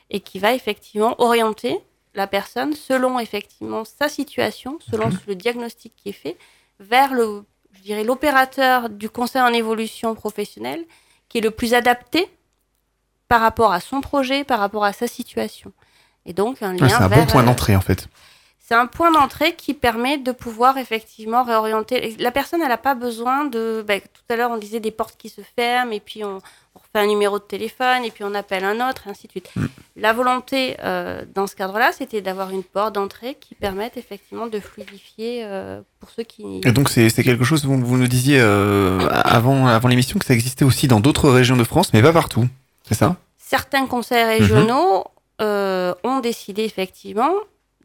[0.09, 1.79] et qui va effectivement orienter
[2.15, 6.37] la personne selon effectivement sa situation, selon le diagnostic qui est fait,
[6.81, 10.85] vers le, je dirais, l'opérateur du conseil en évolution professionnelle
[11.29, 12.29] qui est le plus adapté
[13.29, 15.73] par rapport à son projet, par rapport à sa situation.
[16.25, 18.09] Et donc un lien Ouais, c'est un vers, bon point euh, d'entrée en fait.
[18.69, 22.15] C'est un point d'entrée qui permet de pouvoir effectivement réorienter.
[22.19, 23.83] La personne, elle n'a pas besoin de.
[23.87, 26.37] ben, tout à l'heure, on disait des portes qui se ferment, et puis on,
[26.75, 29.31] on refait un numéro de téléphone, et puis on appelle un autre, et ainsi de
[29.31, 29.51] suite.
[29.97, 34.61] La volonté euh, dans ce cadre-là, c'était d'avoir une porte d'entrée qui permette effectivement de
[34.61, 36.61] fluidifier euh, pour ceux qui.
[36.67, 40.35] Et donc c'est quelque chose, vous, vous nous disiez euh, avant, avant l'émission que ça
[40.35, 42.47] existait aussi dans d'autres régions de France, mais pas partout.
[42.87, 43.17] C'est ça?
[43.39, 45.05] Certains conseils régionaux
[45.41, 47.33] euh, ont décidé effectivement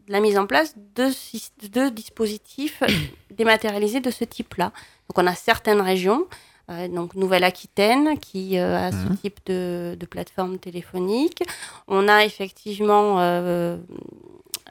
[0.08, 2.82] la mise en place de, dispositifs
[3.32, 4.72] dématérialisés de ce type-là.
[5.10, 6.26] Donc on a certaines régions,
[6.70, 9.18] euh, donc Nouvelle-Aquitaine qui euh, a ce Mhm.
[9.18, 11.44] type de, de plateforme téléphonique.
[11.88, 13.78] On a effectivement euh,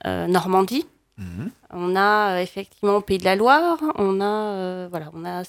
[0.05, 0.87] Normandie.
[1.73, 3.79] On a effectivement Pays de la Loire.
[3.97, 5.43] On a voilà, on a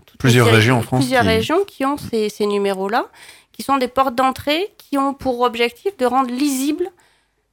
[0.00, 3.06] toute Plusieurs régions en France Plusieurs qui- régions qui ont ces, ces numéros-là,
[3.52, 6.90] qui sont des portes d'entrée qui ont pour objectif de rendre lisibles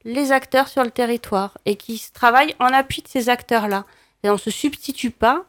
[0.05, 3.85] les acteurs sur le territoire et qui travaillent en appui de ces acteurs-là.
[4.23, 5.43] Et on ne se substitue pas,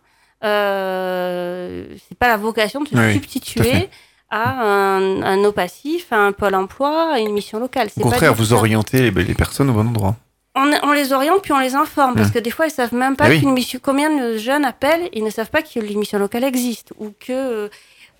[0.44, 3.88] euh, c'est pas la vocation de se Oui, substituer
[4.30, 7.88] à un, un passif, à un pôle emploi, à une mission locale.
[7.96, 10.16] Au pas contraire, vous orientez les, les personnes au bon endroit.
[10.56, 12.32] On, on les oriente puis on les informe parce Mm.
[12.32, 13.40] que des fois ils savent même pas oui.
[13.40, 13.80] qu'une mission.
[13.82, 17.68] Combien de jeunes appellent ils ne savent pas que les missions locales existent ou que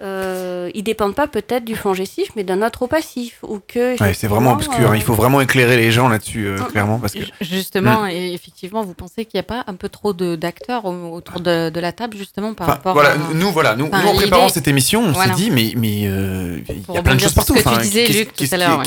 [0.03, 4.01] euh, ils dépendent pas peut-être du fonds gestif mais d'un autre au passif ou que.
[4.03, 4.91] Ouais, c'est vraiment obscur.
[4.91, 6.67] euh, Il faut vraiment éclairer les gens là-dessus, euh, Mm.
[6.67, 7.21] clairement, parce que.
[7.41, 8.09] Justement, Mm.
[8.11, 11.41] et effectivement, vous pensez qu'il n'y a pas un peu trop de- d'acteurs au- autour
[11.41, 13.17] de, de la table, justement, par Enfin, rapport voilà, à...
[13.35, 15.33] nous, voilà, nous, Enfin, nous, en préparant l'idée- cette émission, on Voilà.
[15.35, 16.59] s'est dit, mais mais euh,
[16.89, 17.79] il y a plein de choses sur ce partout.
[17.79, 18.83] que tu disais, Luc, tout à l'heure,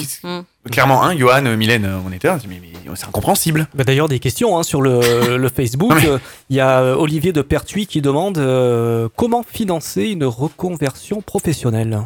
[0.72, 3.68] Clairement, hein, Johan, euh, Mylène, euh, on était là, mais, mais c'est incompréhensible.
[3.76, 5.94] Bah, D'ailleurs, des questions hein, sur le, le Facebook.
[6.06, 6.18] Euh,
[6.50, 12.02] Il y a Olivier de Pertuis qui demande euh, comment financer une reconversion professionnelle?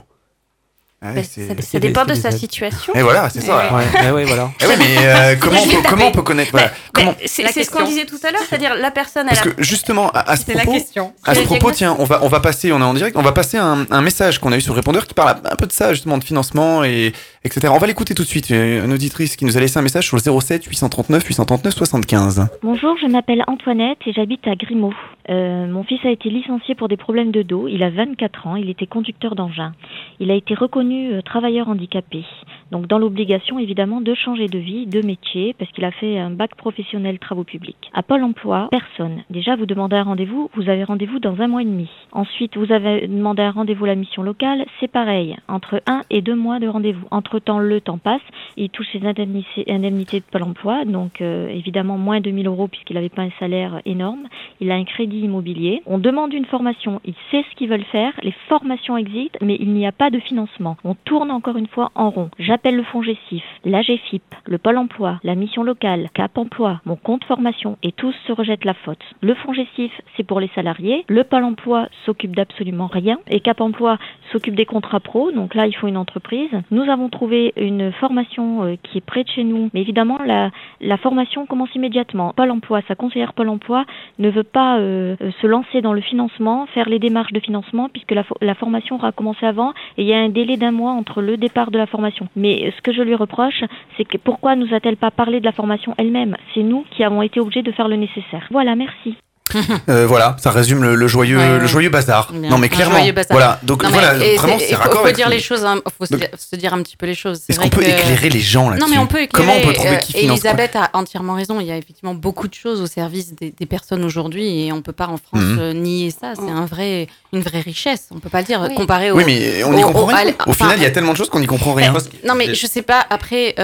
[1.04, 2.94] Ah ça, ça dépend de sa situation.
[2.94, 3.74] Et voilà, c'est ça.
[3.74, 4.52] Ouais, ouais, ouais, voilà.
[4.62, 7.72] Eh ouais, mais euh, comment, on peut, comment on peut connaître voilà, comment, C'est ce
[7.72, 9.26] qu'on disait tout à l'heure, c'est-à-dire la personne.
[9.26, 11.12] Parce elle a- que justement, à, à ce propos, question.
[11.26, 13.32] à ce propos, tiens, on va, on va passer, on est en direct, on va
[13.32, 15.72] passer un, un message qu'on a eu sur le répondeur qui parle un peu de
[15.72, 17.14] ça, justement, de financement et
[17.44, 17.74] etc.
[17.76, 18.52] On va l'écouter tout de suite.
[18.52, 22.48] Euh, Une auditrice qui nous a laissé un message sur le 07 839 839 75.
[22.62, 24.94] Bonjour, je m'appelle Antoinette et j'habite à Grimaud.
[25.30, 27.68] Euh, mon fils a été licencié pour des problèmes de dos.
[27.68, 29.74] Il a 24 ans, il était conducteur d'engin.
[30.20, 32.26] Il a été reconnu euh, travailleur handicapé.
[32.72, 36.30] Donc dans l'obligation évidemment de changer de vie, de métier, parce qu'il a fait un
[36.30, 37.92] bac professionnel travaux publics.
[37.94, 39.24] À Pôle Emploi, personne.
[39.30, 41.90] Déjà, vous demandez un rendez-vous, vous avez rendez-vous dans un mois et demi.
[42.12, 45.36] Ensuite, vous avez demandé un rendez-vous à la mission locale, c'est pareil.
[45.48, 47.06] Entre un et deux mois de rendez-vous.
[47.12, 48.22] Entre-temps, le temps passe,
[48.58, 52.96] il touche ses indemnités, de Pôle Emploi, donc euh, évidemment moins de 1000 euros puisqu'il
[52.96, 54.28] n'avait pas un salaire énorme.
[54.60, 55.82] Il a un crédit immobilier.
[55.86, 59.74] On demande une formation, il sait ce qu'ils veulent faire, les formations existent, mais il
[59.74, 60.78] n'y a pas de financement.
[60.84, 62.30] On tourne encore une fois en rond.
[62.64, 67.24] J'appelle le fonds GESIF, l'AGFIP, le Pôle emploi, la mission locale, Cap emploi, mon compte
[67.24, 69.02] formation, et tous se rejettent la faute.
[69.22, 73.62] Le fonds GESIF, c'est pour les salariés, le Pôle emploi s'occupe d'absolument rien, et Cap
[73.62, 73.98] emploi
[74.32, 76.52] s'occupe des contrats pro, donc là il faut une entreprise.
[76.70, 80.52] Nous avons trouvé une formation euh, qui est près de chez nous, mais évidemment la,
[80.98, 82.32] formation commence immédiatement.
[82.36, 83.86] Pôle emploi, sa conseillère Pôle emploi
[84.20, 87.90] ne veut pas euh, euh, se lancer dans le financement, faire les démarches de financement,
[87.90, 90.72] puisque la, fo- la formation aura commencé avant, et il y a un délai d'un
[90.72, 92.28] mois entre le départ de la formation.
[92.52, 93.64] Euh, ce que je lui reproche,
[93.98, 96.36] c'est que pourquoi nous a-t-elle pas parlé de la formation elle-même?
[96.54, 98.48] C'est nous qui avons été obligés de faire le nécessaire.
[98.52, 99.16] Voilà, merci.
[99.90, 101.60] Euh, voilà, ça résume le, le joyeux, Ouais, ouais.
[101.60, 102.32] le joyeux bazar.
[102.32, 102.50] Bien.
[102.50, 103.00] Non mais clairement,
[103.30, 103.60] voilà.
[103.64, 105.82] Donc Non, voilà, et vraiment, c'est- c'est il faut, raccord dire le- les choses, hein,
[105.98, 107.42] faut se, Donc- dire, se dire un petit peu les choses.
[107.50, 109.48] Est-ce qu'on peut que- éclairer les gens là-dessus Non, mais on peut éclairer.
[109.48, 111.60] Comment on peut trouver qui euh, finance quoi Elisabeth a entièrement raison.
[111.60, 114.82] Il y a effectivement beaucoup de choses au service des, des personnes aujourd'hui et on
[114.82, 115.60] peut pas en France Mhm.
[115.60, 116.34] euh, nier ça.
[116.36, 118.08] C'est un vrai, une vraie richesse.
[118.12, 118.76] On peut pas le dire Oui.
[118.76, 119.16] comparé au.
[119.18, 120.34] Oui, mais on n'y au- comprend rien.
[120.40, 121.94] à- Au final, il y a tellement de choses qu'on n'y comprend rien.
[122.28, 123.06] non, mais je sais pas.
[123.10, 123.56] Après,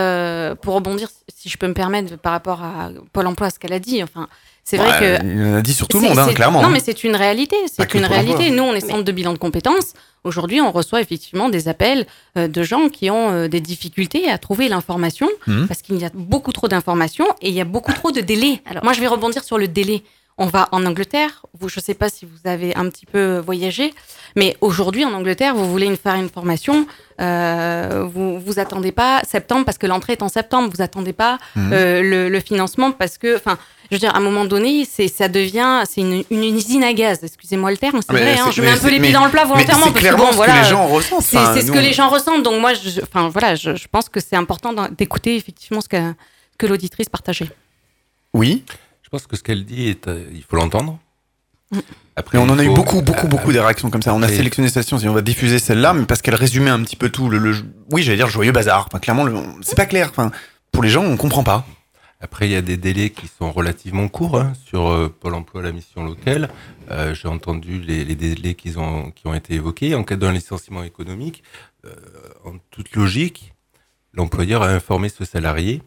[0.62, 3.80] pour rebondir, si je peux me permettre, par rapport à Pôle emploi, ce qu'elle a
[3.80, 4.28] dit, enfin,
[4.70, 5.26] c'est vrai Ouais, que.
[5.26, 6.62] Il en a dit sur tout le monde, hein, clairement.
[6.62, 7.56] Non, mais c'est une réalité.
[7.74, 8.50] C'est une réalité.
[8.52, 9.94] Nous, on est centre de bilan de compétences.
[10.26, 12.06] Aujourd'hui, on reçoit effectivement des appels
[12.38, 15.68] euh, de gens qui ont euh, des difficultés à trouver l'information Mhm.
[15.70, 18.62] parce qu'il y a beaucoup trop d'informations et il y a beaucoup trop de délais.
[18.84, 20.04] Moi, je vais rebondir sur le délai.
[20.38, 21.44] On va en Angleterre.
[21.60, 23.94] Vous, je ne sais pas si vous avez un petit peu voyagé,
[24.36, 26.86] mais aujourd'hui en Angleterre, vous voulez une- faire une formation,
[27.20, 30.70] euh, vous vous attendez pas septembre parce que l'entrée est en septembre.
[30.74, 31.70] Vous attendez pas Mhm.
[31.74, 33.58] euh, le, le financement parce que, enfin,
[33.90, 36.94] je veux dire, à un moment donné, c'est ça devient, c'est une, une usine à
[36.94, 37.20] gaz.
[37.24, 38.38] Excusez-moi le terme, c'est Ah, vrai.
[38.38, 40.06] hein, c'est- je mets un peu c'est- les pieds dans le plat volontairement c'est parce
[40.06, 41.22] que bon, ce que voilà, les gens ressentent.
[41.24, 42.44] C'est c'est ce nous, que on- les gens ressentent.
[42.44, 46.14] Donc moi, je, enfin voilà, je, je pense que c'est important d'écouter effectivement ce que
[46.60, 47.50] que l'auditrice partageait.
[48.34, 48.64] Oui.
[49.08, 51.00] Je pense que ce qu'elle dit, est, euh, il faut l'entendre.
[51.72, 54.14] Et on en a eu beaucoup, beaucoup, beaucoup des réactions comme ça.
[54.14, 56.70] On a Après- sélectionné cette station, si on va diffuser celle-là, mais parce qu'elle résumait
[56.72, 57.30] un petit peu tout.
[57.30, 57.56] Le, le-
[57.94, 58.86] oui, j'allais dire le joyeux bazar.
[58.88, 59.26] Enfin, clairement,
[59.62, 60.10] c'est pas clair.
[60.10, 60.32] Enfin,
[60.74, 61.66] pour les gens, on comprend pas.
[62.20, 65.62] Après, il y a des délais qui sont relativement courts hein, sur euh, Pôle emploi,
[65.62, 66.50] la mission locale.
[66.92, 69.96] Euh, J'ai entendu les, les délais qu'ils ont, qui ont été évoqués.
[69.96, 71.44] En cas d'un licenciement économique,
[71.86, 71.94] euh,
[72.44, 73.54] en toute logique,
[74.14, 75.82] l'employeur a informé ce salarié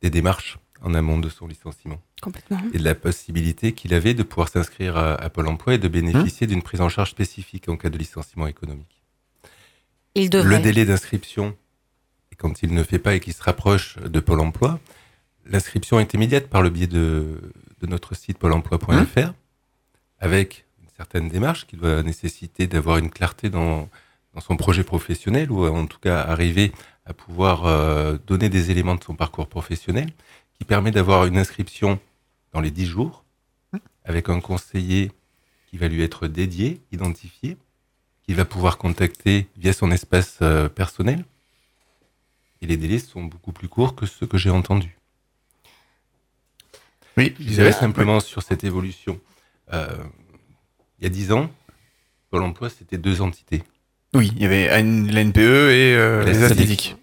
[0.00, 1.98] des démarches en amont de son licenciement.
[2.20, 2.60] Complètement.
[2.72, 5.88] Et de la possibilité qu'il avait de pouvoir s'inscrire à, à Pôle emploi et de
[5.88, 9.02] bénéficier d'une prise en charge spécifique en cas de licenciement économique.
[10.14, 10.56] Il devrait.
[10.56, 11.56] Le délai d'inscription,
[12.36, 14.80] quand il ne fait pas et qu'il se rapproche de Pôle emploi,
[15.46, 19.32] l'inscription est immédiate par le biais de, de notre site pôle emploi.fr,
[20.18, 23.88] avec une certaine démarche qui doit nécessiter d'avoir une clarté dans,
[24.34, 26.72] dans son projet professionnel, ou en tout cas arriver
[27.06, 30.10] à pouvoir euh, donner des éléments de son parcours professionnel,
[30.58, 32.00] qui permet d'avoir une inscription
[32.52, 33.24] dans les 10 jours,
[34.04, 35.12] avec un conseiller
[35.68, 37.56] qui va lui être dédié, identifié,
[38.24, 41.24] qu'il va pouvoir contacter via son espace euh, personnel.
[42.60, 44.96] Et les délais sont beaucoup plus courts que ceux que j'ai entendus.
[47.16, 49.20] Oui, je dirais simplement sur cette évolution.
[49.72, 49.88] Euh,
[50.98, 51.50] il y a 10 ans,
[52.30, 53.62] Pôle emploi, c'était deux entités.
[54.14, 56.96] Oui, il y avait AN la NPE et euh, les athlétiques.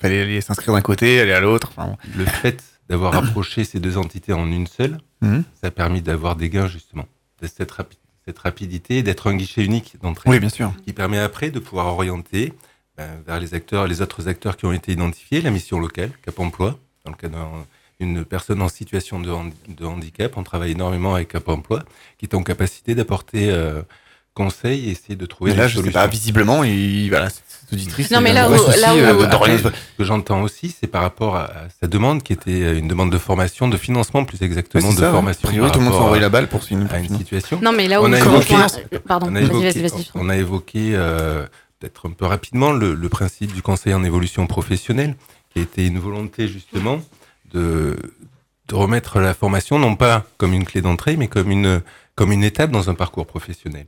[0.00, 1.68] Fallait aller s'inscrire d'un côté, aller à l'autre.
[1.70, 1.96] Enfin, bon.
[2.16, 2.62] Le fait
[2.92, 5.44] d'avoir rapproché ces deux entités en une seule, Mhm.
[5.60, 7.06] ça a permis d'avoir des gains justement,
[7.40, 7.96] de cette, rapi-
[8.26, 10.28] cette rapidité, d'être un guichet unique d'entrée.
[10.28, 10.72] Oui, bien sûr.
[10.84, 12.52] Qui permet après de pouvoir orienter
[12.98, 16.38] ben, vers les acteurs, les autres acteurs qui ont été identifiés, la mission locale, Cap
[16.38, 17.64] Emploi, dans le cas d'un-
[17.98, 21.84] d'une personne en situation de, handi- de handicap, on travaille énormément avec Cap Emploi,
[22.18, 23.80] qui est en capacité d'apporter euh,
[24.34, 26.00] conseil et essayer de trouver Mais là, des je sais solutions.
[26.00, 27.30] pas, visiblement, il, voilà,
[28.10, 29.70] Non, mais là où- souci, là où- euh, Après, d'orientation.
[29.70, 31.50] ce que j'entends aussi, c'est par rapport à,
[31.80, 35.12] sa demande, qui était une demande de formation, de financement plus exactement, de ça, ouais.
[35.12, 35.48] formation.
[35.48, 37.60] A priori, tout le monde s'envoie la balle pour une- à une situation.
[37.62, 38.54] Non, mais là où on a évoqué,
[39.06, 40.10] Pardon, on a évoqué- vas-y, vas-y.
[40.14, 41.46] on a évoqué euh,
[41.80, 45.16] peut-être un peu rapidement le, le principe du conseil en évolution professionnelle,
[45.52, 47.00] qui a été une volonté justement
[47.52, 47.96] de,
[48.68, 51.82] de remettre la formation non pas comme une clé d'entrée, mais comme une,
[52.14, 53.86] comme une étape dans un parcours professionnel.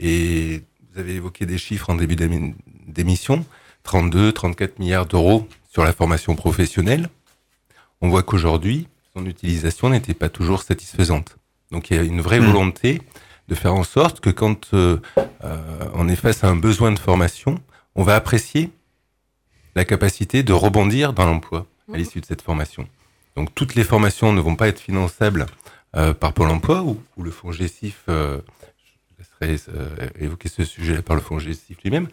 [0.00, 0.62] Et
[0.92, 2.16] vous avez évoqué des chiffres en début
[2.86, 3.44] d'émi- d'émission,
[3.82, 7.08] 32, 34 milliards d'euros sur la formation professionnelle.
[8.00, 11.36] On voit qu'aujourd'hui, son utilisation n'était pas toujours satisfaisante.
[11.70, 12.46] Donc il y a une vraie Hmm.
[12.46, 13.02] volonté
[13.48, 14.98] de faire en sorte que quand euh,
[15.44, 17.60] euh, on est face à un besoin de formation,
[17.94, 18.70] on va apprécier
[19.74, 22.88] la capacité de rebondir dans l'emploi à l'issue de cette formation.
[23.36, 25.46] Donc toutes les formations ne vont pas être finançables
[25.94, 28.40] euh, par Pôle emploi ou, ou le fonds GESIF, euh,
[29.40, 32.08] je laisserai évoquer ce sujet par le fonds GESIF lui-même,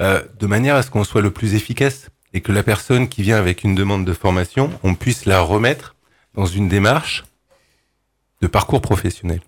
[0.00, 3.22] euh, de manière à ce qu'on soit le plus efficace et que la personne qui
[3.22, 5.96] vient avec une demande de formation, on puisse la remettre
[6.34, 7.24] dans une démarche
[8.40, 9.40] de parcours professionnel.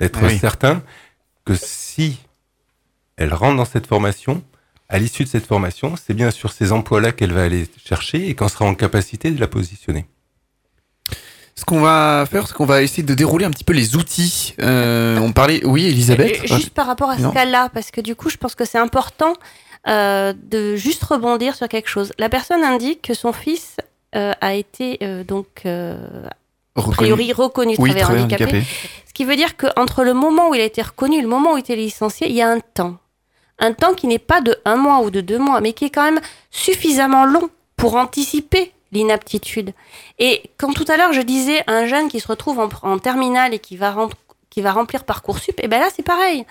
[0.00, 0.38] D'être oui.
[0.38, 0.82] certain
[1.44, 2.18] que si
[3.16, 4.42] elle rentre dans cette formation,
[4.88, 8.34] à l'issue de cette formation, c'est bien sur ces emplois-là qu'elle va aller chercher et
[8.34, 10.06] qu'on sera en capacité de la positionner.
[11.56, 14.54] Ce qu'on va faire, c'est qu'on va essayer de dérouler un petit peu les outils.
[14.60, 16.46] Euh, on parlait, oui, Elisabeth.
[16.48, 19.32] Juste par rapport à ce cas-là, parce que du coup, je pense que c'est important
[19.32, 22.12] euh, de juste rebondir sur quelque chose.
[22.18, 23.76] La personne indique que son fils
[24.16, 25.96] euh, a été euh, donc euh,
[26.76, 28.44] a priori reconnu Oui, travailleur handicapé.
[28.44, 28.64] handicapé.
[29.06, 31.52] Ce qui veut dire qu'entre le moment où il a été reconnu et le moment
[31.52, 32.96] où il était licencié, il y a un temps.
[33.58, 35.90] Un temps qui n'est pas de un mois ou de deux mois, mais qui est
[35.90, 36.20] quand même
[36.50, 39.72] suffisamment long pour anticiper l'inaptitude.
[40.18, 43.52] Et quand tout à l'heure je disais un jeune qui se retrouve en, en terminale
[43.54, 44.10] et qui va, rem-
[44.50, 46.44] qui va remplir Parcoursup, et bien là c'est pareil.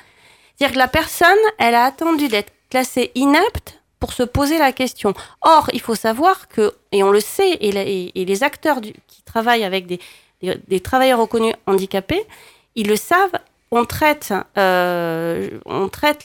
[0.56, 5.14] C'est-à-dire que la personne, elle a attendu d'être classée inapte pour se poser la question.
[5.41, 9.86] Or, il faut savoir que, et on le sait, et, les acteurs qui travaillent avec
[9.86, 12.26] des, travailleurs reconnus handicapés,
[12.74, 13.38] ils le savent,
[13.70, 15.52] on traite, euh,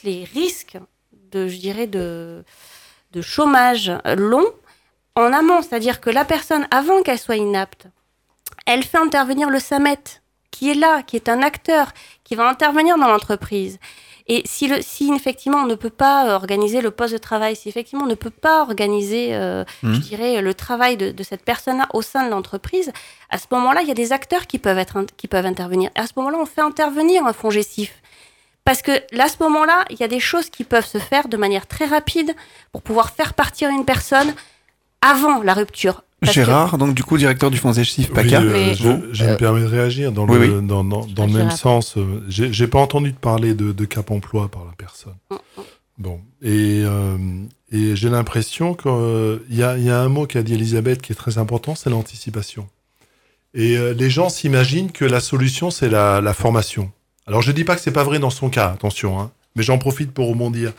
[0.03, 0.79] les risques
[1.31, 4.47] de, je de chômage long
[5.15, 5.61] en amont.
[5.61, 7.85] C'est-à-dire que la personne, avant qu'elle soit inapte,
[8.65, 11.93] elle fait intervenir le SAMET, qui est là, qui est un acteur,
[12.23, 13.77] qui va intervenir dans l'entreprise.
[14.31, 17.55] Et si, le, si effectivement on ne peut pas euh, organiser le poste de travail,
[17.55, 21.43] si effectivement on ne peut pas organiser, euh, je dirais, le travail de, de cette
[21.43, 22.91] personne-là au sein de l'entreprise,
[23.31, 25.89] à ce moment-là, il y a des acteurs qui peuvent, être, qui peuvent intervenir.
[25.95, 28.01] Et à ce moment-là, on fait intervenir un fonds gestif.
[28.65, 31.27] Parce que là, à ce moment-là, il y a des choses qui peuvent se faire
[31.27, 32.35] de manière très rapide
[32.71, 34.31] pour pouvoir faire partir une personne
[35.01, 36.03] avant la rupture.
[36.21, 38.41] Parce que- Gérard, donc du coup directeur du fonds Oui, PACA.
[38.41, 40.67] euh, je, je me permets de réagir dans le, oui.
[40.67, 41.95] Dans, dans- dans le même sens.
[41.97, 45.15] euh, J'ai pas entendu de parler de, de cap emploi par la personne.
[45.97, 47.17] Bon, et, euh,
[47.71, 48.91] et j'ai l'impression qu'il
[49.57, 51.89] y, a, il y a un mot qu'a dit Elisabeth qui est très important, c'est
[51.89, 52.67] l'anticipation.
[53.53, 56.91] Et euh, les gens s'imaginent que la solution, c'est la, la formation.
[57.27, 59.77] Alors je dis pas que c'est pas vrai dans son cas, attention, hein, mais j'en
[59.77, 60.73] profite pour rebondir.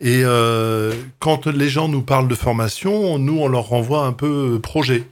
[0.00, 4.54] Et euh, quand les gens nous parlent de formation, nous, on leur renvoie un peu
[4.54, 5.04] euh, projet.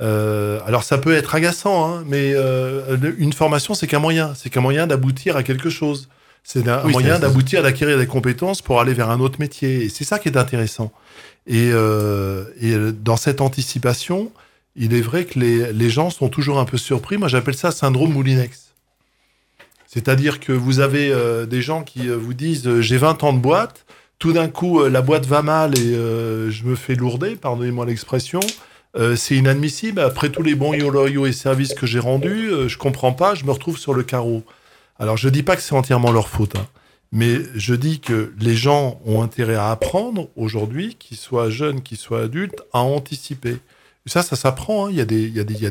[0.00, 4.34] Euh, alors ça peut être agaçant, hein, mais euh, une formation, c'est qu'un moyen.
[4.34, 6.08] C'est qu'un moyen d'aboutir à quelque chose.
[6.42, 9.84] C'est un Oui, moyen d'aboutir, d'acquérir des compétences pour aller vers un autre métier.
[9.84, 10.92] Et c'est ça qui est intéressant.
[11.46, 14.30] Et, euh, et dans cette anticipation,
[14.76, 17.16] il est vrai que les, les gens sont toujours un peu surpris.
[17.16, 18.63] Moi, j'appelle ça syndrome Moulinex.
[19.94, 23.32] C'est-à-dire que vous avez euh, des gens qui euh, vous disent euh, j'ai 20 ans
[23.32, 23.86] de boîte,
[24.18, 28.40] tout d'un coup la boîte va mal et je me fais lourder, pardonnez-moi l'expression.
[29.16, 30.00] C'est inadmissible.
[30.00, 33.50] Après tous les bons loyaux et services que j'ai rendus, je comprends pas, je me
[33.50, 34.42] retrouve sur le carreau.
[34.98, 36.66] Alors je dis pas que c'est entièrement leur faute, hein,
[37.12, 41.98] mais je dis que les gens ont intérêt à apprendre aujourd'hui, qu'ils soient jeunes, qu'ils
[41.98, 43.56] soient adultes, à anticiper.
[44.06, 44.86] Ça, ça s'apprend.
[44.86, 44.90] hein.
[44.90, 45.04] Il y a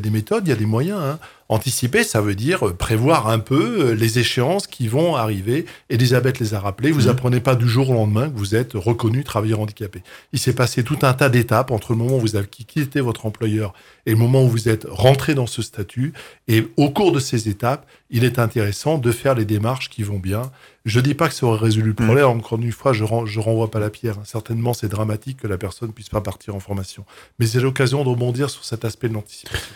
[0.00, 1.00] des méthodes, il y a des moyens.
[1.02, 1.18] hein.
[1.54, 5.66] Anticiper, ça veut dire euh, prévoir un peu euh, les échéances qui vont arriver.
[5.88, 6.90] Elisabeth les a rappelées.
[6.90, 7.08] Vous Mhm.
[7.10, 10.02] apprenez pas du jour au lendemain que vous êtes reconnu travailleur handicapé.
[10.32, 13.24] Il s'est passé tout un tas d'étapes entre le moment où vous avez quitté votre
[13.26, 13.72] employeur
[14.06, 16.12] et le moment où vous êtes rentré dans ce statut.
[16.48, 20.18] Et au cours de ces étapes, il est intéressant de faire les démarches qui vont
[20.18, 20.50] bien.
[20.84, 22.26] Je dis pas que ça aurait résolu le problème.
[22.26, 24.18] Encore une fois, je, ren- je renvoie pas la pierre.
[24.18, 24.24] hein.
[24.24, 27.06] Certainement, c'est dramatique que la personne puisse pas partir en formation.
[27.38, 29.66] Mais c'est l'occasion de rebondir sur cet aspect de l'anticipation.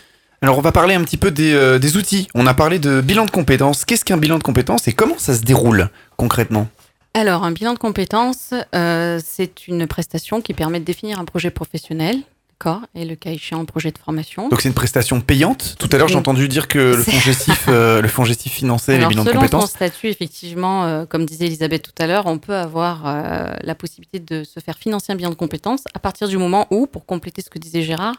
[0.41, 2.27] Alors on va parler un petit peu des, euh, des outils.
[2.33, 3.83] On a parlé de bilan de compétences.
[3.83, 6.67] Qu'est-ce qu'un bilan de compétences et comment ça se déroule concrètement?
[7.13, 11.49] Alors, un bilan de compétences, euh, c'est une prestation qui permet de définir un projet
[11.49, 12.17] professionnel,
[12.61, 14.49] d'accord Et le cas échéant, projet de formation.
[14.49, 15.75] Donc c'est une prestation payante.
[15.79, 18.97] Tout à l'heure, j'ai entendu dire que le fonds gestif, euh, le fonds gestif finançait
[18.97, 19.69] les bilans de selon son compétences.
[19.71, 24.19] statut, effectivement, euh, comme disait Elisabeth tout à l'heure, on peut avoir euh, la possibilité
[24.19, 27.41] de se faire financer un bilan de compétences à partir du moment où, pour compléter
[27.41, 28.15] ce que disait Gérard,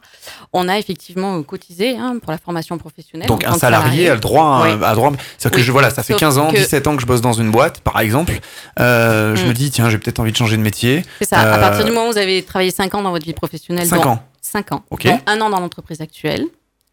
[0.54, 3.28] on a effectivement cotisé hein, pour la formation professionnelle.
[3.28, 4.84] Donc un salarié a le droit à, Oui.
[4.84, 5.12] à droit.
[5.36, 7.20] C'est-à-dire que je voilà, ça fait Sauf 15 ans, que- 17 ans que je bosse
[7.20, 8.40] dans une boîte, par exemple.
[8.78, 9.48] Je Mm.
[9.48, 11.04] me dis tiens, j'ai peut-être envie de changer de métier.
[11.20, 13.34] C'est ça, à partir du moment où vous avez travaillé 5 ans dans votre vie
[13.34, 13.86] professionnelle.
[13.86, 14.22] Cinq dont- ans.
[14.50, 14.82] Cinq ans.
[14.90, 15.04] Ok.
[15.06, 16.44] dont un an dans l'entreprise actuelle.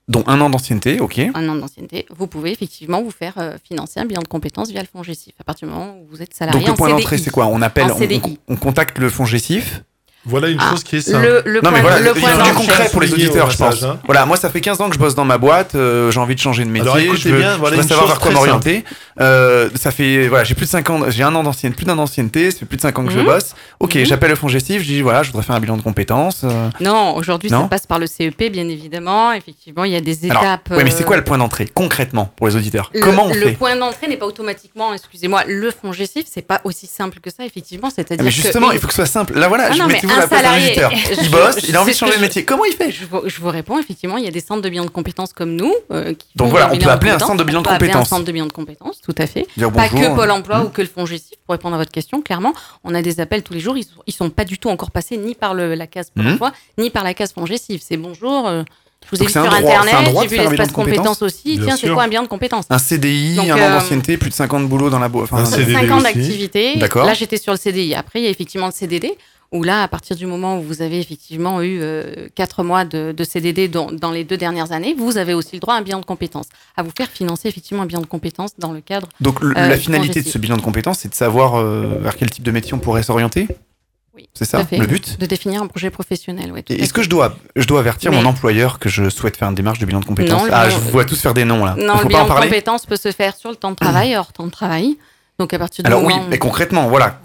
[0.08, 1.20] dont un an d'ancienneté, ok.
[1.34, 4.82] un an d'ancienneté, vous pouvez effectivement vous faire euh, financer un bilan de compétences via
[4.82, 5.34] le fonds GESIF.
[5.40, 7.48] À partir du moment où vous êtes salarié Donc le en point d'entrée, c'est quoi?
[7.48, 9.82] On appelle, on, on- on contacte le fonds gestif.
[10.28, 11.24] Voilà une Ah, chose qui est simple.
[11.26, 12.66] le- le non mais point- voilà, le il point faut du d'entrée.
[12.66, 13.84] concret pour les auditeurs, je pense.
[13.84, 13.98] hein.
[14.06, 16.36] Voilà, moi ça fait 15 ans que je bosse dans ma boîte, euh, j'ai envie
[16.36, 18.84] de changer de métier, Alors, écoutez je veux, bien, voilà savoir vers quoi m'orienter.
[19.20, 21.96] Euh, ça fait voilà, j'ai plus de 5 ans, j'ai un an d'ancienneté, plus d'un
[21.96, 23.26] d'ancienneté, ça fait plus de 5 ans que je Mhm.
[23.26, 23.56] bosse.
[23.80, 24.06] OK, Mhm.
[24.06, 26.42] j'appelle le fonds gestif, je dis voilà, je voudrais faire un bilan de compétences.
[26.44, 26.70] euh.
[26.82, 29.32] Non, aujourd'hui ça passe par le CEP, bien évidemment.
[29.34, 30.70] Effectivement, il y a des Alors, étapes.
[30.72, 32.92] ouais, mais c'est euh, quoi le point d'entrée concrètement pour les auditeurs?
[32.94, 33.52] le- Comment on le fait?
[33.54, 37.46] point d'entrée n'est pas automatiquement, excusez-moi, le fonds GESIF, c'est pas aussi simple que ça,
[37.46, 37.88] effectivement.
[37.90, 39.34] Ah, C'est-à-dire mais justement, il faut que ce soit simple.
[39.38, 39.82] Là voilà, Ah je
[40.18, 40.92] un à la place auditeur.
[41.22, 42.46] Il bosse, il a envie de changer de je- métier.
[42.46, 42.92] Comment il fait?
[42.92, 45.34] Je vous, je vous réponds, effectivement, il y a des centres de bilan de compétences
[45.34, 45.74] comme nous.
[45.92, 47.90] euh, qui Donc voilà, on peut appeler un centre de bilan de On peut appeler
[47.92, 48.08] compétences.
[48.12, 49.48] Un centre de bilan de compétences, tout à fait.
[49.58, 50.66] Dire pas bonjour, que Pôle emploi hmm.
[50.66, 52.54] ou que le fonds GESIF, pour répondre à votre question, clairement,
[52.84, 53.78] on a des appels tous les jours.
[53.78, 56.26] Ils sont, ils sont pas du tout encore passés ni par le, la case Pôle
[56.26, 56.34] Mhm.
[56.34, 57.82] emploi, ni par la case fonds GESIF.
[57.86, 58.48] C'est bonjour.
[58.48, 58.64] euh,
[59.06, 60.50] je vous ai Donc vu c'est un sur droit- c'est un Internet, j'ai vu un
[60.50, 61.56] l'espace de compétences compétences aussi.
[61.58, 62.66] Bien Tiens, c'est quoi un bilan de compétences?
[62.70, 65.32] Un CDI, Donc, un an euh, d'ancienneté, plus de 50 de boulot dans la boîte.
[65.32, 66.04] Un CDD 5 ans aussi.
[66.04, 66.76] d'activité.
[66.78, 67.06] D'accord.
[67.06, 67.94] Là, j'étais sur le CDI.
[67.96, 69.16] Après, il y a effectivement le CDD,
[69.52, 71.82] où là, à partir du moment où vous avez effectivement eu
[72.36, 75.60] 4 mois de, de CDD dans, dans les deux dernières années, vous avez aussi le
[75.60, 78.52] droit à un bilan de compétences, à vous faire financer effectivement un bilan de compétences
[78.60, 79.08] dans le cadre.
[79.22, 81.98] Donc le- euh, la du finalité de ce bilan de compétences, c'est de savoir euh,
[82.02, 83.48] vers quel type de métier on pourrait s'orienter?
[84.16, 84.78] Oui, C'est ça, fait.
[84.80, 85.20] le but?
[85.20, 88.26] De définir un projet professionnel, à Est-ce que je dois, je dois avertir Mais- mon
[88.28, 90.42] employeur que je souhaite faire une démarche de bilan de compétences?
[90.42, 91.76] Non, Ah, bilan- je vois tous faire des noms là.
[91.78, 93.76] Non, Faut le pas bilan en de compétences peut se faire sur le temps de
[93.76, 94.98] travail, hors temps de travail.
[95.40, 97.22] Donc à partir du Alors oui, moment mais concrètement, voilà.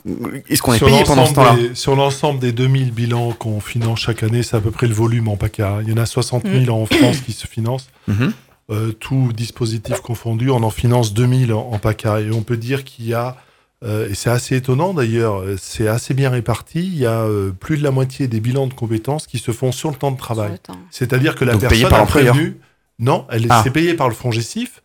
[0.49, 3.33] Est-ce qu'on est Sur payé pendant ce l'ensemble temps-là des- Sur l'ensemble des 2000 bilans
[3.33, 5.79] qu'on finance chaque année, c'est à peu près le volume en PACA.
[5.83, 7.89] Il y en a 60 000 en France qui se financent.
[8.09, 8.33] Mhm.
[8.71, 12.21] Euh, tout dispositif confondu, on en finance 2000 en, en PACA.
[12.21, 13.37] Et on peut dire qu'il y a,
[13.83, 17.79] euh, et c'est assez étonnant d'ailleurs, c'est assez bien réparti, il y a euh, plus
[17.79, 20.53] de la moitié des bilans de compétences qui se font sur le temps de travail.
[20.91, 22.59] C'est-à-dire que la Donc personne par a prévenu,
[22.99, 23.63] non, elle est Ah.
[23.65, 24.83] c'est payé par le fonds GESIF,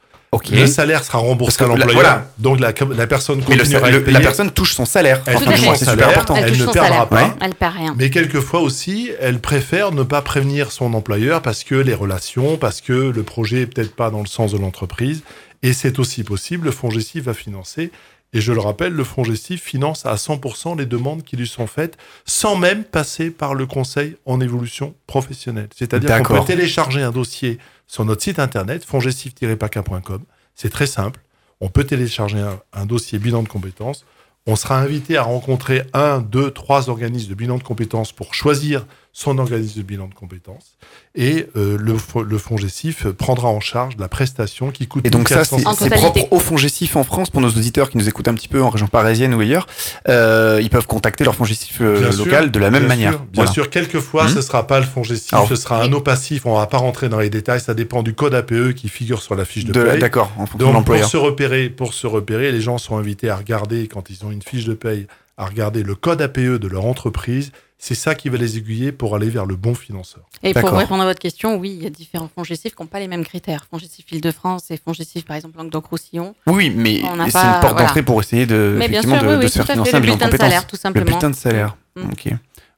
[0.51, 1.93] Le salaire sera remboursé à l'employeur.
[1.93, 2.27] voilà.
[2.37, 5.21] Donc la, la personne Mais le la personne touche son salaire.
[5.25, 6.35] Elle Enfin, touche son moins, c'est super salaire, important.
[6.35, 7.07] Elle, Elle touche ne son perdra salaire.
[7.07, 7.35] pas.
[7.41, 7.95] Elle perd rien.
[7.97, 12.81] Mais quelquefois aussi, elle préfère ne pas prévenir son employeur parce que les relations, parce
[12.81, 15.23] que le projet est peut-être pas dans le sens de l'entreprise.
[15.63, 16.65] Et c'est aussi possible.
[16.65, 17.91] Le fonds Gestif va financer.
[18.33, 21.65] Et je le rappelle, le fonds Gestif finance à 100% les demandes qui lui sont
[21.65, 25.69] faites sans même passer par le conseil en évolution professionnelle.
[25.75, 27.57] C'est-à-dire qu'on peut télécharger un dossier
[27.87, 30.23] sur notre site internet, fondgestif-paca.com.
[30.55, 31.21] C'est très simple.
[31.61, 34.05] On peut télécharger un dossier bilan de compétences.
[34.45, 38.85] On sera invité à rencontrer un, deux, trois organismes de bilan de compétences pour choisir
[39.19, 40.75] son organisme de bilan de compétences.
[41.15, 45.27] Et euh, le, le fonds Gessif prendra en charge la prestation qui coûte Et donc
[45.27, 45.73] ça, 1400.
[45.73, 48.35] c'est c'est propre au fonds Gessif en France pour nos auditeurs qui nous écoutent un
[48.35, 49.65] petit peu en région parisienne ou ailleurs.
[50.07, 52.89] Euh, ils peuvent contacter leur fonds Gessif euh, Bien sûr, local de la même bien
[52.89, 53.11] manière.
[53.13, 53.51] sûr, bien Voilà.
[53.51, 54.35] sûr, quelquefois, Mhm.
[54.35, 56.45] ce sera pas le fonds Gessif, Alors- ce sera un eau passif.
[56.45, 57.59] On va pas rentrer dans les détails.
[57.59, 59.99] Ça dépend du code APE qui figure sur la fiche de, De- paye.
[59.99, 61.05] d'accord, Donc, l'employeur.
[61.05, 64.31] pour se repérer, pour se repérer, les gens sont invités à regarder quand ils ont
[64.31, 65.07] une fiche de paye,
[65.37, 67.51] à regarder le code APE de leur entreprise.
[67.79, 70.23] C'est ça qui va les aiguiller pour aller vers le bon financeur.
[70.41, 72.87] Et pour répondre à votre question, oui, il y a différents fonds gestifs qui n'ont
[72.87, 73.67] pas les mêmes critères.
[73.69, 76.33] Fonds gestif Île-de-France et fonds gestif, par exemple, Languedoc-Roussillon.
[76.47, 77.81] Oui, mais c'est pas- une porte voilà.
[77.85, 79.99] d'entrée pour essayer de, Mais bien sûr, de, oui, de oui, se faire financer un
[79.99, 81.05] le bilan de de salaire, tout simplement.
[81.05, 81.75] Le bulletin de salaire.
[81.95, 82.01] Mm.
[82.11, 82.29] Ok.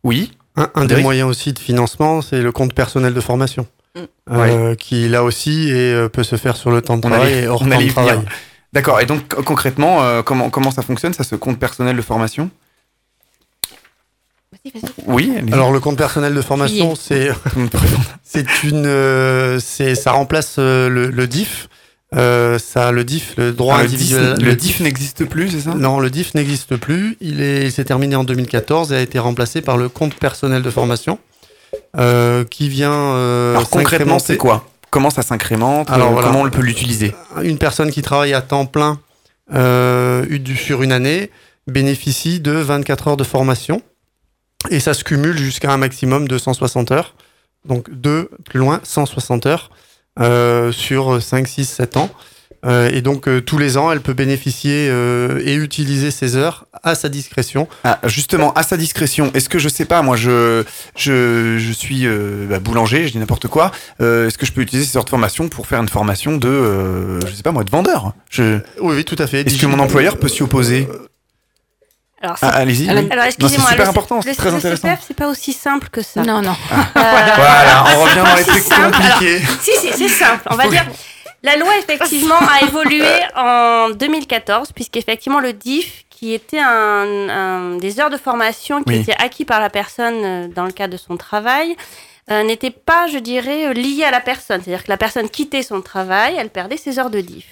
[0.04, 0.32] Oui.
[0.58, 4.02] Un, un des moyens aussi de financement, c'est le compte personnel de formation, Mm.
[4.32, 7.34] euh, qui là aussi est, euh, peut se faire sur le temps de On travail
[7.34, 8.20] allait, et hors temps de travail.
[8.74, 9.00] D'accord.
[9.00, 12.50] Et donc co- concrètement, euh, comment comment ça fonctionne Ça, ce compte personnel de formation?
[15.08, 15.32] Oui.
[15.52, 17.30] Alors le compte personnel de formation, c'est
[18.24, 21.68] c'est une euh, c'est ça remplace euh, le, le DIF.
[22.16, 24.34] Euh, ça, le DIF, le droit Ah, le individuel.
[24.36, 25.76] DIF le DIF n'existe plus, c'est ça?
[25.76, 27.16] Non, le DIF n'existe plus.
[27.22, 30.64] Il est, il s'est terminé en 2014 et a été remplacé par le compte personnel
[30.64, 31.20] de formation,
[31.98, 32.92] euh, qui vient.
[32.92, 34.66] euh, Alors concrètement, c'est quoi?
[34.90, 35.92] Comment ça s'incrémente?
[35.92, 36.30] Alors, voilà.
[36.30, 37.14] Comment on peut l'utiliser?
[37.44, 39.00] Une personne qui travaille à temps plein
[39.54, 40.26] euh,
[40.56, 41.30] sur une année
[41.68, 43.84] bénéficie de 24 heures de formation
[44.70, 47.16] et ça se cumule jusqu'à un maximum de 160 heures.
[47.66, 49.72] Donc 2 plus loin, 160 heures
[50.20, 52.10] euh, sur 5, 6, 7 ans.
[52.66, 56.94] Euh, et donc euh, tous les ans, elle peut bénéficier et utiliser ces heures à
[56.94, 57.70] sa discrétion.
[57.86, 60.64] Ah, justement, à sa discrétion, est-ce que je sais pas, moi je,
[60.98, 62.06] je, je suis
[62.50, 65.48] bah, boulanger, je dis n'importe quoi, est-ce que je peux utiliser ces heures de formation
[65.48, 68.14] pour faire une formation de, je sais pas moi, de vendeur?
[68.30, 68.60] Je...
[68.82, 69.48] Oui, oui, tout à fait.
[69.48, 70.88] Est-ce que mon employeur peut s'y opposer?
[72.22, 73.10] Alors, Ah, allez-y, Alors, oui.
[73.12, 74.82] alors, Non, excusez-moi, c'est super le- important, c'est le- très le intéressant.
[74.90, 76.22] CPF, c'est pas aussi simple que ça.
[76.24, 76.56] Non, non.
[76.94, 78.92] Voilà, on revient dans les C'est trucs simple.
[78.98, 79.38] compliqués.
[79.38, 80.42] Alors, si, si, c'est simple.
[80.52, 80.86] On va dire.
[81.42, 83.06] La loi, effectivement, a évolué
[83.38, 88.96] en 2014, puisqu'effectivement, le DIF, qui était un, un- des heures de formation qui Oui.
[89.00, 91.78] étaient acquis par la personne euh, dans le cadre de son travail,
[92.30, 94.62] euh, n'était pas, je dirais, euh, lié à la personne.
[94.62, 97.46] C'est-à-dire que la personne quittait son travail, elle perdait ses heures de DIF.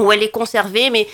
[0.00, 1.06] Ou elle les conservait, mais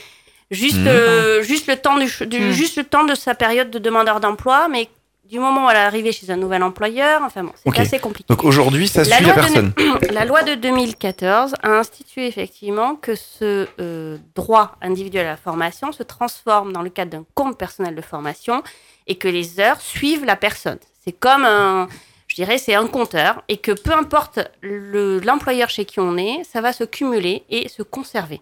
[0.51, 0.87] juste, Mhm.
[0.89, 2.51] euh, juste, le temps du, du- Mhm.
[2.53, 4.89] juste le temps de sa période de demandeur d'emploi, mais
[5.25, 8.27] du moment où elle est arrivée chez un nouvel employeur, enfin bon, c'est assez compliqué.
[8.33, 9.73] Donc aujourd'hui, ça suit la loi de- personne.
[10.11, 15.93] la loi de 2014 a institué effectivement que ce euh, droit individuel à la formation
[15.93, 18.62] se transforme dans le cadre d'un compte personnel de formation
[19.07, 20.79] et que les heures suivent la personne.
[21.05, 21.89] C'est comme un,
[22.27, 26.43] je dirais, c'est un compteur et que peu importe le- l'employeur chez qui on est,
[26.51, 28.41] ça va se cumuler et se conserver.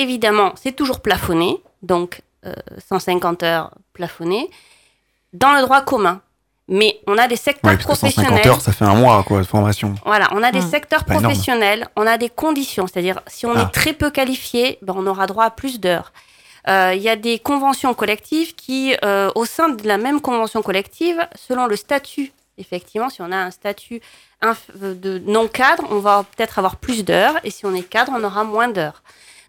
[0.00, 2.54] Évidemment, c'est toujours plafonné, donc euh,
[2.88, 4.50] 150 heures plafonnées,
[5.34, 6.20] dans le droit commun.
[6.68, 8.48] Mais on a des secteurs Ouais, que 150 professionnels.
[8.48, 9.94] heures, ça fait un mois quoi de formation.
[10.06, 10.70] Voilà, on a des Hmm.
[10.70, 11.24] secteurs énorme.
[11.24, 13.62] professionnels, on a des conditions, c'est-à-dire si on Ah.
[13.62, 16.12] est très peu qualifié, ben, on aura droit à plus d'heures.
[16.68, 20.62] Euh, Il y a des conventions collectives qui, euh, au sein de la même convention
[20.62, 24.00] collective, selon le statut, effectivement, si on a un statut
[24.74, 28.44] de non-cadre, on va peut-être avoir plus d'heures, et si on est cadre, on aura
[28.44, 29.02] moins d'heures.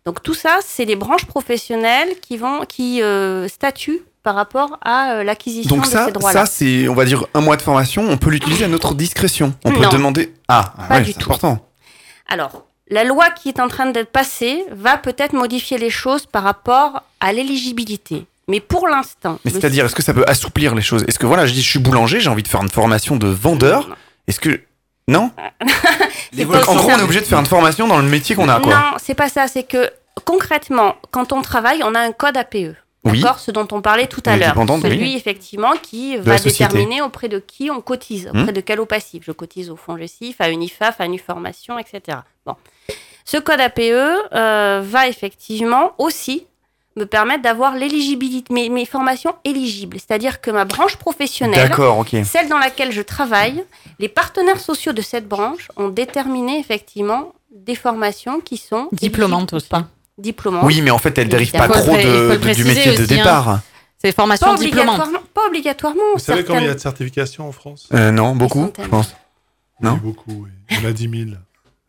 [0.06, 5.14] Donc tout ça, c'est les branches professionnelles qui vont, qui euh, statuent par rapport à
[5.14, 6.45] euh, l'acquisition Donc de ça, ces droits-là.
[6.45, 8.07] ça c'est, on va dire, un mois de formation.
[8.10, 9.53] On peut l'utiliser à notre discrétion.
[9.64, 9.90] On peut Non.
[9.90, 10.34] demander.
[10.48, 11.26] Ah, Pas ouais, du c'est tout.
[11.32, 11.60] important.
[12.28, 16.44] Alors, la loi qui est en train d'être passée va peut-être modifier les choses par
[16.44, 18.26] rapport à l'éligibilité.
[18.48, 21.03] Mais pour l'instant, Mais c'est-à-dire, est-ce que ça peut assouplir les choses?
[21.07, 23.28] Est-ce que voilà, je dis, je suis boulanger, j'ai envie de faire une formation de
[23.28, 23.95] vendeur.
[24.28, 24.61] Est-ce que
[25.07, 25.32] non
[26.34, 28.48] Donc, En aussi gros, on est obligé de faire une formation dans le métier qu'on
[28.49, 28.73] a, quoi.
[28.73, 29.48] Non, c'est pas ça.
[29.48, 29.90] C'est que
[30.26, 32.76] concrètement, quand on travaille, on a un code APE.
[33.03, 33.19] Oui.
[33.19, 34.53] D'accord Ce dont on parlait tout à l'heure.
[34.82, 35.15] Celui, oui.
[35.18, 38.52] effectivement, qui De va déterminer auprès de qui on cotise, auprès Hmm.
[38.52, 39.23] de quel au passif.
[39.26, 42.19] Je cotise au fonds GESIF, à Unifaf, à Uniformation, etc.
[42.45, 42.56] Bon.
[43.26, 46.45] Ce code APE euh, va effectivement aussi
[46.97, 49.97] me permettre d'avoir l'éligibilité, mes, mes formations éligibles.
[49.97, 51.72] C'est-à-dire que ma branche professionnelle,
[52.26, 53.63] celle dans laquelle je travaille,
[53.99, 59.69] les partenaires sociaux de cette branche ont déterminé effectivement des formations qui sont Diplômantes aussi.
[59.69, 59.88] pas.
[60.18, 60.63] Diplômantes.
[60.65, 61.84] Oui, mais en fait, elle dérive pas Évidemment.
[61.84, 63.05] trop de- du métier de hein.
[63.07, 63.59] départ.
[63.97, 64.95] C'est Pas formation diplômante.
[64.99, 65.19] obligatoirement.
[65.34, 66.01] Pas obligatoirement.
[66.13, 67.88] Vous savez combien il y a de certifications en France?
[67.93, 69.15] Euh, non, beaucoup, je pense.
[69.80, 69.93] Non?
[69.93, 70.49] Oui, beaucoup, oui.
[70.72, 71.31] Il y en a 10 000.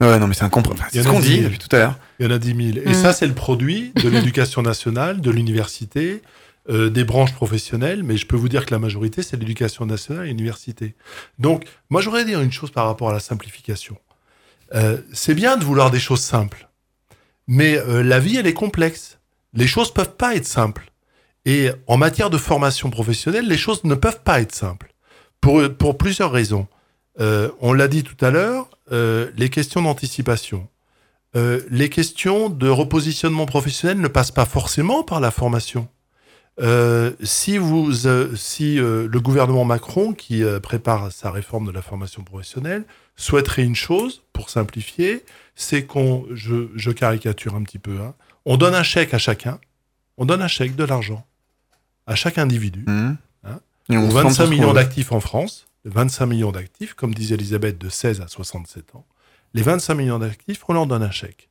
[0.03, 0.89] Ouais, non, mais c'est incompréhensible.
[0.93, 1.45] Il y C'est en ce a qu'on 10 dit 000.
[1.45, 1.99] depuis tout à l'heure.
[2.19, 2.87] Il y en a 10 000.
[2.87, 2.95] Et Mm.
[2.95, 6.23] ça, c'est le produit de l'éducation nationale, de l'université,
[6.69, 8.03] euh, des branches professionnelles.
[8.03, 10.95] Mais je peux vous dire que la majorité, c'est l'éducation nationale et l'université.
[11.39, 13.97] Donc, moi, j'aurais dire une chose par rapport à la simplification.
[14.75, 16.69] Euh, c'est bien de vouloir des choses simples.
[17.47, 19.19] Mais euh, la vie, elle est complexe.
[19.55, 20.91] Les choses peuvent pas être simples.
[21.45, 24.93] Et en matière de formation professionnelle, les choses ne peuvent pas être simples.
[25.41, 26.69] Pour, pour plusieurs raisons.
[27.21, 30.69] Euh, on l'a dit tout à l'heure, euh, les questions d'anticipation.
[31.35, 35.89] Euh, les questions de repositionnement professionnel ne passent pas forcément par la formation.
[36.61, 37.93] Euh, si vous,
[38.35, 42.85] si le gouvernement Macron, qui prépare sa réforme de la formation professionnelle,
[43.17, 45.25] souhaiterait une chose, pour simplifier,
[45.55, 48.15] c'est qu'on, je, je caricature un petit peu, hein,
[48.45, 49.59] on donne un chèque à chacun,
[50.19, 51.25] on donne un chèque de l'argent
[52.07, 52.85] à chaque individu.
[52.87, 53.17] Mhm.
[53.45, 53.61] Hein,
[53.91, 56.53] Et on aux se forme 25 sur ce qu'on millions d'actifs en France, 25 millions
[56.53, 59.07] d'actifs, comme disait Elisabeth, de 16 à 67 ans,
[59.55, 61.49] les 25 millions d'actifs, on leur donne un chèque.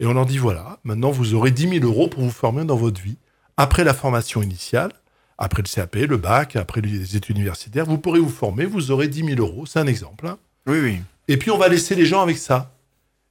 [0.00, 2.76] Et on leur dit, voilà, maintenant vous aurez 10 000 euros pour vous former dans
[2.76, 3.18] votre vie.
[3.56, 4.92] Après la formation initiale,
[5.38, 9.08] après le CAP, le bac, après les études universitaires, vous pourrez vous former, vous aurez
[9.08, 9.66] 10 000 euros.
[9.66, 10.26] C'est un exemple.
[10.26, 10.38] hein.
[10.66, 10.98] Oui, oui.
[11.28, 12.74] Et puis on va laisser les gens avec ça.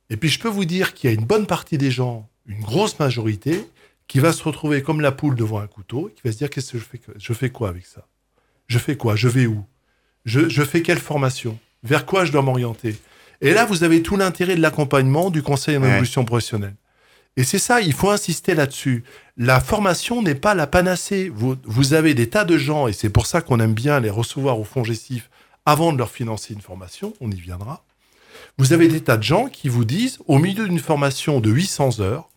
[0.10, 2.62] Et puis je peux vous dire qu'il y a une bonne partie des gens, une
[2.62, 3.68] grosse majorité,
[4.08, 6.50] qui va se retrouver comme la poule devant un couteau, et qui va se dire
[6.50, 8.06] qu'est-ce que je fais, je fais quoi avec ça?
[8.68, 9.16] Je fais quoi?
[9.16, 9.64] Je vais où?
[10.26, 11.58] Je, je fais quelle formation?
[11.84, 12.96] Vers quoi je dois m'orienter?
[13.42, 15.90] Et là, vous avez tout l'intérêt de l'accompagnement du conseil en Ouais.
[15.92, 16.76] évolution professionnelle.
[17.36, 19.04] Et c'est ça, il faut insister là-dessus.
[19.38, 21.30] La formation n'est pas la panacée.
[21.34, 24.12] Vous, vous avez des tas de gens, et c'est pour ça qu'on aime bien les
[24.12, 25.30] recevoir au fond gestif
[25.66, 27.84] avant de leur financer une formation, on y viendra.
[28.58, 32.02] Vous avez des tas de gens qui vous disent, au milieu d'une formation de 800
[32.02, 32.30] heures,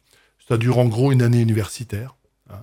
[0.49, 2.15] ça dure en gros une année universitaire,
[2.51, 2.61] hein,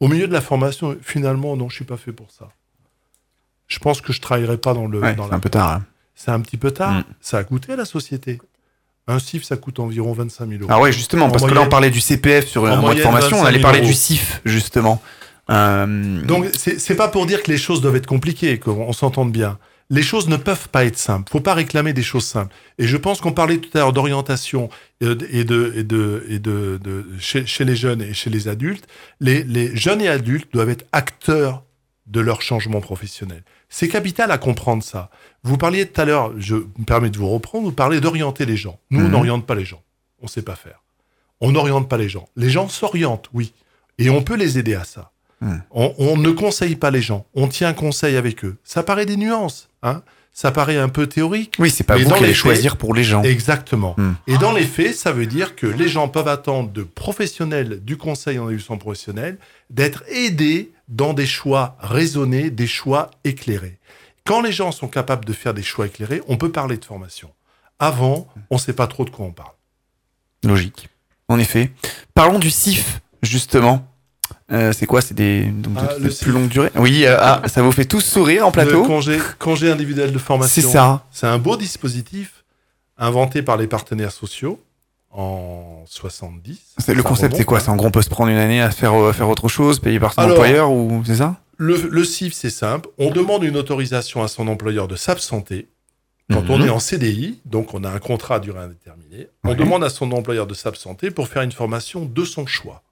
[0.00, 2.48] au milieu de la formation, finalement, non, je suis pas fait pour ça.
[3.68, 5.00] Je pense que je travaillerai pas dans le.
[5.00, 5.68] Ouais, dans la- un peu tard.
[5.70, 5.82] là.
[6.14, 6.92] C'est un petit peu tard.
[6.92, 7.04] Mm.
[7.20, 8.40] Ça a coûté à la société.
[9.08, 10.70] Un CIF, ça coûte environ 25 000 euros.
[10.72, 13.00] Ah ouais, justement, En parce que là, on parlait du CPF sur un mois de
[13.00, 13.88] formation, on 25 allait 000 parler euros.
[13.88, 15.00] du CIF, justement.
[15.50, 19.30] Euh, Donc, c'est c'est pas pour dire que les choses doivent être compliquées, qu'on s'entende
[19.30, 19.58] bien.
[19.90, 21.30] Les choses ne peuvent pas être simples.
[21.30, 22.52] Faut pas réclamer des choses simples.
[22.78, 24.68] Et je pense qu'on parlait tout à l'heure d'orientation
[25.00, 28.28] et de, et de, et de, et de- de- chez, chez les jeunes et chez
[28.28, 28.88] les adultes.
[29.20, 31.62] Les, les jeunes et adultes doivent être acteurs
[32.08, 33.44] de leur changement professionnel.
[33.68, 35.10] C'est capital à comprendre ça.
[35.42, 38.56] Vous parliez tout à l'heure, je me permets de vous reprendre, vous parlez d'orienter les
[38.56, 38.78] gens.
[38.90, 39.10] Nous, on Mhm.
[39.12, 39.82] n'oriente pas les gens.
[40.22, 40.82] On sait pas faire.
[41.40, 42.28] On n'oriente pas les gens.
[42.36, 43.52] Les gens s'orientent, oui.
[43.98, 45.10] Et on peut les aider à ça.
[45.70, 47.26] On, on ne conseille pas les gens.
[47.34, 48.56] On tient conseil avec eux.
[48.64, 50.02] Ça paraît des nuances, hein.
[50.32, 51.54] Ça paraît un peu théorique.
[51.58, 53.22] Oui, c'est pas Mais vous qui allez choisir pour les gens.
[53.22, 53.94] Exactement.
[53.96, 54.12] Hmm.
[54.26, 57.96] Et dans les faits, ça veut dire que les gens peuvent attendre de professionnels du
[57.96, 59.38] conseil en évolution professionnelle
[59.70, 63.78] d'être aidés dans des choix raisonnés, des choix éclairés.
[64.24, 67.30] Quand les gens sont capables de faire des choix éclairés, on peut parler de formation.
[67.78, 69.52] Avant, on ne sait pas trop de quoi on parle.
[70.44, 70.88] Logique.
[71.28, 71.72] En effet.
[72.14, 73.86] Parlons du CIF, justement.
[74.52, 75.00] Euh, c'est quoi?
[75.00, 76.70] C'est des donc, de- Ah, de le plus longue durée?
[76.76, 78.82] Oui, euh, ah, ça vous fait tous sourire en plateau?
[78.82, 80.62] Le congé, congé individuel de formation.
[80.62, 81.04] C'est ça.
[81.12, 82.44] C'est un beau dispositif
[82.96, 84.60] inventé par les partenaires sociaux
[85.16, 86.74] en 70.
[86.78, 87.58] C'est- Le concept, c'est quoi?
[87.58, 87.62] hein.
[87.64, 89.80] C'est en gros, on peut se prendre une année à faire, euh, faire autre chose,
[89.80, 91.36] payé par son Alors, employeur ou c'est ça?
[91.56, 92.88] Le, le CIF, c'est simple.
[92.98, 95.68] On demande une autorisation à son employeur de s'absenter.
[96.30, 96.50] Quand Mhm.
[96.50, 99.88] on est en CDI, donc on a un contrat à durée indéterminée, on demande à
[99.90, 102.82] son employeur de s'absenter pour faire une formation de son choix.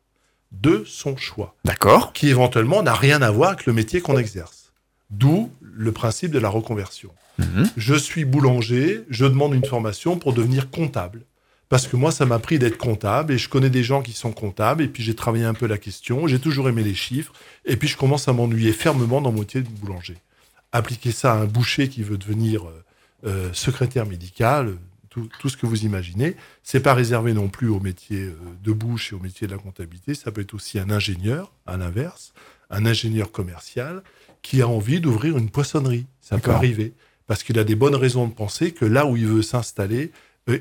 [0.52, 1.56] De son choix.
[1.64, 2.12] D'accord.
[2.12, 4.72] Qui éventuellement n'a rien à voir avec le métier qu'on exerce.
[5.10, 7.10] D'où le principe de la reconversion.
[7.38, 7.68] Mhm.
[7.76, 11.22] Je suis boulanger, je demande une formation pour devenir comptable.
[11.68, 14.32] Parce que moi, ça m'a pris d'être comptable et je connais des gens qui sont
[14.32, 17.32] comptables et puis j'ai travaillé un peu la question, j'ai toujours aimé les chiffres
[17.64, 20.16] et puis je commence à m'ennuyer fermement dans mon métier de boulanger.
[20.72, 22.84] Appliquer ça à un boucher qui veut devenir euh,
[23.26, 24.76] euh, secrétaire médical,
[25.08, 28.72] tout, tout ce que vous imaginez, c'est pas réservé non plus au métier euh, de
[28.72, 32.34] bouche et au métier de la comptabilité, ça peut être aussi un ingénieur, à l'inverse,
[32.70, 34.02] un ingénieur commercial
[34.42, 36.06] qui a envie d'ouvrir une poissonnerie.
[36.20, 36.92] Ça peut arriver
[37.26, 40.12] parce qu'il a des bonnes raisons de penser que là où il veut s'installer,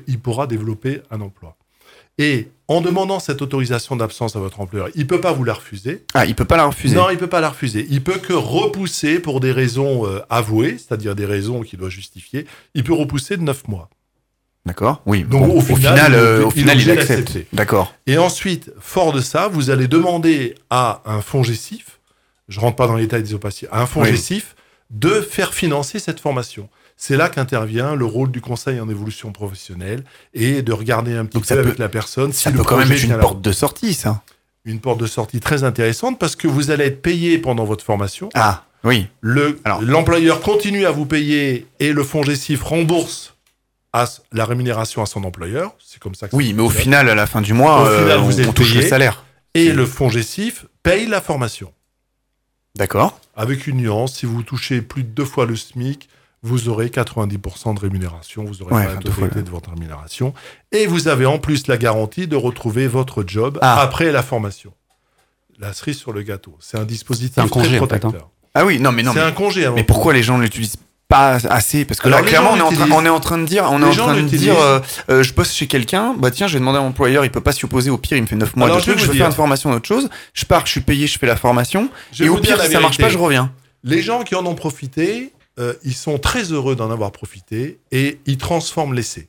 [0.06, 1.56] il pourra développer un emploi.
[2.18, 6.04] Et en demandant cette autorisation d'absence à votre employeur, il peut pas vous la refuser.
[6.14, 6.94] Ah, il peut pas la refuser.
[6.94, 7.86] Non, il peut pas la refuser.
[7.90, 12.46] Il peut que repousser pour des raisons euh, avouées, c'est-à-dire des raisons qu'il doit justifier.
[12.74, 13.90] Il peut repousser de 9 mois.
[14.64, 15.02] D'accord.
[15.04, 15.24] Oui.
[15.24, 17.38] Donc, bon, au final, euh, au il est final, il, accepte.
[17.52, 17.94] D'accord.
[18.06, 21.98] Et ensuite, fort de ça, vous allez demander à un fonds gestif,
[22.48, 24.10] je rentre pas dans les détails des opacés, à un fonds Oui.
[24.10, 24.54] gestif,
[24.90, 26.70] de faire financer cette formation.
[26.96, 31.34] C'est là qu'intervient le rôle du conseil en évolution professionnelle et de regarder un petit
[31.38, 33.40] Donc peu peut- avec la personne si Ça le peut quand même être une porte
[33.42, 34.22] de sortie, ça.
[34.64, 38.28] une porte de sortie très intéressante parce que vous allez être payé pendant votre formation.
[38.34, 39.08] Ah, oui.
[39.20, 43.34] Le- L'employeur continue à vous payer et le fonds Gessif rembourse
[43.92, 45.74] à la rémunération à son employeur.
[45.84, 47.86] C'est comme ça que ça Oui, mais au final, à la fin du mois, Au
[47.86, 49.24] euh, final, on, vous êtes on touche payé le salaire.
[49.54, 51.72] Et le fonds Gessif paye la formation.
[52.76, 53.20] D'accord.
[53.36, 56.08] Avec une nuance, si vous touchez plus de deux fois le SMIC,
[56.44, 60.34] vous aurez 90% de rémunération, vous aurez Ouais, la totalité de votre rémunération.
[60.72, 63.80] Et vous avez en plus la garantie de retrouver votre job Ah.
[63.80, 64.72] après la formation.
[65.58, 66.56] La cerise sur le gâteau.
[66.60, 68.24] C'est un dispositif un congé, très en fait, protecteur.
[68.26, 68.28] hein.
[68.54, 69.12] Ah oui, non, mais non.
[69.12, 70.76] C'est mais- un congé avant Mais pourquoi les gens ne l'utilisent
[71.08, 71.84] pas assez?
[71.86, 72.94] Parce que Alors, là, clairement, on est, en train, l'utilisent.
[72.98, 74.80] on est en train de dire, on est Les en train de dire, euh,
[75.10, 77.40] euh, je bosse chez quelqu'un, bah tiens, je vais demander à mon employeur, il peut
[77.40, 79.06] pas s'y opposer, au pire, il me fait 9 mois Alors, de je vais truc,
[79.06, 79.18] je dire.
[79.22, 82.24] faire une formation d'autre chose, je pars, je suis payé, je fais la formation, Je
[82.24, 83.50] vais et au pire, si ça marche pas, je reviens.
[83.84, 88.18] Les gens qui en ont profité, euh, ils sont très heureux d'en avoir profité et
[88.26, 89.28] ils transforment l'essai.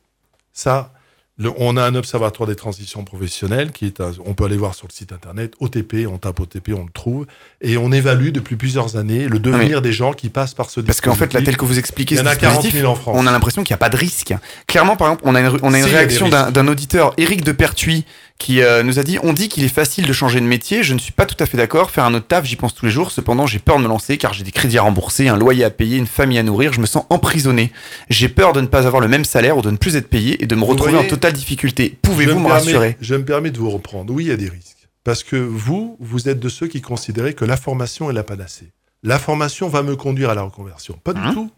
[0.53, 0.91] Ça,
[1.38, 4.73] le- on a un observatoire des transitions professionnelles qui est, à- on peut aller voir
[4.73, 7.26] sur le site internet OTP, on tape OTP, on le trouve,
[7.61, 11.02] et on évalue depuis plusieurs années le devenir des gens qui passent par ce Parce
[11.02, 12.95] qu'en fait, là, tel que vous expliquez y en ce a 40 dispositif, 000 en
[12.95, 13.18] France.
[13.19, 14.34] on a l'impression qu'il n'y a pas de risque.
[14.65, 16.52] Clairement, par exemple, on a une, on a une Si, il y a réaction d'un
[16.52, 18.06] d'un auditeur, Éric de Pertuis,
[18.37, 20.93] qui euh, nous a dit On dit qu'il est facile de changer de métier, je
[20.93, 21.89] ne suis pas tout à fait d'accord.
[21.91, 23.11] Faire un autre taf, j'y pense tous les jours.
[23.11, 25.69] Cependant, j'ai peur de me lancer car j'ai des crédits à rembourser, un loyer à
[25.69, 26.73] payer, une famille à nourrir.
[26.73, 27.71] Je me sens emprisonné.
[28.09, 30.41] J'ai peur de ne pas avoir le même salaire ou de ne plus être payé
[30.43, 31.97] et de me Vous retrouver voyez, en totale difficulté.
[32.01, 32.97] Pouvez-vous me permets- rassurer?
[33.01, 34.13] Je me permets de vous reprendre.
[34.13, 34.87] Oui, il y a des risques.
[35.03, 38.71] Parce que vous, vous êtes de ceux qui considérez que la formation est la panacée.
[39.03, 40.99] La formation va me conduire à la reconversion.
[41.03, 41.31] Pas du Hein?
[41.33, 41.51] tout.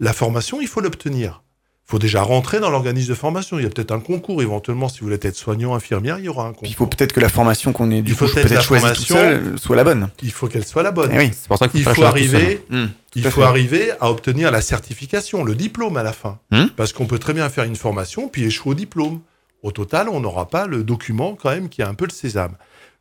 [0.00, 1.42] La formation, il faut l'obtenir.
[1.88, 3.58] Il faut déjà rentrer dans l'organisme de formation.
[3.58, 4.90] Il y a peut-être un concours éventuellement.
[4.90, 6.68] Si vous voulez être soignant, infirmière, il y aura un concours.
[6.68, 9.58] Il faut peut-être que la formation qu'on ait du Il faut coup peut-être choisie seul
[9.58, 10.10] soit la bonne.
[10.22, 11.10] Il faut qu'elle soit la bonne.
[11.14, 11.30] Eh oui.
[11.32, 12.84] C'est pour ça qu'il il faut faut la chose arriver, Mmh,
[13.14, 13.46] il faut fait.
[13.46, 16.38] arriver à obtenir la certification, le diplôme à la fin.
[16.50, 16.66] Mmh.
[16.76, 19.20] Parce qu'on peut très bien faire une formation puis échouer au diplôme.
[19.62, 22.56] Au total, on n'aura pas le document quand même qui a un peu le sésame.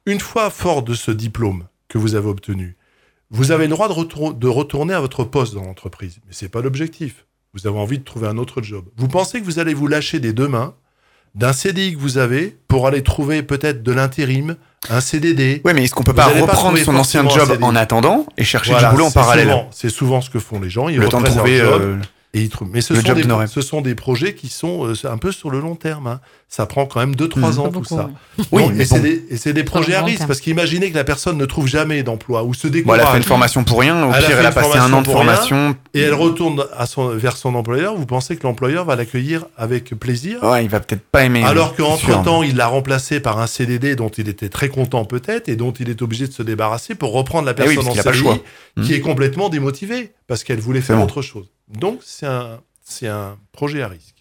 [0.05, 2.77] Une fois fort de ce diplôme que vous avez obtenu,
[3.31, 6.19] vous avez le droit de, retour- de retourner à votre poste dans l'entreprise.
[6.26, 7.26] Mais c'est pas l'objectif.
[7.59, 8.85] Vous avez envie de trouver un autre job.
[8.97, 10.75] Vous pensez que vous allez vous lâcher des deux mains
[11.34, 14.55] d'un CDI que vous avez pour aller trouver peut-être de l'intérim,
[14.89, 15.61] un CDD.
[15.65, 18.71] Ouais, mais est-ce qu'on peut Vous pas reprendre son ancien job en attendant et chercher
[18.71, 20.88] Voilà, du boulot en parallèle C'est souvent ce que font les gens.
[20.88, 21.95] Ils Le temps de trouver job euh,
[22.33, 22.69] et ils trouvent.
[22.71, 25.49] Mais ce le sont, job des, ce sont projets qui sont euh, un peu sur
[25.49, 26.07] le long terme.
[26.07, 26.19] hein.
[26.49, 27.59] Ça prend quand même 2-3 Mhm.
[27.59, 28.09] ans tout beaucoup, ça.
[28.53, 29.03] Oui, mais et c'est bon.
[29.03, 30.27] des, et c'est des projets à risque terme.
[30.29, 32.99] parce qu'imaginez que la personne ne trouve jamais d'emploi ou se Bon, décourage.
[33.01, 35.01] elle a fait une formation pour rien, au pire, fait elle a passé un an
[35.01, 35.75] de rien, formation.
[35.93, 37.95] et elle retourne à son, vers son employeur.
[37.95, 40.41] Vous pensez que l'employeur va l'accueillir avec plaisir?
[40.43, 41.43] Ouais, il va peut-être pas aimer.
[41.43, 41.85] alors c'est sûr.
[42.07, 45.71] qu'entre-temps, il l'a remplacé par un CDD dont il était très content peut-être et dont
[45.71, 48.13] il est obligé de se débarrasser pour reprendre la Eh oui, personne parce en a
[48.13, 48.41] CDI
[48.83, 48.95] qui Hmm.
[48.95, 51.03] est complètement démotivée parce qu'elle voulait faire bon.
[51.03, 51.47] autre chose.
[51.68, 52.60] Donc, c'est un,
[53.03, 54.14] un projet à risque.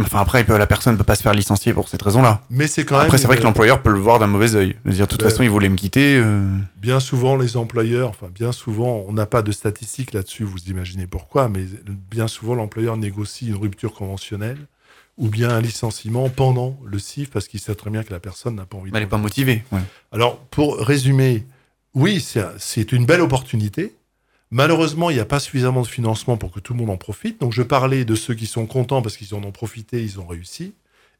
[0.00, 2.42] Enfin, après, la personne ne peut pas se faire licencier pour cette raison-là.
[2.50, 4.76] Mais c'est quand même Après, c'est vrai que l'employeur peut le voir d'un mauvais œil.
[4.84, 6.16] De dire, de toute façon, il voulait me quitter.
[6.22, 6.46] euh,
[6.76, 11.08] Bien souvent, les employeurs, enfin, bien souvent, on n'a pas de statistiques là-dessus, vous imaginez
[11.08, 11.64] pourquoi, mais
[12.10, 14.58] bien souvent, l'employeur négocie une rupture conventionnelle
[15.16, 18.54] ou bien un licenciement pendant le CIF parce qu'il sait très bien que la personne
[18.54, 19.64] n'a pas envie Elle n'est pas motivée.
[19.72, 19.80] ouais.
[20.12, 21.44] Alors, pour résumer,
[21.94, 22.24] oui,
[22.58, 23.96] c'est une belle opportunité.
[24.50, 27.40] Malheureusement, il n'y a pas suffisamment de financement pour que tout le monde en profite.
[27.40, 30.26] Donc, je parlais de ceux qui sont contents parce qu'ils en ont profité, ils ont
[30.26, 30.74] réussi.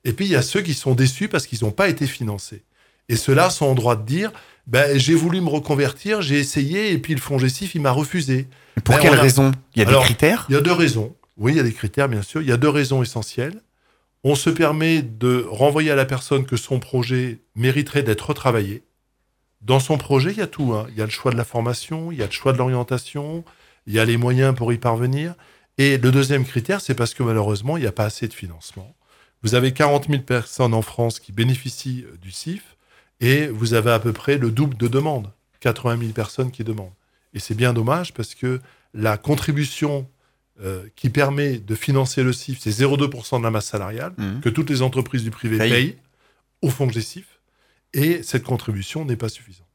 [0.05, 2.63] Et puis, il y a ceux qui sont déçus parce qu'ils n'ont pas été financés.
[3.11, 4.33] Et ceux-là sont en droit de dire
[4.67, 8.47] ben, j'ai voulu me reconvertir, j'ai essayé, et puis le fonds Gessif, il m'a refusé.
[8.85, 10.47] Pour Ben, quelle a- raison Il y a des critères?
[10.51, 11.15] Il y a deux raisons.
[11.39, 12.43] Oui, il y a des critères, bien sûr.
[12.43, 13.63] Il y a deux raisons essentielles.
[14.25, 18.83] On se permet de renvoyer à la personne que son projet mériterait d'être retravaillé.
[19.61, 20.73] Dans son projet, il y a tout.
[20.75, 20.87] hein.
[20.91, 23.45] Il y a le choix de la formation, il y a le choix de l'orientation,
[23.87, 25.35] il y a les moyens pour y parvenir.
[25.79, 28.95] Et le deuxième critère, c'est parce que malheureusement, il n'y a pas assez de financement.
[29.43, 32.77] Vous avez 40 000 personnes en France qui bénéficient euh, du CIF
[33.21, 35.31] et vous avez à peu près le double de demandes,
[35.61, 36.93] 80 000 personnes qui demandent.
[37.35, 38.61] Et c'est bien dommage parce que
[38.95, 40.09] la contribution
[40.61, 44.41] euh, qui permet de financer le CIF, c'est 0,2% de la masse salariale Mhm.
[44.41, 45.71] que toutes les entreprises du privé Paye.
[45.71, 45.97] payent
[46.63, 47.38] au fonds GESIF.
[47.95, 49.67] Et cette contribution n'est pas suffisante.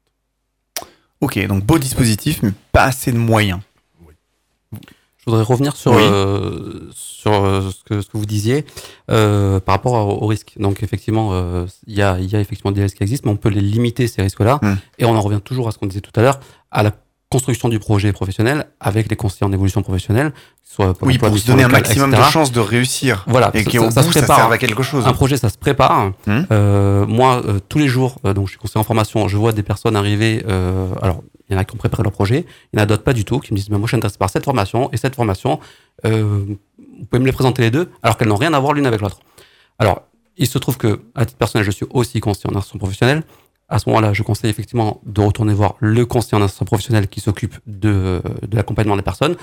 [1.20, 3.60] Ok, donc beau dispositif, mais pas assez de moyens.
[5.18, 6.02] Je voudrais revenir sur, Oui.
[6.02, 8.66] euh, sur euh, ce, que, ce que vous disiez
[9.10, 10.52] euh, par rapport au, au risque.
[10.58, 13.32] Donc effectivement, euh, il y, a, il y a effectivement des risques qui existent, mais
[13.32, 14.58] on peut les limiter, ces risques-là.
[14.60, 14.74] Hmm.
[14.98, 16.90] Et on en revient toujours à ce qu'on disait tout à l'heure, à la
[17.34, 20.32] construction du projet professionnel avec les conseillers en évolution professionnelle,
[20.62, 23.24] soit Pôle Oui, pour se donner un maximum de chances de réussir.
[23.26, 24.36] Voilà, Et qu'au ça- ça bout, se ça prépare.
[24.38, 25.04] serve à quelque chose.
[25.04, 26.12] Un projet, ça se prépare.
[26.28, 26.42] Hmm.
[26.52, 29.50] Euh, moi, euh, tous les jours, euh, donc je suis conseiller en formation, je vois
[29.52, 30.44] des personnes arriver.
[31.02, 32.46] alors, Il y en a qui ont préparé leur projet.
[32.72, 33.96] Il y en a d'autres pas du tout, qui me disent, mais moi, je suis
[33.98, 35.58] intéressé par cette formation et cette formation.
[36.02, 36.56] Vous
[37.10, 39.18] pouvez me les présenter les deux, alors qu'elles n'ont rien à voir l'une avec l'autre.
[39.78, 40.02] Alors,
[40.38, 43.22] il se trouve que, à titre personnel, je suis aussi conseiller en insertion professionnelle.
[43.68, 47.20] À ce moment-là, je conseille effectivement de retourner voir le conseiller en insertion professionnelle qui
[47.20, 49.36] s'occupe de, de l'accompagnement des personnes.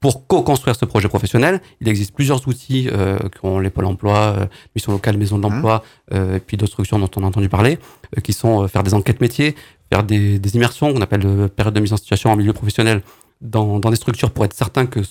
[0.00, 4.16] Pour co-construire ce projet professionnel, il existe plusieurs outils euh, qui ont les pôles emploi,
[4.38, 5.84] euh, mission locale, maison de l'emploi,
[6.14, 7.78] euh, et puis d'autres structures dont on a entendu parler,
[8.16, 9.54] euh, qui sont euh, faire des enquêtes métiers,
[9.92, 13.02] faire des, des immersions, qu'on appelle euh, période de mise en situation en milieu professionnel,
[13.42, 15.10] dans, dans des structures pour être certain que ce,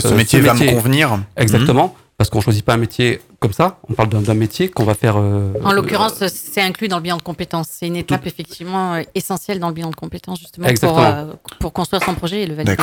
[0.00, 1.18] ce métier va me convenir.
[1.36, 1.96] Exactement.
[2.18, 5.14] Parce qu'on choisit pas un métier comme ça, on parle d'un métier qu'on va faire.
[5.16, 7.68] euh, En l'occurrence, c'est inclus dans le bilan de compétences.
[7.70, 11.72] C'est une étape effectivement euh, essentielle dans le bilan de compétences, justement, pour, euh, pour
[11.72, 12.74] construire son projet et le valider.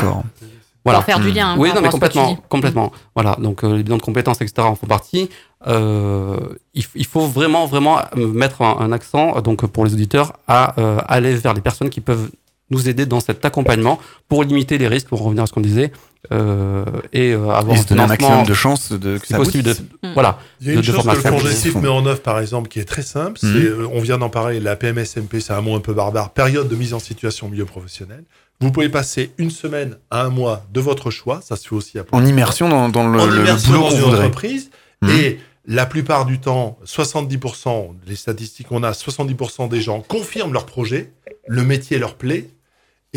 [0.86, 1.00] Voilà.
[1.00, 1.50] Pour faire du lien.
[1.50, 2.92] hein, Oui, non, mais complètement, complètement.
[3.14, 3.36] Voilà.
[3.40, 4.54] Donc, euh, les bilans de compétences, etc.
[4.68, 5.30] en font partie.
[5.68, 6.38] Euh,
[6.74, 11.36] il, faut vraiment, vraiment mettre un, un accent, donc, pour les auditeurs, à euh, aller
[11.36, 12.30] vers les personnes qui peuvent
[12.72, 15.92] nous aider dans cet accompagnement pour limiter les risques, pour revenir à ce qu'on disait,
[16.32, 16.84] euh,
[17.14, 20.12] et euh, avoir Et un financement, maximum de chances de- que ça possible, de, aboutisse.
[20.16, 21.22] voilà, Il y a de- une de chose que le.
[21.22, 23.38] Fongestif met en œuvre, par exemple, qui est très simple.
[23.40, 26.68] C'est, euh, on vient d'en parler, la PMSMP, c'est un mot un peu barbare, période
[26.68, 28.24] de mise en situation au milieu professionnel.
[28.62, 32.00] Vous pouvez passer une semaine à un mois de votre choix, ça se fait aussi
[32.00, 34.18] à En immersion dans, dans le, en le immersion boulot dans une voudrait.
[34.26, 34.72] entreprise.
[35.04, 35.10] Mhm.
[35.12, 40.66] Et la plupart du temps, 70%, les statistiques qu'on a, 70% des gens confirment leur
[40.66, 41.12] projet,
[41.48, 42.48] le métier leur plaît.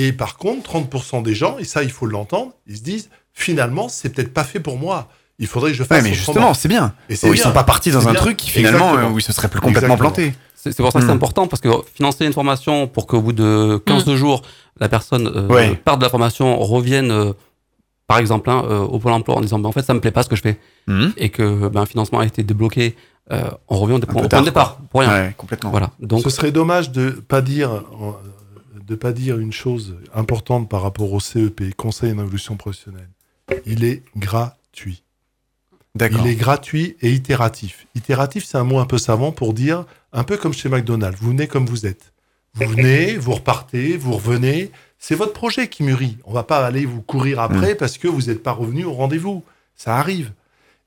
[0.01, 3.89] Et par contre, 30% des gens, et ça il faut l'entendre, ils se disent finalement,
[3.89, 5.09] c'est peut-être pas fait pour moi.
[5.41, 6.95] Il faudrait que je fasse Ouais, mais justement, c'est bien.
[7.09, 7.43] Et Oh, ils bien.
[7.45, 8.21] sont pas partis dans un bien.
[8.21, 10.11] truc qui, finalement, euh, où ils se seraient plus complètement Exactement.
[10.13, 10.35] plantés.
[10.55, 11.17] C'est pour ça que c'est Mm.
[11.17, 14.43] important, parce que financer une formation pour qu'au bout de 15 jours,
[14.81, 15.75] la personne euh, Ouais.
[15.77, 17.33] parte de la formation, revienne, euh,
[18.09, 20.11] par exemple, hein, euh, au Pôle emploi en disant, ben, en fait, ça me plaît
[20.11, 20.59] pas ce que je fais,
[20.89, 21.13] Mhm.
[21.17, 22.97] et que un financement a été débloqué,
[23.33, 25.11] euh, on revient au, peu au point tard, de départ, pour rien.
[25.11, 25.71] Ouais, complètement.
[25.71, 25.91] Voilà.
[26.01, 27.71] Donc, Ce serait dommage de pas dire
[28.89, 33.11] de pas dire une chose importante par rapport au CEP, Conseil en évolution professionnelle.
[33.67, 35.03] Il est gratuit.
[35.95, 36.21] D'accord.
[36.25, 37.87] Il est gratuit et itératif.
[37.95, 41.19] Itératif, c'est un mot un peu savant pour dire un peu comme chez McDonald's.
[41.21, 42.13] Vous venez comme vous êtes.
[42.55, 44.71] Vous venez, vous repartez, vous revenez.
[44.99, 46.17] C'est votre projet qui mûrit.
[46.25, 49.45] On va pas aller vous courir après parce que vous n'êtes pas revenu au rendez-vous.
[49.77, 50.33] Ça arrive.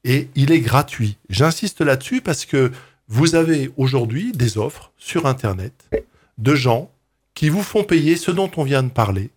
[0.04, 1.18] Et il est gratuit.
[1.30, 2.72] J'insiste là-dessus parce que
[3.08, 5.90] vous avez aujourd'hui des offres sur Internet
[6.38, 6.90] de gens
[7.34, 9.30] qui vous font payer ce dont on vient de parler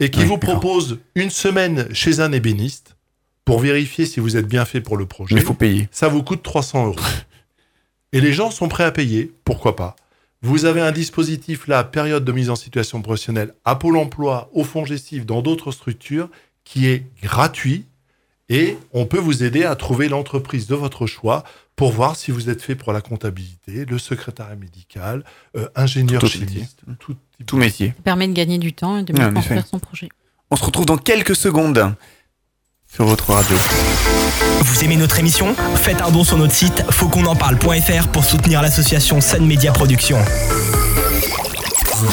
[0.00, 2.96] et qui Oui, vous proposent une semaine chez un ébéniste
[3.44, 5.34] pour vérifier si vous êtes bien fait pour le projet.
[5.34, 5.88] Mais il faut payer.
[5.90, 6.96] Ça vous coûte 300 euros.
[8.12, 9.96] Et les gens sont prêts à payer, pourquoi pas.
[10.40, 14.64] Vous avez un dispositif là, période de mise en situation professionnelle, à Pôle emploi, au
[14.64, 16.30] Fonds Gestif, dans d'autres structures,
[16.64, 17.84] qui est gratuit
[18.48, 21.44] et on peut vous aider à trouver l'entreprise de votre choix
[21.78, 25.22] pour voir si vous êtes fait pour la comptabilité, le secrétariat médical,
[25.56, 26.56] euh, ingénieur Tout autre métier.
[26.56, 27.94] chimiste, tout type Tout métier.
[27.96, 30.08] Ça permet de gagner du temps et de mieux construire son projet.
[30.50, 31.94] On se retrouve dans quelques secondes
[32.92, 33.56] sur votre radio.
[34.62, 35.54] Vous aimez notre émission?
[35.76, 40.24] Faites un don sur notre site fautquonenparle.fr pour soutenir l'association Sun Media Productions.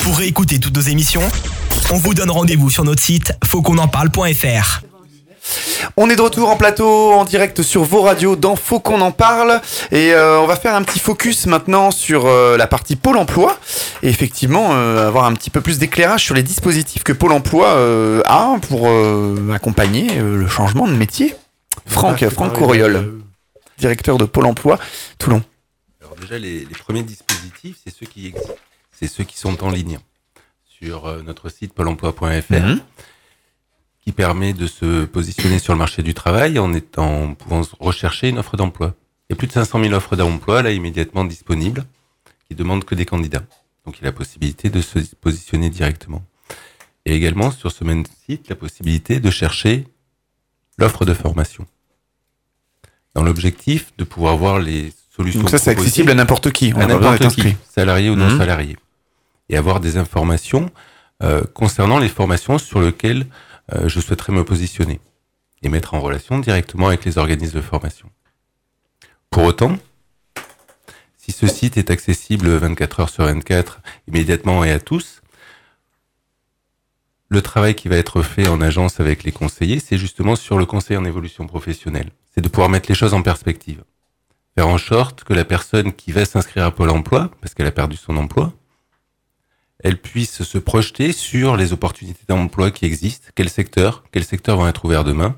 [0.04, 1.28] Pour réécouter toutes nos émissions,
[1.92, 4.82] on vous donne rendez-vous sur notre site fautquonenparle.fr.
[5.98, 9.12] On est de retour en plateau, en direct sur vos radios dans Faut qu'on en
[9.12, 9.62] parle.
[9.92, 13.58] Et euh, on va faire un petit focus maintenant sur euh, la partie Pôle emploi.
[14.04, 17.68] Et effectivement, euh, avoir un petit peu plus d'éclairage sur les dispositifs que Pôle emploi
[17.68, 21.36] euh, a pour euh, accompagner euh, le changement de métier.
[21.86, 23.20] Franck, Ah, Franck euh,
[23.78, 24.80] directeur de Pôle emploi
[25.18, 25.44] Toulon.
[26.02, 28.54] Alors déjà, les, les premiers dispositifs, c'est ceux qui existent.
[28.98, 30.00] C'est ceux qui sont en ligne
[30.80, 32.54] sur euh, notre site pôle emploi.fr.
[34.06, 38.30] qui permet de se positionner sur le marché du travail en, étant, en pouvant rechercher
[38.30, 38.94] une offre d'emploi.
[39.30, 41.84] Il y a plus de 500 000 offres d'emploi là immédiatement disponibles
[42.48, 43.44] qui demandent que des candidats.
[43.86, 46.24] Donc il y a la possibilité de se positionner directement.
[47.06, 49.88] Et également sur ce même site, la possibilité de chercher
[50.78, 51.66] l'offre de formation.
[53.16, 55.42] Dans l'objectif de pouvoir voir les solutions.
[55.42, 56.74] Donc ça, c'est accessible à n'importe qui.
[56.76, 58.38] On à n'importe qui, salarié ou non Mhm.
[58.38, 58.78] salarié,
[59.50, 60.70] et avoir des informations
[61.24, 63.26] euh, concernant les formations sur lesquelles
[63.72, 65.00] je souhaiterais me positionner
[65.64, 68.10] et mettre en relation directement avec les organismes de formation.
[69.30, 69.78] Pour autant,
[71.18, 75.22] si ce site est accessible 24 heures sur 24, immédiatement et à tous,
[77.30, 80.66] le travail qui va être fait en agence avec les conseillers, c'est justement sur le
[80.66, 82.12] conseil en évolution professionnelle.
[82.34, 83.84] C'est de pouvoir mettre les choses en perspective
[84.56, 87.72] faire en sorte que la personne qui va s'inscrire à Pôle emploi, parce qu'elle a
[87.72, 88.54] perdu son emploi,
[89.86, 94.68] elle puisse se projeter sur les opportunités d'emploi qui existent, quels secteurs, quels secteurs vont
[94.68, 95.38] être ouverts demain,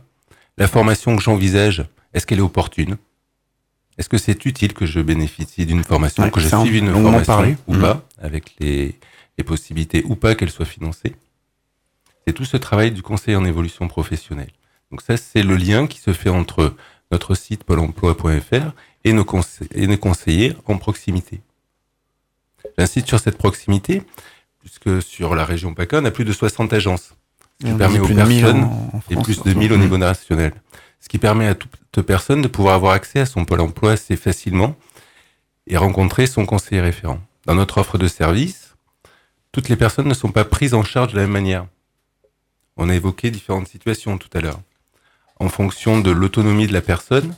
[0.57, 1.83] la formation que j'envisage,
[2.13, 2.95] est-ce qu'elle est opportune?
[3.97, 7.25] Est-ce que c'est utile que je bénéficie d'une formation, Ouais, que je suive une formation
[7.25, 7.57] parlé.
[7.67, 8.95] ou pas, avec les,
[9.37, 11.13] les possibilités ou pas qu'elle soit financée
[12.25, 14.51] C'est tout ce travail du conseil en évolution professionnelle.
[14.91, 16.73] Donc ça, c'est le lien qui se fait entre
[17.11, 18.71] notre site pôle emploi.fr
[19.03, 19.25] et nos,
[19.75, 21.41] et nos conseillers en proximité.
[22.77, 24.03] J'insiste sur cette proximité,
[24.67, 27.13] puisque sur la région PACA, on a plus de 60 agences.
[27.61, 29.57] Ce qui permet aux plus de 1000 personnes, en- en et plus de surtout.
[29.57, 29.81] 1000 au Mm.
[29.81, 30.53] niveau national.
[30.99, 34.15] Ce qui permet à toute personne de pouvoir avoir accès à son pôle emploi assez
[34.17, 34.75] facilement
[35.67, 37.19] et rencontrer son conseiller référent.
[37.45, 38.75] Dans notre offre de service,
[39.53, 41.65] toutes les personnes ne sont pas prises en charge de la même manière.
[42.75, 44.59] On a évoqué différentes situations tout à l'heure.
[45.39, 47.33] En fonction de l'autonomie de la personne,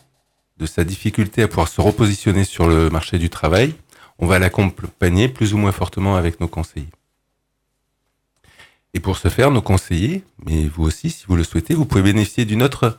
[0.57, 3.75] de sa difficulté à pouvoir se repositionner sur le marché du travail,
[4.17, 6.89] on va l'accompagner plus ou moins fortement avec nos conseillers.
[8.93, 12.01] Et pour ce faire, nos conseillers, mais vous aussi, si vous le souhaitez, vous pouvez
[12.01, 12.97] bénéficier d'une autre,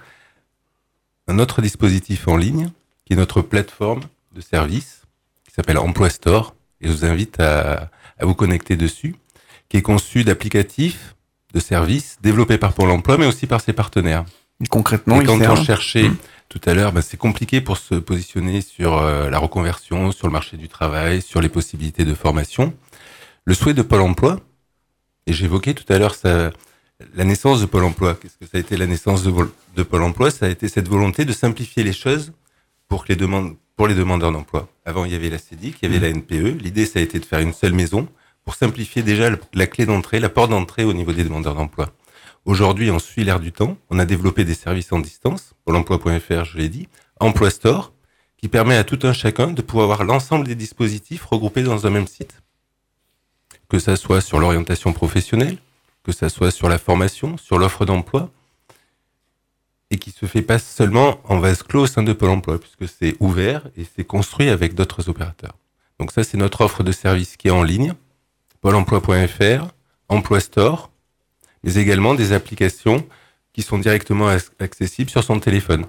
[1.27, 2.71] un autre dispositif en ligne,
[3.05, 4.03] qui est notre plateforme
[4.35, 5.03] de service,
[5.47, 9.17] qui s'appelle Emploi Store, et je vous invite à, à vous connecter dessus,
[9.69, 11.15] qui est conçu d'applicatifs,
[11.53, 14.25] de services développés par Pôle Emploi, mais aussi par ses partenaires.
[14.63, 16.17] Et concrètement, Et il quand sert- on cherchait Mm.
[16.49, 20.33] tout à l'heure, ben, c'est compliqué pour se positionner sur euh, la reconversion, sur le
[20.33, 22.73] marché du travail, sur les possibilités de formation.
[23.45, 24.39] Le souhait de Pôle Emploi,
[25.31, 26.17] et j'évoquais tout à l'heure
[27.15, 28.19] la naissance de Pôle Emploi.
[28.21, 30.33] Qu'est-ce que ça a été la naissance de, Pôle Emploi?
[30.33, 32.33] Ça a été cette volonté de simplifier les choses
[32.89, 34.69] pour, que les, demandes, pour les demandeurs d'emploi.
[34.85, 36.61] Avant, il y avait la CEDIC, il y avait la NPE.
[36.61, 38.09] L'idée, ça a été de faire une seule maison
[38.45, 41.91] pour simplifier déjà la clé d'entrée, la porte d'entrée au niveau des demandeurs d'emploi.
[42.45, 43.79] Aujourd'hui, on suit l'air du temps.
[43.89, 46.89] On a développé des services en distance, pour l'emploi.fr, je l'ai dit,
[47.21, 47.93] Emploi Store,
[48.37, 51.91] qui permet à tout un chacun de pouvoir avoir l'ensemble des dispositifs regroupés dans un
[51.91, 52.43] même site.
[53.71, 55.57] Que ça soit sur l'orientation professionnelle,
[56.03, 58.31] que ça soit sur la formation, sur l'offre d'emploi,
[59.91, 62.89] et qui se fait pas seulement en vase clos au sein de Pôle emploi, puisque
[62.89, 65.57] c'est ouvert et c'est construit avec d'autres opérateurs.
[65.99, 67.95] Donc ça, c'est notre offre de service qui est en ligne,
[68.61, 69.69] pôle emploi.fr,
[70.09, 70.91] Emploi Store,
[71.63, 73.07] mais également des applications
[73.53, 75.87] qui sont directement ac- accessibles sur son téléphone.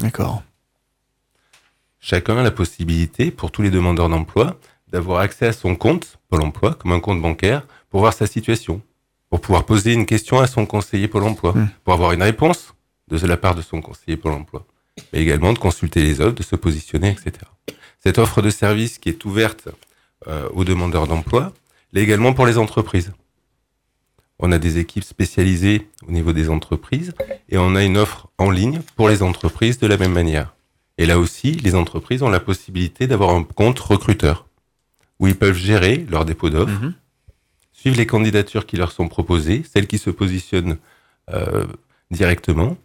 [0.00, 0.42] D'accord.
[2.00, 4.58] Chacun a la possibilité, pour tous les demandeurs d'emploi,
[4.88, 8.80] d'avoir accès à son compte Pôle emploi, comme un compte bancaire, pour voir sa situation,
[9.30, 11.54] pour pouvoir poser une question à son conseiller Pôle emploi,
[11.84, 12.74] pour avoir une réponse
[13.08, 14.66] de la part de son conseiller Pôle emploi,
[15.12, 17.32] mais également de consulter les offres, de se positionner, etc.
[18.00, 19.68] Cette offre de service qui est ouverte
[20.28, 21.52] euh, aux demandeurs d'emploi,
[21.92, 23.12] l'est également pour les entreprises.
[24.38, 27.14] On a des équipes spécialisées au niveau des entreprises
[27.48, 30.54] et on a une offre en ligne pour les entreprises de la même manière.
[30.98, 34.45] Et là aussi, les entreprises ont la possibilité d'avoir un compte recruteur
[35.18, 36.72] où ils peuvent gérer leur dépôt d'offres,
[37.72, 40.78] suivre les candidatures qui leur sont proposées, celles qui se positionnent
[41.32, 41.66] euh,
[42.10, 42.76] directement,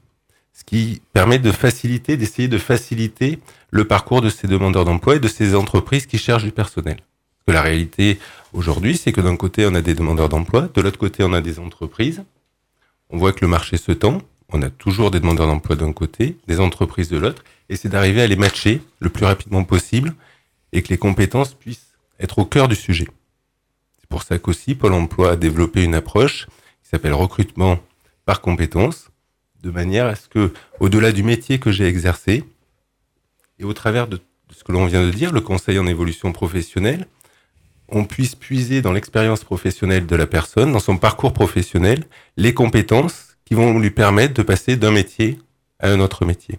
[0.53, 3.39] ce qui permet de faciliter, d'essayer de faciliter
[3.69, 6.97] le parcours de ces demandeurs d'emploi et de ces entreprises qui cherchent du personnel.
[6.97, 8.19] Parce que la réalité
[8.53, 11.41] aujourd'hui, c'est que d'un côté, on a des demandeurs d'emploi, de l'autre côté, on a
[11.41, 12.23] des entreprises.
[13.09, 14.21] On voit que le marché se tend.
[14.49, 18.21] On a toujours des demandeurs d'emploi d'un côté, des entreprises de l'autre, et c'est d'arriver
[18.21, 20.13] à les matcher le plus rapidement possible
[20.73, 21.90] et que les compétences puissent
[22.21, 23.07] être au cœur du sujet.
[23.99, 26.47] C'est pour ça qu'aussi Pôle emploi a développé une approche
[26.83, 27.79] qui s'appelle recrutement
[28.25, 29.09] par compétences,
[29.61, 32.43] de manière à ce que, au-delà du métier que j'ai exercé,
[33.59, 34.19] et au travers de
[34.51, 37.07] ce que l'on vient de dire, le conseil en évolution professionnelle,
[37.89, 42.05] on puisse puiser dans l'expérience professionnelle de la personne, dans son parcours professionnel,
[42.37, 45.39] les compétences qui vont lui permettre de passer d'un métier
[45.79, 46.55] à un autre métier.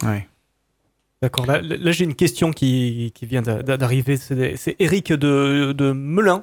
[1.23, 5.93] D'accord, là, là, j'ai une question qui, qui vient d'a- d'arriver, c'est Eric de, de
[5.93, 6.43] Melun.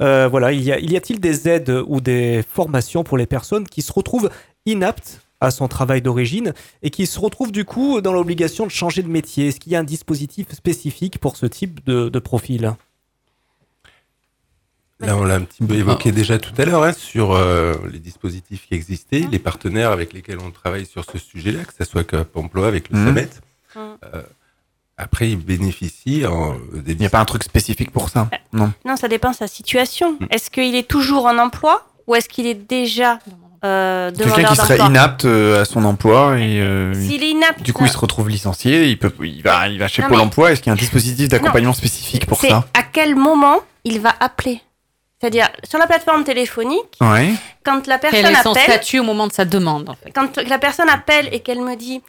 [0.00, 3.24] Euh, voilà, il y a- il y a-t-il des aides ou des formations pour les
[3.24, 4.28] personnes qui se retrouvent
[4.66, 6.52] inaptes à son travail d'origine
[6.82, 9.48] et qui se retrouvent du coup dans l'obligation de changer de métier?
[9.48, 12.74] Est-ce qu'il y a un dispositif spécifique pour ce type de, de profil?
[15.00, 18.00] Là, on l'a un petit peu évoqué déjà tout à l'heure hein, sur euh, les
[18.00, 22.04] dispositifs qui existaient, les partenaires avec lesquels on travaille sur ce sujet-là, que ce soit
[22.04, 22.98] Cap Emploi avec le.
[23.06, 23.28] SAMET.
[23.76, 24.22] Euh,
[24.96, 26.92] après, ils bénéficient en, des...
[26.92, 28.72] Il n'y a pas un truc spécifique pour ça Non.
[28.84, 30.18] Non, ça dépend de sa situation.
[30.30, 33.18] Est-ce qu'il est toujours en emploi ou est-ce qu'il est déjà
[33.64, 37.72] euh, Quelqu'un qui serait inapte euh, à son emploi et euh, S'il est inapte, du
[37.72, 40.22] coup il se retrouve licencié, il peut, il va, il va chez Non, Pôle mais-
[40.24, 40.52] Emploi.
[40.52, 44.14] Est-ce qu'il y a un dispositif d'accompagnement spécifique pour ça à quel moment il va
[44.20, 44.62] appeler
[45.20, 47.32] C'est-à-dire, sur la plateforme téléphonique, Ouais.
[47.64, 48.62] quand la personne Quel est son appelle...
[48.64, 51.76] statut au moment de sa demande en fait quand la personne appelle et qu'elle me
[51.76, 52.00] dit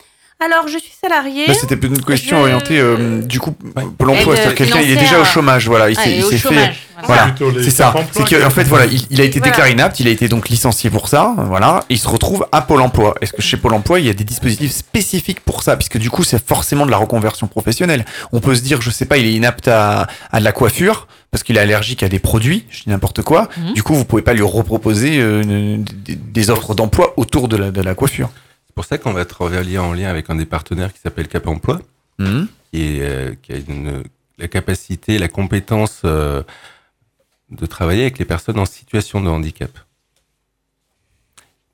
[0.41, 1.48] Alors, je suis salarié.
[1.48, 3.52] Là, c'était plutôt une question Je- orientée, euh, du coup,
[3.98, 6.16] Pôle emploi, Aide c'est-à-dire quelqu'un, il est déjà au chômage, voilà, il Ouais, s'est il
[6.16, 7.36] est il au s'est fait, chômage, voilà.
[7.38, 9.52] voilà, C'est ça, c'est que, qui- en fait, voilà, il, il a été Voilà.
[9.52, 12.61] déclaré inapte, il a été donc licencié pour ça, voilà, et il se retrouve à
[12.61, 13.16] Pôle emploi.
[13.20, 16.10] Est-ce que chez Pôle emploi, il y a des dispositifs spécifiques pour ça, puisque du
[16.10, 18.06] coup, c'est forcément de la reconversion professionnelle.
[18.32, 21.07] On peut se dire, je sais pas, il est inapte à, à de la coiffure,
[21.32, 23.74] parce qu'il est allergique à des produits, je dis n'importe quoi, Mhm.
[23.74, 25.76] du coup, vous pouvez pas lui reproposer euh,
[26.06, 28.30] des, des offres d'emploi autour de la, de la coiffure.
[28.81, 31.47] C'est pour ça qu'on va travailler en lien avec un des partenaires qui s'appelle Cap
[31.47, 31.81] Emploi,
[32.18, 32.47] Mhm.
[32.72, 34.03] qui, est, euh, qui a une-
[34.38, 36.43] la capacité, la compétence euh,
[37.51, 39.69] de travailler avec les personnes en situation de handicap.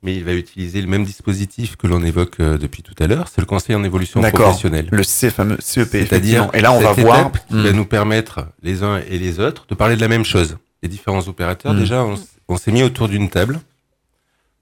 [0.02, 3.28] Mais il va utiliser le même dispositif que l'on évoque euh, depuis tout à l'heure,
[3.28, 4.88] c'est le conseil en évolution professionnelle.
[4.92, 6.52] Le C, fameux CEP, C'est-à-dire, effectivement.
[6.54, 7.32] Et là, on va voir.
[7.48, 10.58] qui va nous permettre, les uns et les autres, de parler de la même chose.
[10.82, 11.80] Les différents opérateurs, Hmm.
[11.80, 12.04] déjà,
[12.48, 13.60] on s'est mis autour d'une table.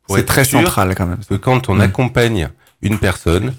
[0.10, 1.20] C'est très sûr central, quand même.
[1.28, 2.50] Que quand on accompagne
[2.82, 3.54] une personne,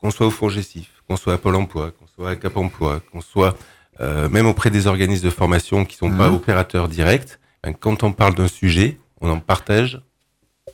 [0.00, 3.20] qu'on soit au FONGESIF, qu'on soit à Pôle emploi, qu'on soit à Cap emploi, qu'on
[3.20, 3.56] soit
[4.00, 6.34] euh, même auprès des organismes de formation qui sont pas Mhm.
[6.36, 10.00] opérateurs directs, ben, quand on parle d'un sujet, on en partage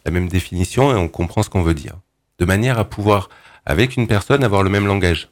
[0.05, 1.95] la même définition et on comprend ce qu'on veut dire.
[2.39, 3.29] De manière à pouvoir,
[3.65, 5.29] avec une personne, avoir le même langage.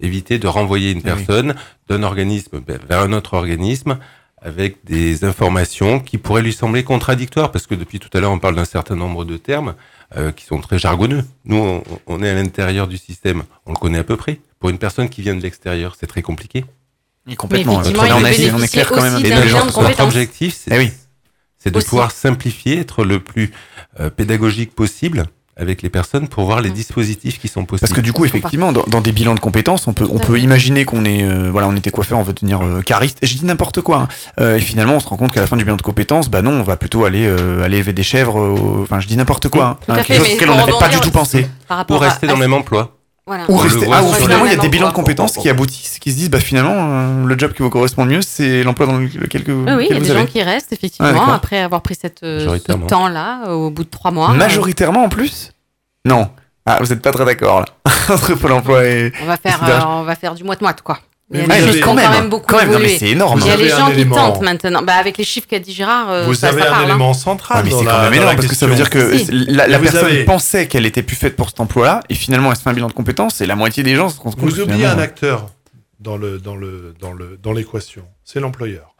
[0.00, 1.14] Éviter de renvoyer une Eh oui.
[1.24, 1.54] personne
[1.88, 3.98] d'un organisme ben, vers un autre organisme
[4.44, 8.38] avec des informations qui pourraient lui sembler contradictoires, parce que depuis tout à l'heure, on
[8.38, 9.74] parle d'un certain nombre de termes
[10.16, 11.24] euh, qui sont très jargonneux.
[11.44, 14.40] Nous, on, on est à l'intérieur du système, on le connaît à peu près.
[14.58, 16.64] Pour une personne qui vient de l'extérieur, c'est très compliqué.
[17.26, 17.78] Oui, complètement.
[17.80, 19.24] Mais effectivement, on, essayé- on est clair quand même.
[19.24, 20.92] Et Et notre- objectif, c'est Eh oui.
[21.70, 21.86] de Aussi.
[21.88, 23.52] pouvoir simplifier, être le plus
[24.00, 27.80] euh, pédagogique possible avec les personnes pour voir les dispositifs qui sont possibles.
[27.88, 30.38] Parce que du coup, effectivement, dans, dans des bilans de compétences, on peut, on peut
[30.38, 33.18] imaginer qu'on est, euh, voilà, on était coiffeur, on veut devenir euh, cariste.
[33.22, 33.98] Et je dis n'importe quoi.
[33.98, 34.08] hein.
[34.40, 36.40] Euh, et finalement, on se rend compte qu'à la fin du bilan de compétences, bah
[36.42, 38.40] non, on va plutôt aller, euh, aller élever des chèvres.
[38.40, 39.66] euh, Enfin, je dis n'importe quoi.
[39.66, 39.78] hein.
[39.88, 41.46] Hein, quelque chose auquel pour on n'avait pas du tout pensé.
[41.86, 42.96] Pour rester à, dans le même emploi.
[43.26, 43.44] Voilà.
[43.48, 45.04] Ou rester, ah, ou finalement, il y a des bilans de emploi.
[45.04, 48.10] compétences qui aboutissent, qui se disent, bah finalement, euh, le job qui vous correspond le
[48.16, 50.20] mieux, c'est l'emploi dans lequel que, Oui, oui, il y a vous des avez.
[50.20, 53.88] gens qui restent, effectivement, après avoir pris cette, euh, ce temps-là, euh, au bout de
[53.90, 54.30] trois mois.
[54.32, 55.52] Majoritairement en plus
[56.04, 56.30] Non.
[56.66, 57.66] Ah, vous n'êtes pas très d'accord là.
[58.08, 59.12] Entre Pôle emploi et.
[59.22, 60.98] On va faire, euh, on va faire du moite-moite, quoi.
[61.32, 62.98] Il y a Mais qui ont quand même, beaucoup quand même, non, mais évolué.
[62.98, 63.40] c'est énorme.
[63.40, 64.16] Il y a les gens un qui élément.
[64.16, 64.82] tentent maintenant.
[64.82, 66.88] Bah, avec les chiffres qu'a dit Gérard, euh, Vous ça, avez ça un parle, hein.
[66.88, 67.58] élément central.
[67.60, 69.30] Ah, mais c'est quand même énorme parce que ça veut dire que Si.
[69.30, 72.62] la, personne avez- pensait qu'elle était plus faite pour cet emploi-là et finalement elle se
[72.62, 74.84] fait un bilan de compétences et la moitié des gens se rendent compte Vous oubliez
[74.86, 75.50] un acteur
[76.00, 78.94] dans le dans le dans le dans l'équation, c'est l'employeur.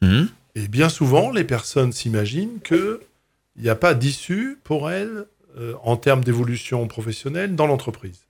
[0.00, 0.28] Mhm.
[0.56, 3.00] Et bien souvent, les personnes s'imaginent que
[3.56, 5.26] il n'y a pas d'issue pour elles
[5.58, 8.20] euh, en termes d'évolution professionnelle dans l'entreprise,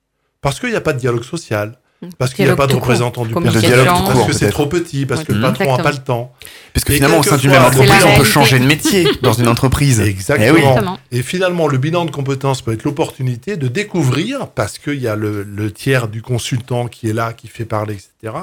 [0.41, 1.79] parce qu'il n'y a pas de dialogue social,
[2.19, 4.51] parce qu'il n'y a pas de représentant du personnel, Le dialogue tout parce que c'est
[4.51, 6.33] trop petit, parce Ouais, que le patron n'a pas le temps.
[6.73, 9.33] Parce que Et finalement au sein d'une même entreprise on peut changer de métier dans
[9.33, 10.01] une entreprise.
[10.01, 10.49] Exactement.
[10.49, 10.61] Eh oui.
[10.61, 10.99] Exactement.
[11.13, 15.17] Et finalement, le bilan de compétences peut être l'opportunité de découvrir, parce qu'il y a
[15.17, 18.35] le, le tiers du consultant qui est là, qui fait parler, etc.,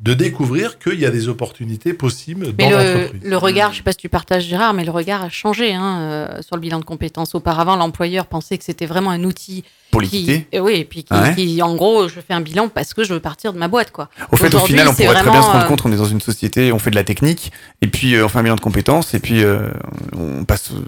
[0.00, 3.20] de découvrir qu'il y a des opportunités possibles Mais dans le, l'entreprise.
[3.22, 5.98] le regard, je sais pas si tu partages Gérard, mais le regard a changé hein,
[6.00, 7.34] euh, sur le bilan de compétences.
[7.34, 11.12] Auparavant, l'employeur pensait que c'était vraiment un outil Pour qui, euh, oui, et puis qui,
[11.12, 11.34] Ouais.
[11.34, 13.90] qui, en gros, je fais un bilan parce que je veux partir de ma boîte,
[13.90, 14.08] quoi.
[14.32, 15.96] Au fait, au Aujourd'hui, final, on pourrait très bien se rendre vraiment, compte, on est
[15.96, 17.52] dans une société, on fait de la technique,
[17.82, 19.68] et puis euh, on fait un bilan de compétences, et puis euh,
[20.16, 20.70] on passe.
[20.70, 20.80] euh,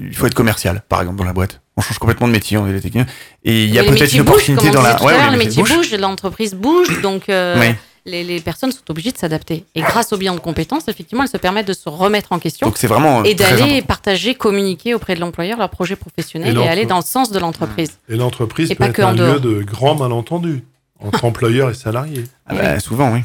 [0.00, 1.60] Il faut être commercial, par exemple, dans la boîte.
[1.76, 3.06] On change complètement de métier, on est des techniciens.
[3.44, 4.96] Et il y a peut-être une opportunité dans la.
[4.98, 5.76] les les métiers bougent.
[5.76, 7.74] bougent, l'entreprise bouge, donc euh, Oui.
[8.06, 9.64] Les, les personnes sont obligées de s'adapter.
[9.74, 12.66] Et grâce au bilan de compétences, effectivement, elles se permettent de se remettre en question
[12.66, 13.20] Donc c'est vraiment.
[13.20, 17.02] euh, et d'aller partager, communiquer auprès de l'employeur leur projet professionnel Et aller dans le
[17.04, 17.98] sens de l'entreprise.
[18.08, 19.34] Et l'entreprise peut pas être un dehors.
[19.34, 20.64] lieu de grand malentendu
[21.00, 22.24] entre employeurs et salariés.
[22.46, 23.20] Ah bah, souvent, oui.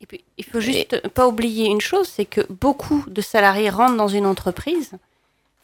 [0.00, 3.96] Et puis, il faut juste pas oublier une chose, c'est que beaucoup de salariés rentrent
[3.96, 4.92] dans une entreprise,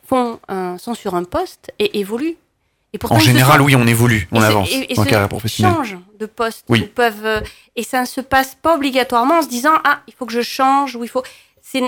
[0.06, 2.36] font un- sont sur un poste et évoluent.
[2.94, 5.06] Et pourtant, En général, sont- oui, on évolue, on et avance et- et dans la
[5.06, 5.74] se carrière professionnelle.
[5.74, 6.82] changent de poste Oui.
[6.84, 7.40] ou peuvent euh,
[7.76, 10.42] et ça ne se passe pas obligatoirement en se disant ah il faut que je
[10.42, 11.22] change ou il faut
[11.60, 11.82] c'est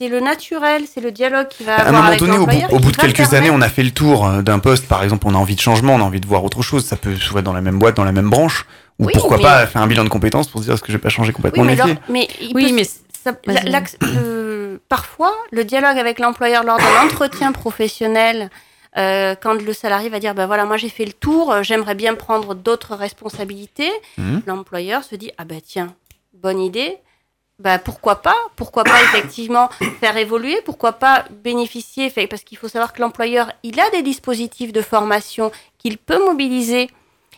[0.00, 2.46] c'est le naturel, c'est le dialogue qui va À un avoir moment avec donné, au
[2.46, 4.86] bout, au de quelques années, on a fait le tour euh, d'un poste.
[4.86, 6.84] Par exemple, on a envie de changement, on a envie de voir autre chose.
[6.84, 8.64] Ça peut se voir dans la même boîte, dans la même branche.
[9.00, 10.88] Ou Oui, pourquoi mais- pas faire un bilan de compétences pour se dire est-ce que
[10.92, 11.92] je vais pas changer Oui, complètement mais, de métier?
[11.92, 13.32] alors- mais il Oui, peut- mais ça-
[14.02, 18.50] le- parfois, le dialogue avec l'employeur lors de l'entretien professionnel,
[18.96, 21.94] euh, quand le salarié va dire, ben voilà, moi j'ai fait le tour, euh, j'aimerais
[21.94, 24.42] bien prendre d'autres responsabilités, Mhm.
[24.46, 25.94] l'employeur se dit, ah ben tiens,
[26.32, 26.96] bonne idée,
[27.58, 29.68] bah pourquoi pas Pourquoi pas effectivement
[30.00, 34.02] faire évoluer Pourquoi pas bénéficier fait- Parce qu'il faut savoir que l'employeur, il a des
[34.02, 36.88] dispositifs de formation qu'il peut mobiliser.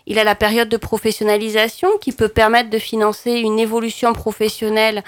[0.06, 5.04] Il a la période de professionnalisation qui peut permettre de financer une évolution professionnelle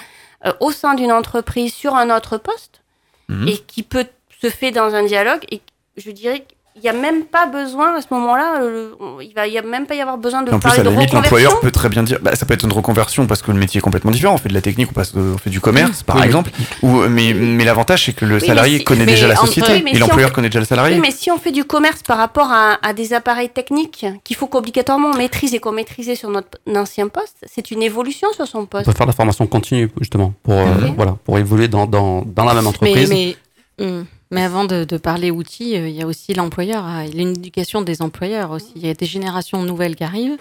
[0.46, 2.80] euh, au sein d'une entreprise sur un autre poste
[3.28, 3.48] Mhm.
[3.48, 4.06] et qui peut
[4.40, 5.44] se faire dans un dialogue.
[5.50, 5.60] Et
[5.96, 6.44] je dirais que
[6.74, 9.58] il n'y a même pas besoin à ce moment-là, euh, on- il va, il y
[9.58, 11.70] a même pas y avoir besoin de En plus, à la de limite, l'employeur peut
[11.70, 14.10] très bien dire, bah, ça peut être une reconversion parce que le métier est complètement
[14.10, 14.32] différent.
[14.36, 16.26] On fait de la technique, on, passe, de- on fait du commerce, par Oui, mais-
[16.28, 16.50] exemple.
[16.82, 19.36] Ou, mais mais l'avantage, c'est que le Oui, salarié mais si- connaît mais déjà la
[19.36, 20.94] société oui, mais et si l'employeur on- connaît déjà le salarié.
[20.94, 24.36] Oui, mais si on fait du commerce par rapport à, à des appareils techniques qu'il
[24.36, 28.46] faut qu'obligatoirement on maîtrise et qu'on maîtrisait sur notre ancien poste, c'est une évolution sur
[28.48, 28.86] son On poste.
[28.86, 30.64] peut faire de la formation continue, justement, pour, euh,
[30.96, 33.10] voilà, pour évoluer dans, dans, dans la même Mais, entreprise.
[33.10, 33.36] mais,
[33.78, 36.84] hum, mais avant de, de parler outils, euh, il y a aussi l'employeur.
[36.84, 37.04] hein.
[37.04, 38.72] Il y a une éducation des employeurs aussi.
[38.76, 40.38] Il y a des générations nouvelles qui arrivent.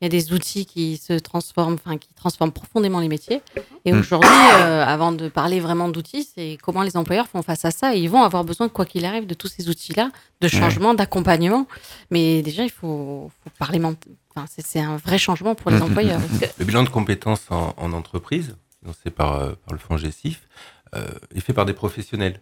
[0.00, 3.40] Il y a des outils qui se transforment, enfin qui transforment profondément les métiers.
[3.86, 3.98] Et Mm.
[4.00, 4.28] aujourd'hui,
[4.60, 7.94] euh, avant de parler vraiment d'outils, c'est comment les employeurs font face à ça.
[7.94, 10.10] Et ils vont avoir besoin, quoi qu'il arrive, de tous ces outils-là,
[10.40, 11.66] de changement, d'accompagnement.
[12.10, 13.78] Mais déjà, il faut, faut parler.
[13.84, 16.20] Enfin, c'est- c'est un vrai changement pour les Mm, employeurs.
[16.20, 16.40] mm, mm.
[16.58, 20.48] Le bilan de compétences en, en entreprise, financé par, euh, par le fonds GESIF,
[20.96, 22.40] euh, est fait par des professionnels.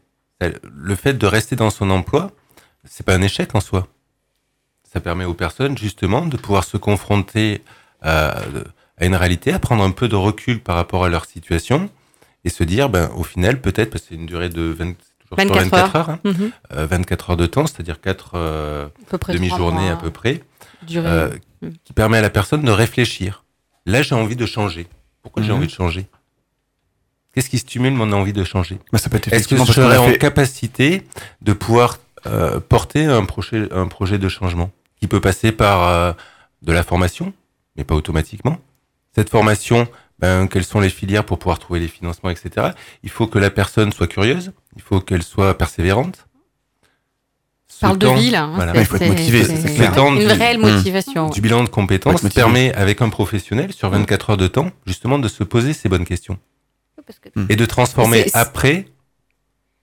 [0.74, 2.30] Le fait de rester dans son emploi,
[2.84, 3.86] c'est pas un échec en soi.
[4.92, 7.62] Ça permet aux personnes justement de pouvoir se confronter
[8.02, 8.34] à,
[8.98, 11.88] à une réalité, à prendre un peu de recul par rapport à leur situation
[12.44, 15.18] et se dire, ben, au final, peut-être, parce que c'est une durée de 20, c'est
[15.20, 16.10] toujours sur 24 24 heures, heures.
[16.10, 16.50] hein, Mhm.
[16.74, 20.42] euh, 24 heures de temps, c'est-à-dire 4 À peu près trois demi-journées à peu près,
[20.96, 21.30] euh,
[21.62, 21.68] Mm.
[21.84, 23.44] qui permet à la personne de réfléchir.
[23.86, 24.88] Là, j'ai envie de changer.
[25.22, 25.58] Pourquoi j'ai Mhm.
[25.58, 26.06] envie de changer?
[27.34, 28.78] Qu'est-ce qui stimule mon envie de changer?
[28.92, 31.02] Bah, ça peut être Est-ce que je serais a en fait- capacité
[31.40, 36.12] de pouvoir euh, porter un projet, un projet de changement qui peut passer par euh,
[36.62, 37.32] de la formation,
[37.76, 38.58] mais pas automatiquement?
[39.14, 39.88] Cette formation,
[40.18, 42.68] ben, quelles sont les filières pour pouvoir trouver les financements, etc.
[43.02, 46.26] Il faut que la personne soit curieuse, il faut qu'elle soit persévérante.
[47.68, 48.78] Ce Parle de vie, là, hein, Voilà.
[48.78, 49.92] il faut être motivé, c'est- clair.
[49.96, 50.70] Une réelle Mmh.
[50.76, 51.30] motivation.
[51.30, 55.26] Du bilan de compétences permet, avec un professionnel, sur 24 heures de temps, justement, de
[55.28, 56.38] se poser ces bonnes questions.
[57.48, 58.86] Et de transformer après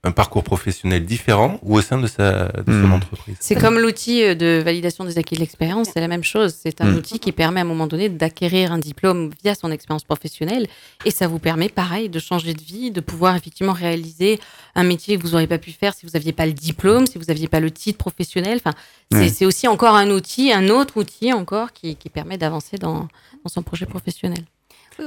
[0.05, 2.93] un parcours professionnel différent ou au sein de, sa, de son Hmm.
[2.93, 3.35] entreprise.
[3.41, 6.55] C'est comme l'outil euh, de validation des acquis de l'expérience, c'est la même chose.
[6.57, 6.95] C'est un Mm.
[6.95, 10.67] outil qui permet à un moment donné d'acquérir un diplôme via son expérience professionnelle
[11.03, 14.39] et ça vous permet, pareil, de changer de vie, de pouvoir effectivement réaliser
[14.73, 17.17] un métier que vous n'auriez pas pu faire si vous n'aviez pas le diplôme, si
[17.17, 18.57] vous n'aviez pas le titre professionnel.
[18.63, 18.75] Enfin,
[19.11, 23.09] c'est aussi encore un outil, un autre outil encore qui, qui permet d'avancer dans,
[23.43, 24.45] dans son projet professionnel.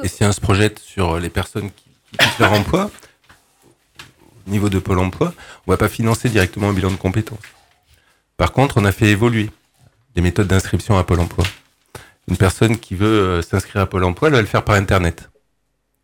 [0.03, 1.85] Et si on se projette sur les personnes qui,
[2.39, 2.91] leur emploi,
[4.47, 5.35] au niveau de Pôle emploi,
[5.67, 7.39] on va pas financer directement un bilan de compétences.
[8.37, 9.51] Par contre, on a fait évoluer
[10.17, 11.45] les méthodes d'inscription à Pôle emploi.
[12.29, 15.31] Une personne qui veut euh, s'inscrire à Pôle emploi, elle va le faire par Internet.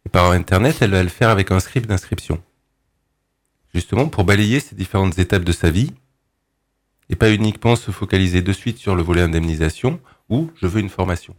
[0.07, 2.43] Et par Internet, elle va le faire avec un script d'inscription.
[3.75, 5.93] Justement, pour balayer ces différentes étapes de sa vie,
[7.11, 10.89] et pas uniquement se focaliser de suite sur le volet indemnisation ou je veux une
[10.89, 11.35] formation.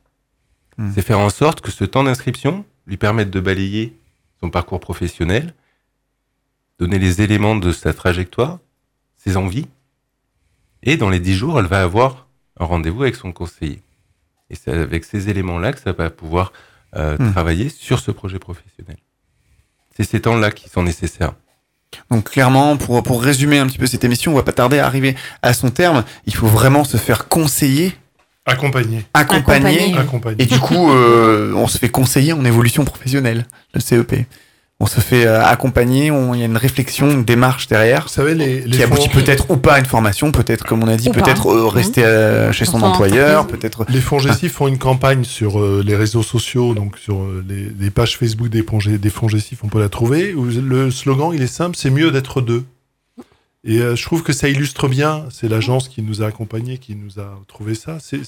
[0.78, 0.92] Hmm.
[0.94, 3.99] C'est faire en sorte que ce temps d'inscription lui permette de balayer
[4.42, 5.54] son parcours professionnel,
[6.80, 8.60] donner les éléments de sa trajectoire,
[9.18, 9.68] ses envies,
[10.84, 12.28] et dans les dix jours, elle va avoir
[12.60, 13.82] un rendez-vous avec son conseiller.
[14.50, 16.54] Et c'est avec ces éléments-là que ça va pouvoir
[16.96, 17.32] euh, Hmm.
[17.34, 18.98] travailler sur ce projet professionnel.
[19.96, 21.34] C'est ces temps-là qui sont nécessaires.
[22.10, 24.86] Donc clairement, pour, pour résumer un petit peu cette émission, on va pas tarder à
[24.88, 26.04] arriver à son terme.
[26.26, 27.96] Il faut vraiment se faire conseiller,
[28.50, 29.06] Accompagné.
[29.14, 29.98] accompagner.
[29.98, 30.36] Accompagné.
[30.40, 34.26] Et du coup, euh, on se fait conseiller en évolution professionnelle, le CEP.
[34.82, 38.04] On se fait euh, accompagner, on- il y a une réflexion, une démarche derrière.
[38.04, 40.82] Vous savez, les, les qui aboutit fonds- peut-être ou pas à une formation, peut-être, comme
[40.82, 43.86] on a dit, peut-être euh, rester euh, chez son employeur, peut-être.
[43.90, 44.00] Les
[44.48, 48.48] font une campagne sur euh, les réseaux sociaux, donc sur euh, les, les pages Facebook
[48.48, 48.64] des,
[48.98, 50.34] des fonds Gessif, on peut la trouver.
[50.34, 52.64] où le slogan, il est simple, c'est mieux d'être deux.
[53.66, 56.96] Et euh, je trouve que ça illustre bien, c'est l'agence qui nous a accompagnés, qui
[56.96, 57.98] nous a trouvé ça.
[58.00, 58.24] C'est-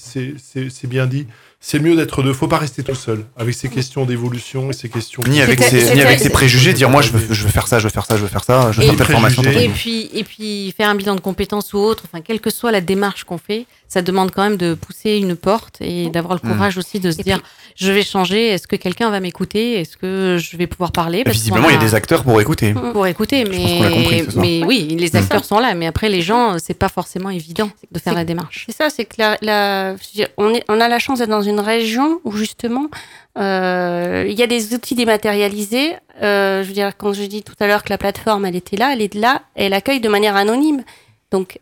[0.86, 1.26] bien dit.
[1.64, 2.32] C'est mieux d'être deux.
[2.32, 5.22] Faut pas rester tout seul avec ces questions d'évolution et ces questions.
[5.28, 7.78] Ni avec, ses, ni avec ses préjugés, dire moi je veux, je veux faire ça,
[7.78, 9.42] je veux faire ça, je veux faire ça, je veux Et- faire formation.
[9.44, 12.72] Et puis, et puis faire un bilan de compétences ou autre, enfin, quelle que soit
[12.72, 16.48] la démarche qu'on fait, ça demande quand même de pousser une porte et d'avoir le
[16.48, 16.52] Mm.
[16.52, 17.40] courage aussi de se dire
[17.76, 21.22] je vais changer, est-ce que quelqu'un va m'écouter, est-ce que je vais pouvoir parler?
[21.24, 22.74] Parce Visiblement, il y a des acteurs pour écouter.
[22.74, 24.44] Pour écouter, mais, pense qu'on l'a compris ce soir.
[24.44, 27.98] mais oui, les acteurs sont là, mais après les gens, c'est pas forcément évident de
[28.00, 28.64] faire la démarche.
[28.68, 29.94] C'est ça, c'est que la,
[30.36, 32.88] on, est, on a la chance d'être dans une région où justement
[33.38, 35.94] euh, il y a des outils dématérialisés.
[36.22, 38.76] Euh, je veux dire, quand je dis tout à l'heure que la plateforme elle était
[38.76, 40.84] là, elle est là, elle accueille de manière anonyme.
[41.30, 41.58] Donc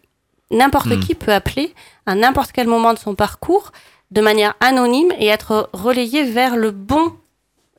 [0.51, 1.01] n'importe Hmm.
[1.01, 1.75] qui peut appeler
[2.07, 3.73] à n'importe quel moment de son parcours
[4.11, 7.13] de manière anonyme et être relayé vers le bon,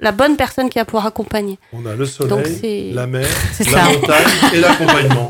[0.02, 1.58] la bonne personne qui va pouvoir accompagner.
[1.72, 3.90] On a le soleil, la mer, c'est la ça.
[3.92, 5.28] montagne et l'accompagnement.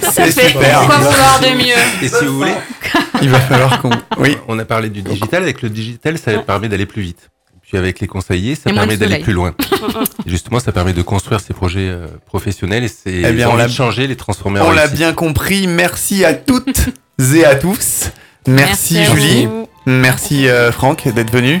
[0.00, 0.80] C'est super.
[0.86, 2.54] Quoi vouloir de mieux Et si vous voulez,
[3.22, 3.90] il va falloir qu'on.
[4.18, 4.36] Oui.
[4.48, 5.42] On a parlé du digital.
[5.42, 7.30] Avec le digital, ça permet d'aller plus vite.
[7.62, 9.52] Puis avec les conseillers, ça Et permet d'aller plus loin.
[10.26, 13.66] Justement, ça permet de construire ces projets euh, professionnels et c'est Eh bien, on l'a-
[13.66, 15.66] de changer, les transformer en On l'a bien compris.
[15.66, 16.78] Merci à toutes
[17.34, 18.10] et à tous.
[18.46, 19.46] Merci, Merci à Julie.
[19.46, 19.68] vous.
[19.86, 21.60] Merci euh, Franck d'être venu.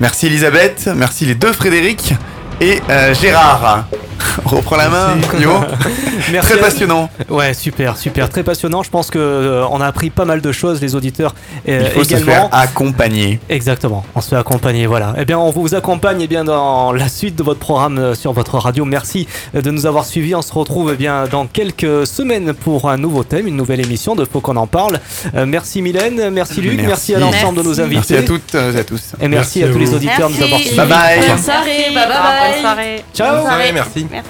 [0.00, 0.88] Merci Elisabeth.
[0.94, 2.14] Merci les deux Frédéric
[2.60, 3.86] et euh, Gérard.
[4.44, 5.50] On reprend la main, Yo.
[6.32, 7.08] Merci Très passionnant.
[7.28, 8.82] Ouais, super, super, très passionnant.
[8.82, 11.34] Je pense que euh, on a appris pas mal de choses, les auditeurs
[11.68, 12.32] euh, Il faut se également.
[12.32, 13.40] faire accompagner.
[13.48, 15.14] Exactement, on se fait accompagner, voilà.
[15.18, 18.58] Eh bien, on vous accompagne eh bien, dans la suite de votre programme sur votre
[18.58, 18.84] radio.
[18.84, 20.34] Merci de nous avoir suivis.
[20.34, 24.14] On se retrouve eh bien, dans quelques semaines pour un nouveau thème, une nouvelle émission
[24.14, 25.00] de Faut qu'on en parle.
[25.34, 28.14] Euh, merci Mylène, merci Luc, merci, à l'ensemble de nos invités.
[28.14, 29.02] Merci à toutes et à tous.
[29.20, 30.76] Et merci, à tous les auditeurs de nous avoir suivis.
[30.76, 31.28] Bye bye.
[31.28, 32.45] Bonne soirée, bye bye.
[32.52, 33.04] Bonne soirée.
[33.14, 33.36] Ciao.
[33.36, 34.06] Bonne soirée, merci.
[34.10, 34.28] merci.